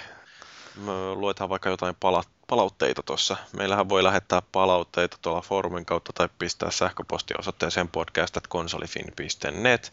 [0.77, 3.37] Me luetaan vaikka jotain pala- palautteita tuossa.
[3.57, 9.93] Meillähän voi lähettää palautteita tuolla foorumin kautta tai pistää sähköpostiosoitteeseen podcast.konsolifin.net.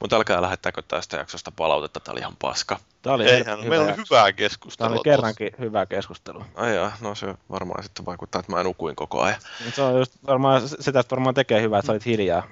[0.00, 2.78] Mutta älkää lähettääkö tästä jaksosta palautetta, tää oli ihan paska.
[3.02, 4.14] Tämä oli Eihän, hyvä meillä oli jakso.
[4.14, 4.92] hyvää Tämä keskustelua.
[4.92, 6.44] oli kerrankin hyvä keskustelu.
[6.54, 9.40] Ai jaa, no se varmaan sitten vaikuttaa, että mä nukuin koko ajan.
[9.74, 12.42] Se on just varmaan, sitä varmaan tekee hyvää, että sä olit hiljaa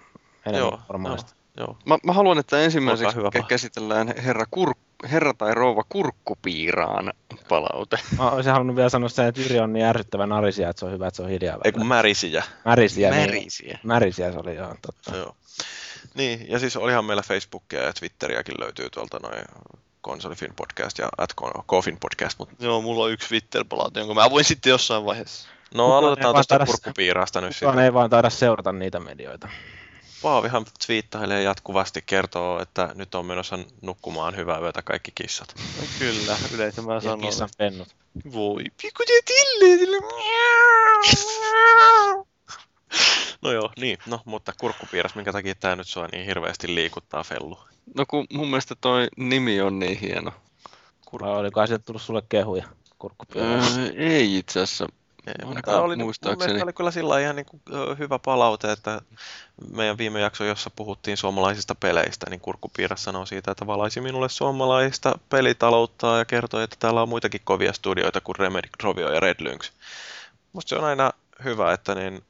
[0.47, 1.33] enemmän Joo, normaalisti.
[1.35, 1.42] Joo.
[1.87, 4.75] Mä, mä haluan, että ensimmäiseksi hyvä käsitellään herra, kur,
[5.11, 7.13] herra tai rouva kurkkupiiraan
[7.49, 7.99] palaute.
[8.19, 10.93] Mä olisin halunnut vielä sanoa sen, että Jyri on niin ärsyttävä narisia, että se on
[10.93, 11.59] hyvä, että se on hiljaa.
[11.65, 11.95] Ei kun välillä.
[11.95, 12.43] märisiä.
[12.65, 13.11] Märisiä.
[13.11, 13.79] Niin, Märisiä.
[13.83, 15.17] märisiä se oli, joo, totta.
[15.17, 15.37] Joo.
[16.15, 19.45] Niin, ja siis olihan meillä Facebookia ja Twitteriäkin löytyy tuolta noin
[20.01, 21.35] Konsolifin podcast ja at
[21.67, 25.49] Kofin podcast, mutta Joo, mulla on yksi Twitter-palaute, jonka mä voin sitten jossain vaiheessa.
[25.75, 29.49] no Kukaan aloitetaan tuosta taida- kurkkupiiraasta nyt Kukaan ei vaan taida seurata niitä medioita.
[30.23, 35.55] Paavihan twiittailee jatkuvasti, kertoo, että nyt on menossa nukkumaan hyvää yötä kaikki kissat.
[35.81, 37.21] No, kyllä, yleensä mä Ja sanon.
[37.21, 37.89] kissan pennut.
[38.33, 39.97] Voi, pikku se tilleen sille.
[43.43, 47.59] No joo, niin, no, mutta kurkkupiiras, minkä takia tämä nyt sua niin hirveästi liikuttaa, Fellu?
[47.95, 50.33] No kun mun mielestä toi nimi on niin hieno.
[51.21, 52.65] Vai oliko sieltä tullut sulle kehuja?
[52.99, 53.49] Kurkkupiira.
[53.49, 54.87] Öö, ei itse asiassa.
[55.27, 56.63] Ei, mutta oli, muistaakseni.
[56.63, 57.63] oli kyllä sillä ihan niin kuin,
[57.99, 59.01] hyvä palaute, että
[59.71, 65.19] meidän viime jakso, jossa puhuttiin suomalaisista peleistä, niin Kurkkupiiras sanoi siitä, että valaisi minulle suomalaista
[65.29, 69.71] pelitaloutta ja kertoi, että täällä on muitakin kovia studioita kuin Remedy, Rovio ja Red Lynx.
[70.53, 71.13] Musta se on aina
[71.45, 72.23] hyvä, että niin,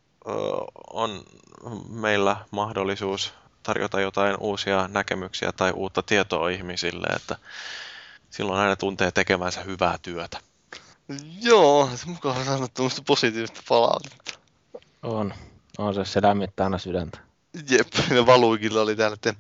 [0.93, 1.23] on
[1.89, 7.37] meillä mahdollisuus tarjota jotain uusia näkemyksiä tai uutta tietoa ihmisille, että
[8.31, 10.41] silloin aina tuntee tekemänsä hyvää työtä.
[11.41, 14.39] Joo, se mukaan sanoa tuommoista positiivista palautetta.
[15.03, 15.35] On.
[15.79, 17.19] On se, se lämmittää aina sydäntä.
[17.71, 19.35] Jep, ja Valuikilla oli täällä, että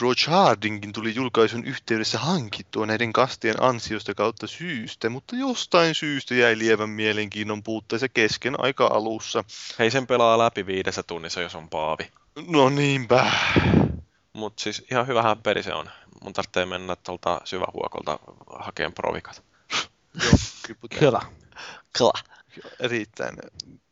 [0.00, 6.58] Roach Hardingin tuli julkaisun yhteydessä hankittua näiden kastien ansiosta kautta syystä, mutta jostain syystä jäi
[6.58, 9.44] lievän mielenkiinnon puutteessa kesken aika alussa.
[9.78, 12.10] Hei, sen pelaa läpi viidessä tunnissa, jos on paavi.
[12.46, 13.32] No niinpä.
[14.32, 15.90] Mutta siis ihan hyvähän peli se on.
[16.22, 18.18] Mun tarvitsee mennä tuolta syvähuokolta
[18.58, 19.42] hakemaan provikat.
[20.24, 21.20] Joo, kyllä.
[21.98, 22.12] Kyllä.
[22.80, 23.36] Erittäin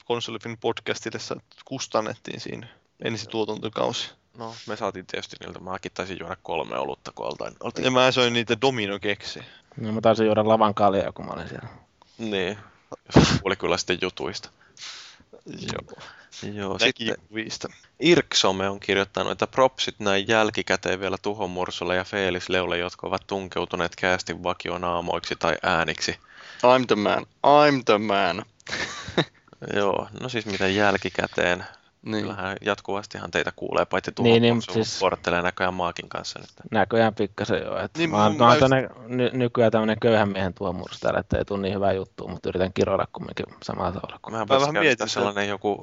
[0.05, 1.19] konsolifin podcastille
[1.65, 2.69] kustannettiin siinä
[3.05, 4.11] ensi tuotantokausi.
[4.39, 5.61] No, me saatiin tietysti niiltä.
[5.61, 7.85] Mäkin taisin juoda kolme olutta, kun oltiin.
[7.85, 9.47] Ja mä söin niitä dominokeksejä.
[9.77, 11.69] No, mä taisin juoda lavan kaljaa, kun mä olin siellä.
[12.19, 12.59] Niin.
[13.43, 14.51] Kuuli kyllä sitten jutuista.
[15.47, 15.99] Joo.
[16.53, 17.69] Joo, Näki sitten kuvista.
[18.01, 23.27] Irksome on kirjoittanut, että propsit näin jälkikäteen vielä Tuhon Mursulle ja Feelis Leulle, jotka ovat
[23.27, 26.17] tunkeutuneet käästin vakionaamoiksi tai ääniksi.
[26.57, 27.27] I'm the man.
[27.47, 28.45] I'm the man.
[29.77, 31.65] Joo, no siis miten jälkikäteen.
[32.07, 32.23] Niin.
[32.23, 36.49] Kyllähän jatkuvastihan teitä kuulee, paitsi Tuhon Niin, niin, siis- vuorottelee näköjään Maakin kanssa nyt.
[36.71, 37.79] Näköjään pikkasen joo.
[37.79, 41.01] Et Niin, mä, oon- mä mä oon just- tämmönen, ny, nykyään tämmönen köyhän miehen tuomurus
[41.01, 44.19] täällä, että ei tule niin hyvää juttua, mutta yritän kiroilla kumminkin samalla tavalla.
[44.31, 45.79] Mehän Mä voisi vähän mietin sellainen joku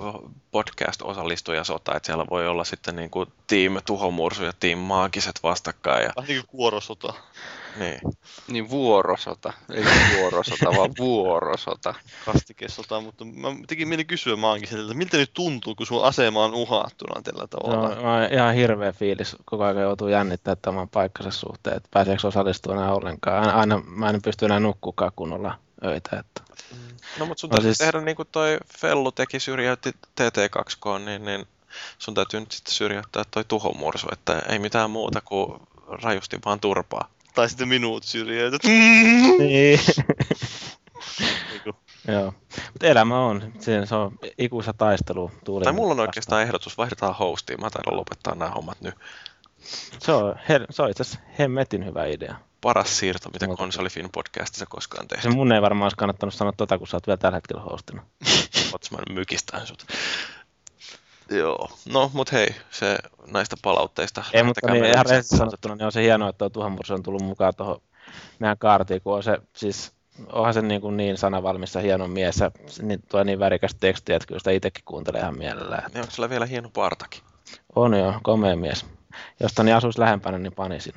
[0.51, 6.03] podcast-osallistujasota, että siellä voi olla sitten niin kuin Team Tuhomursu ja Team Maagiset vastakkain.
[6.03, 7.13] Ja, Vähän niin kuin kuorosota.
[7.79, 7.99] Niin.
[8.47, 9.53] Niin vuorosota.
[9.73, 9.83] Ei
[10.17, 11.93] vuorosota, vaan vuorosota.
[12.25, 16.53] kastikesota, mutta mä tekin mieli kysyä maankin että miltä nyt tuntuu, kun sun asema on
[16.53, 17.89] uhattuna tällä tavalla.
[17.89, 22.79] on, on ihan hirveä fiilis, koko ajan joutuu jännittämään tämän paikkansa suhteen, että pääseekö osallistumaan
[22.83, 23.37] enää ollenkaan.
[23.43, 26.19] Aina, aina mä en pysty enää nukkukaan kunnolla öitä.
[26.19, 26.41] Että.
[27.19, 31.25] No mutta sun No täytyy siis- tehdä niin kuin toi Fellu teki syrjäytti TT2K, niin,
[31.25, 31.47] niin
[31.99, 37.09] sun täytyy nyt sitten syrjäyttää toi Tuhomursu, että ei mitään muuta kuin rajusti vaan turpaa.
[37.33, 38.61] Tai sitten minuut syrjäytät.
[39.39, 39.79] Niin.
[42.07, 42.33] Joo.
[42.73, 43.53] Mutta elämä on.
[43.59, 45.31] Siinä se on ikuisa taistelu
[45.63, 47.61] Tai mulla on oikeastaan ehdotus, vaihdetaan hostiin.
[47.61, 48.95] Mä taidan lopettaa nämä hommat nyt.
[49.99, 52.35] Se on, her, se on itse asiassa hemmetin hyvä idea.
[52.61, 55.23] Paras siirto, mitä Mulla- konsolifin podcastissa koskaan tehty.
[55.23, 58.03] Se mun ei varmaan olisi kannattanut sanoa tota, kun sä oot vielä tällä hetkellä hostina.
[58.99, 59.85] Nyt mykistään sut.
[61.29, 62.97] Joo, no mut hei, se
[63.31, 64.23] näistä palautteista.
[64.33, 67.21] Ei, mutta niin, ihan rehellisesti sanottuna, niin on se hienoa, että tuo Tuhamursi on tullut
[67.21, 67.81] mukaan tuohon
[68.39, 69.91] meidän kaartiin, kun on se siis
[70.31, 73.75] onhan se niin, kuin niin sanavalmis ja hieno mies ja se niin, tuo niin värikäs
[73.79, 75.91] teksti, että kyllä sitä itsekin kuuntelee ihan mielellään.
[75.91, 77.21] Niin onko sulla vielä hieno partakin?
[77.75, 78.85] On jo, komea mies.
[79.39, 80.93] Josta niin asuisi lähempänä, niin panisin.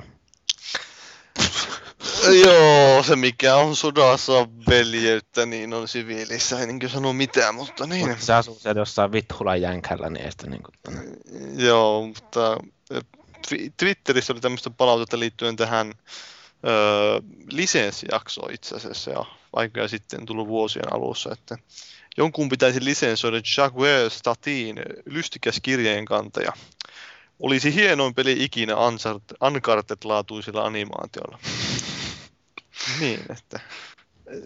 [2.32, 4.32] Joo, se mikä on sodassa
[4.68, 8.08] veljeyttä, niin on siviilissä, en niin sano mitään, mutta niin.
[8.08, 10.98] Mutta se asuu siellä jossain vithulan jänkällä, niin ei sitä niin kuin,
[11.56, 12.56] Joo, mutta
[12.90, 13.02] eh,
[13.46, 15.92] Twi- Twitterissä oli tämmöistä palautetta liittyen tähän
[16.66, 17.20] öö,
[17.50, 21.58] lisenssijakso itse asiassa ja aikoja sitten tullut vuosien alussa, että
[22.16, 26.52] jonkun pitäisi lisensoida Jaguar Statin lystikäs kirjeenkantaja.
[27.40, 28.74] Olisi hienoin peli ikinä
[29.44, 31.38] Uncharted-laatuisilla animaatioilla.
[33.00, 33.60] Niin, että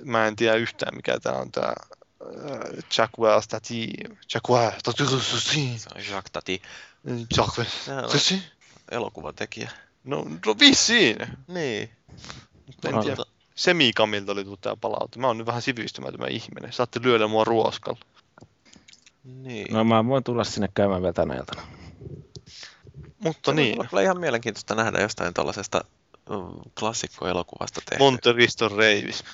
[0.05, 1.75] mä en tiedä yhtään mikä tää on tää
[2.23, 4.19] äh, Jaguar Statin.
[4.35, 6.63] Jaguar on Jacques Tati.
[7.09, 7.27] On
[8.09, 8.43] Statin.
[8.91, 9.71] elokuvatekijä.
[10.05, 11.17] No, no vissiin.
[11.49, 11.91] Niin.
[12.85, 13.05] En On.
[13.05, 13.23] tiedä.
[13.55, 15.19] Semikamilta oli tullut tää palaute.
[15.19, 16.73] Mä oon nyt vähän sivistymätön ihminen.
[16.73, 18.01] Saatte lyödä mua ruoskalla.
[19.25, 19.75] Niin.
[19.75, 21.63] No mä voin tulla sinne käymään vielä tänä iltana.
[23.19, 23.89] Mutta Se niin.
[23.89, 25.85] kyllä ihan mielenkiintoista nähdä jostain tuollaisesta
[26.79, 28.05] klassikkoelokuvasta tehty.
[28.05, 29.25] Monteriston reivis.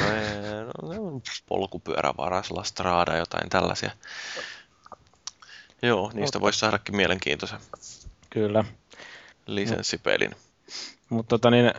[0.00, 3.90] No, ei, no, se on polkupyörävaras, La Strada, jotain tällaisia.
[5.82, 7.58] Joo, niistä voisi saadakin mielenkiintoisen
[8.30, 8.64] Kyllä.
[9.46, 10.30] lisenssipelin.
[11.08, 11.72] Mutta tota niin,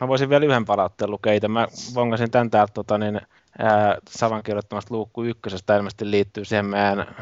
[0.00, 1.48] mä voisin vielä yhden palautteen lukea itse.
[1.48, 3.20] Mä vongasin tän täältä tota niin,
[3.58, 5.76] ää, Savan kirjoittamasta luukku ykkösestä.
[5.76, 7.16] Ilmeisesti liittyy siihen meidän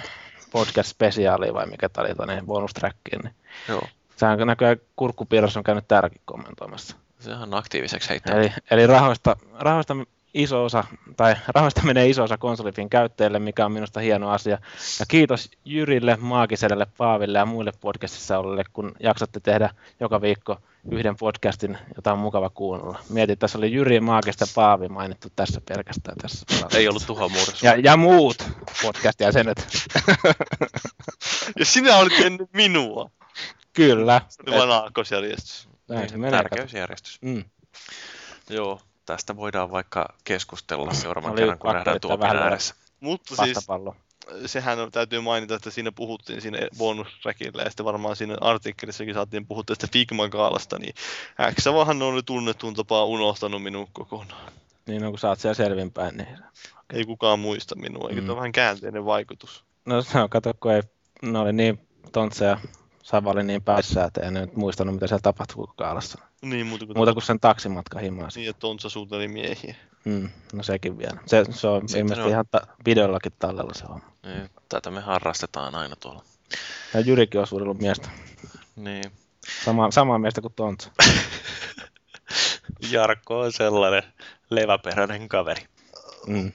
[0.53, 3.21] podcast-spesiaaliin vai mikä tämä oli, tota niin, bonustrackiin.
[3.23, 3.35] Niin.
[3.69, 3.83] Joo,
[4.17, 6.97] Sehän näköjään kurkkupiirros on käynyt täälläkin kommentoimassa.
[7.19, 8.41] sehän on aktiiviseksi heittänyt.
[8.41, 9.97] Eli, eli rahoista, rahoista
[10.35, 10.85] iso osa,
[11.17, 14.59] tai rahoista menee iso osa konsolifin käyttäjille, mikä on minusta hieno asia.
[15.01, 19.71] Ja kiitos Jyrille, Maagiselle, Paaville ja muille podcastissa olleille, kun jaksatte tehdä
[20.01, 20.57] joka viikko
[20.91, 22.99] yhden podcastin, jota on mukava kuunnella.
[23.09, 26.17] Mietin, että tässä oli Jyri, Maagista ja Paavi mainittu tässä pelkästään.
[26.17, 27.31] Tässä Ei ollut tuho
[27.63, 28.37] ja, ja muut
[28.83, 29.67] podcast-jäsenet.
[31.59, 33.11] Ja sinä olit ennen minua.
[33.77, 34.21] Kyllä.
[34.51, 35.69] Vain aakkosjärjestys.
[35.89, 36.43] Näin se menee.
[36.43, 37.19] Tärkeysjärjestys.
[37.23, 37.45] Mm.
[38.51, 42.75] Joo, tästä voidaan vaikka keskustella seuraavan Oli kerran, kun nähdään vähän ääressä.
[43.01, 43.59] Mutta siis
[44.47, 49.47] sehän on, täytyy mainita, että siinä puhuttiin siinä bonustrackilla ja sitten varmaan siinä artikkelissakin saatiin
[49.47, 50.95] puhua tästä Figma-kaalasta, niin
[51.55, 54.53] X-vahan on tunnettuun tapaa unohtanut minun kokonaan.
[54.87, 56.39] Niin on, kun sä oot siellä selvinpäin, niin
[56.93, 58.31] Ei kukaan muista minua, eikä Mm.
[58.31, 59.65] on vähän käänteinen vaikutus.
[59.85, 60.83] No on, kato, kun ei,
[61.23, 61.81] ne oli niin
[62.13, 62.59] tontse ja
[63.07, 66.19] Sava oli niin päässä, että ei ne nyt muistanut, mitä siellä tapahtui kaalassa.
[66.43, 68.41] Niin, muuta kuin, Muuta kuin sen taksimatka himaasi.
[68.41, 69.75] niin, että Tontsa suuteli miehiä.
[70.05, 71.21] Mm, no sekin vielä.
[71.27, 74.03] Se, se on Sitten ilmeisesti on- ihan ta- videollakin tallella se on.
[74.23, 76.23] Niin, tätä me harrastetaan aina tuolla.
[76.95, 78.09] Ja Jyrikin on suurillut miestä.
[78.77, 79.05] Niin.
[79.65, 80.91] Sama, samaa miestä kuin Tontsa.
[82.91, 84.03] Jarkko on sellainen
[84.51, 85.63] leväperäinen kaveri.
[86.27, 86.53] Mm.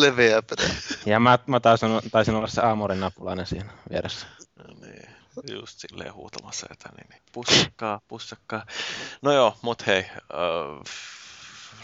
[0.00, 0.68] Leveä perä.
[1.06, 4.26] Ja mä, mä taisin, taisin olla se Aamorin napulainen siinä vieressä.
[4.58, 5.08] No niin,
[5.50, 7.22] just silleen huutamassa, että niin, niin.
[7.32, 8.66] pussakkaa, pussakkaa.
[9.22, 10.94] No joo, mut hei, äh,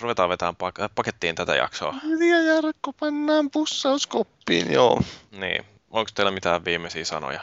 [0.01, 1.95] ruvetaan vetämään pak- pakettiin tätä jaksoa.
[2.31, 5.01] Ja Jarkko pannaan pussauskoppiin, joo.
[5.31, 7.41] Niin, onko teillä mitään viimeisiä sanoja?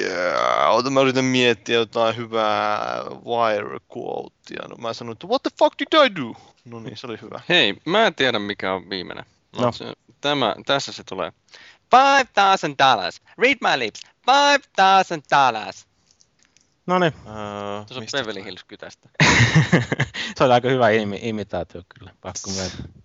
[0.00, 0.74] Yeah.
[0.74, 4.68] Ota, mä yritän miettiä jotain hyvää wire quotea.
[4.68, 6.34] No mä sanoin, että what the fuck did I do?
[6.64, 7.40] No niin, se oli hyvä.
[7.48, 9.24] Hei, mä en tiedä mikä on viimeinen.
[9.58, 9.72] No.
[9.72, 11.32] Se, tämä, tässä se tulee.
[11.92, 13.22] Five thousand dollars.
[13.38, 14.00] Read my lips.
[14.26, 15.86] Five thousand dollars.
[16.86, 17.32] No niin, Öö,
[17.78, 18.44] Tuossa on mistä Beverly?
[18.44, 19.08] Hills kytästä.
[20.36, 23.02] se oli aika hyvä imi, imitaatio kyllä, pakko myöntää.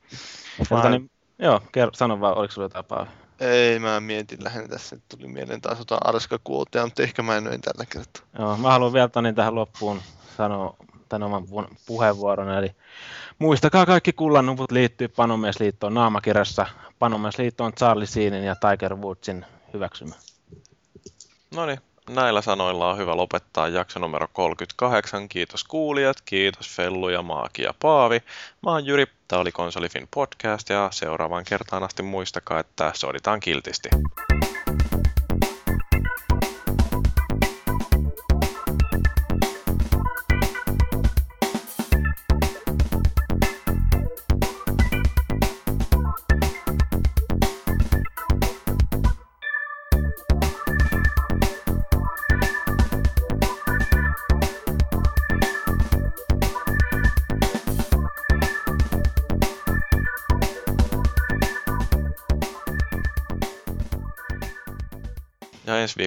[0.59, 3.09] Ja Tota, niin, joo, kerro, sano vaan, oliko sulla jotain Paavi?
[3.40, 7.38] Ei, mä mietin lähinnä tässä, että tuli mieleen taas jotain arska quotea, mutta ehkä mä
[7.38, 8.24] en tällä kertaa.
[8.40, 10.01] Joo, mä haluan vielä Tonin tähän loppuun
[10.38, 10.75] sanoa
[11.10, 12.52] tämän oman pu- puheenvuoron.
[12.52, 12.72] Eli
[13.40, 16.66] muistakaa kaikki kullanuvut liittyy Panomiesliittoon naamakirjassa.
[17.00, 20.16] Panomiesliitto on Charlie Sheenin ja Tiger Woodsin hyväksymä.
[21.56, 21.80] No niin,
[22.10, 25.30] näillä sanoilla on hyvä lopettaa jakso numero 38.
[25.30, 28.19] Kiitos kuulijat, kiitos Fellu ja Maaki ja Paavi.
[28.64, 33.90] Mä oon Jyri, tää oli Konsolifin podcast ja seuraavaan kertaan asti muistakaa, että soditaan kiltisti.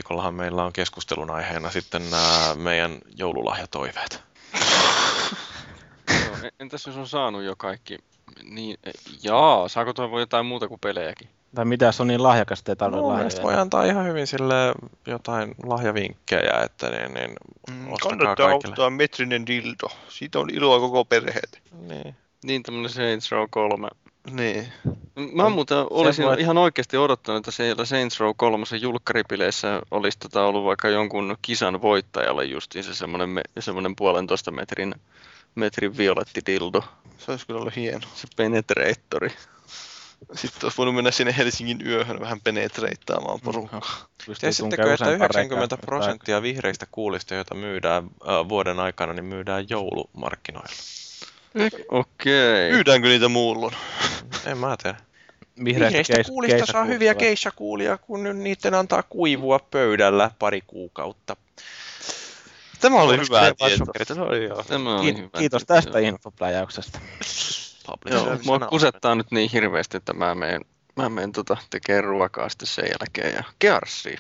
[0.01, 4.23] Viikollahan meillä on keskustelun aiheena sitten nämä meidän joululahjatoiveet.
[6.25, 7.99] Joo, en- entäs jos on saanut jo kaikki?
[8.43, 8.91] Niin, e,
[9.23, 11.29] jaa, saako toivoa jotain muuta kuin pelejäkin?
[11.55, 13.63] Tai mitä jos on niin lahjakas, että ei tarvitse Mun mielestä voi lahjoja.
[13.63, 14.55] antaa ihan hyvin sille
[15.07, 17.31] jotain lahjavinkkejä, että niin, niin
[17.71, 18.73] Mm, ostakaa kannattaa kaikille.
[18.73, 19.89] ottaa metrinen dildo.
[20.09, 21.59] Siitä on iloa koko perheelle.
[21.89, 22.17] Niin.
[22.45, 23.89] Niin tämmönen Saints Row 3.
[24.33, 24.73] Niin.
[25.33, 30.45] Mä muuten olisin voit- ihan oikeasti odottanut, että siellä Saints Row 3 julkkaripileissä olisi tota
[30.45, 34.95] ollut vaikka jonkun kisan voittajalle justiin se semmoinen, me, semmoinen puolentoista metrin,
[35.55, 36.83] metrin violetti dildo,
[37.19, 38.01] Se olisi kyllä ollut hieno.
[38.15, 39.33] se penetratori.
[40.35, 43.81] Sitten olisi voinut mennä sinne Helsingin yöhön vähän penetreittaamaan porukkaa.
[44.27, 49.25] Pystyy Tiesittekö, että useampaan 90 rekään prosenttia vihreistä kuulista, joita myydään äh, vuoden aikana, niin
[49.25, 50.73] myydään joulumarkkinoilla.
[51.89, 52.71] Okei.
[52.73, 53.75] Myydäänkö niitä muulloin?
[54.47, 54.99] En mä tiedä.
[55.65, 61.37] Vihreistä keis- kuulista saa keissakuusta hyviä keissakuulia, kun nyt niiden antaa kuivua pöydällä pari kuukautta.
[62.81, 63.85] Tämä oli hyvä tieto.
[63.87, 64.09] sokerit?
[64.09, 64.63] Se oli joo.
[64.63, 66.09] Tämä oli Kiit- hyvä Kiitos tieto, tästä joo.
[66.09, 66.99] infopläjäyksestä.
[68.11, 70.61] Joo, mua kusettaa nyt niin hirveästi, että mä menen,
[70.97, 74.19] mä menen tota, tekemään ruokaa sitten sen jälkeen ja kearssiin.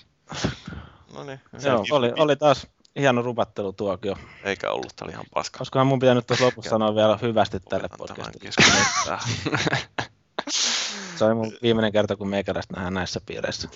[1.14, 2.66] No niin, Joo, oli, oli taas
[2.98, 4.16] hieno rupattelutuokio.
[4.44, 5.58] eikä ollut, tää oli ihan paska.
[5.58, 8.50] Koskahan mun pitää nyt tuossa lopussa sanoa vielä hyvästi tälle podcastille.
[11.16, 13.68] Se oli mun viimeinen kerta, kun meikäläistä nähdään näissä piireissä.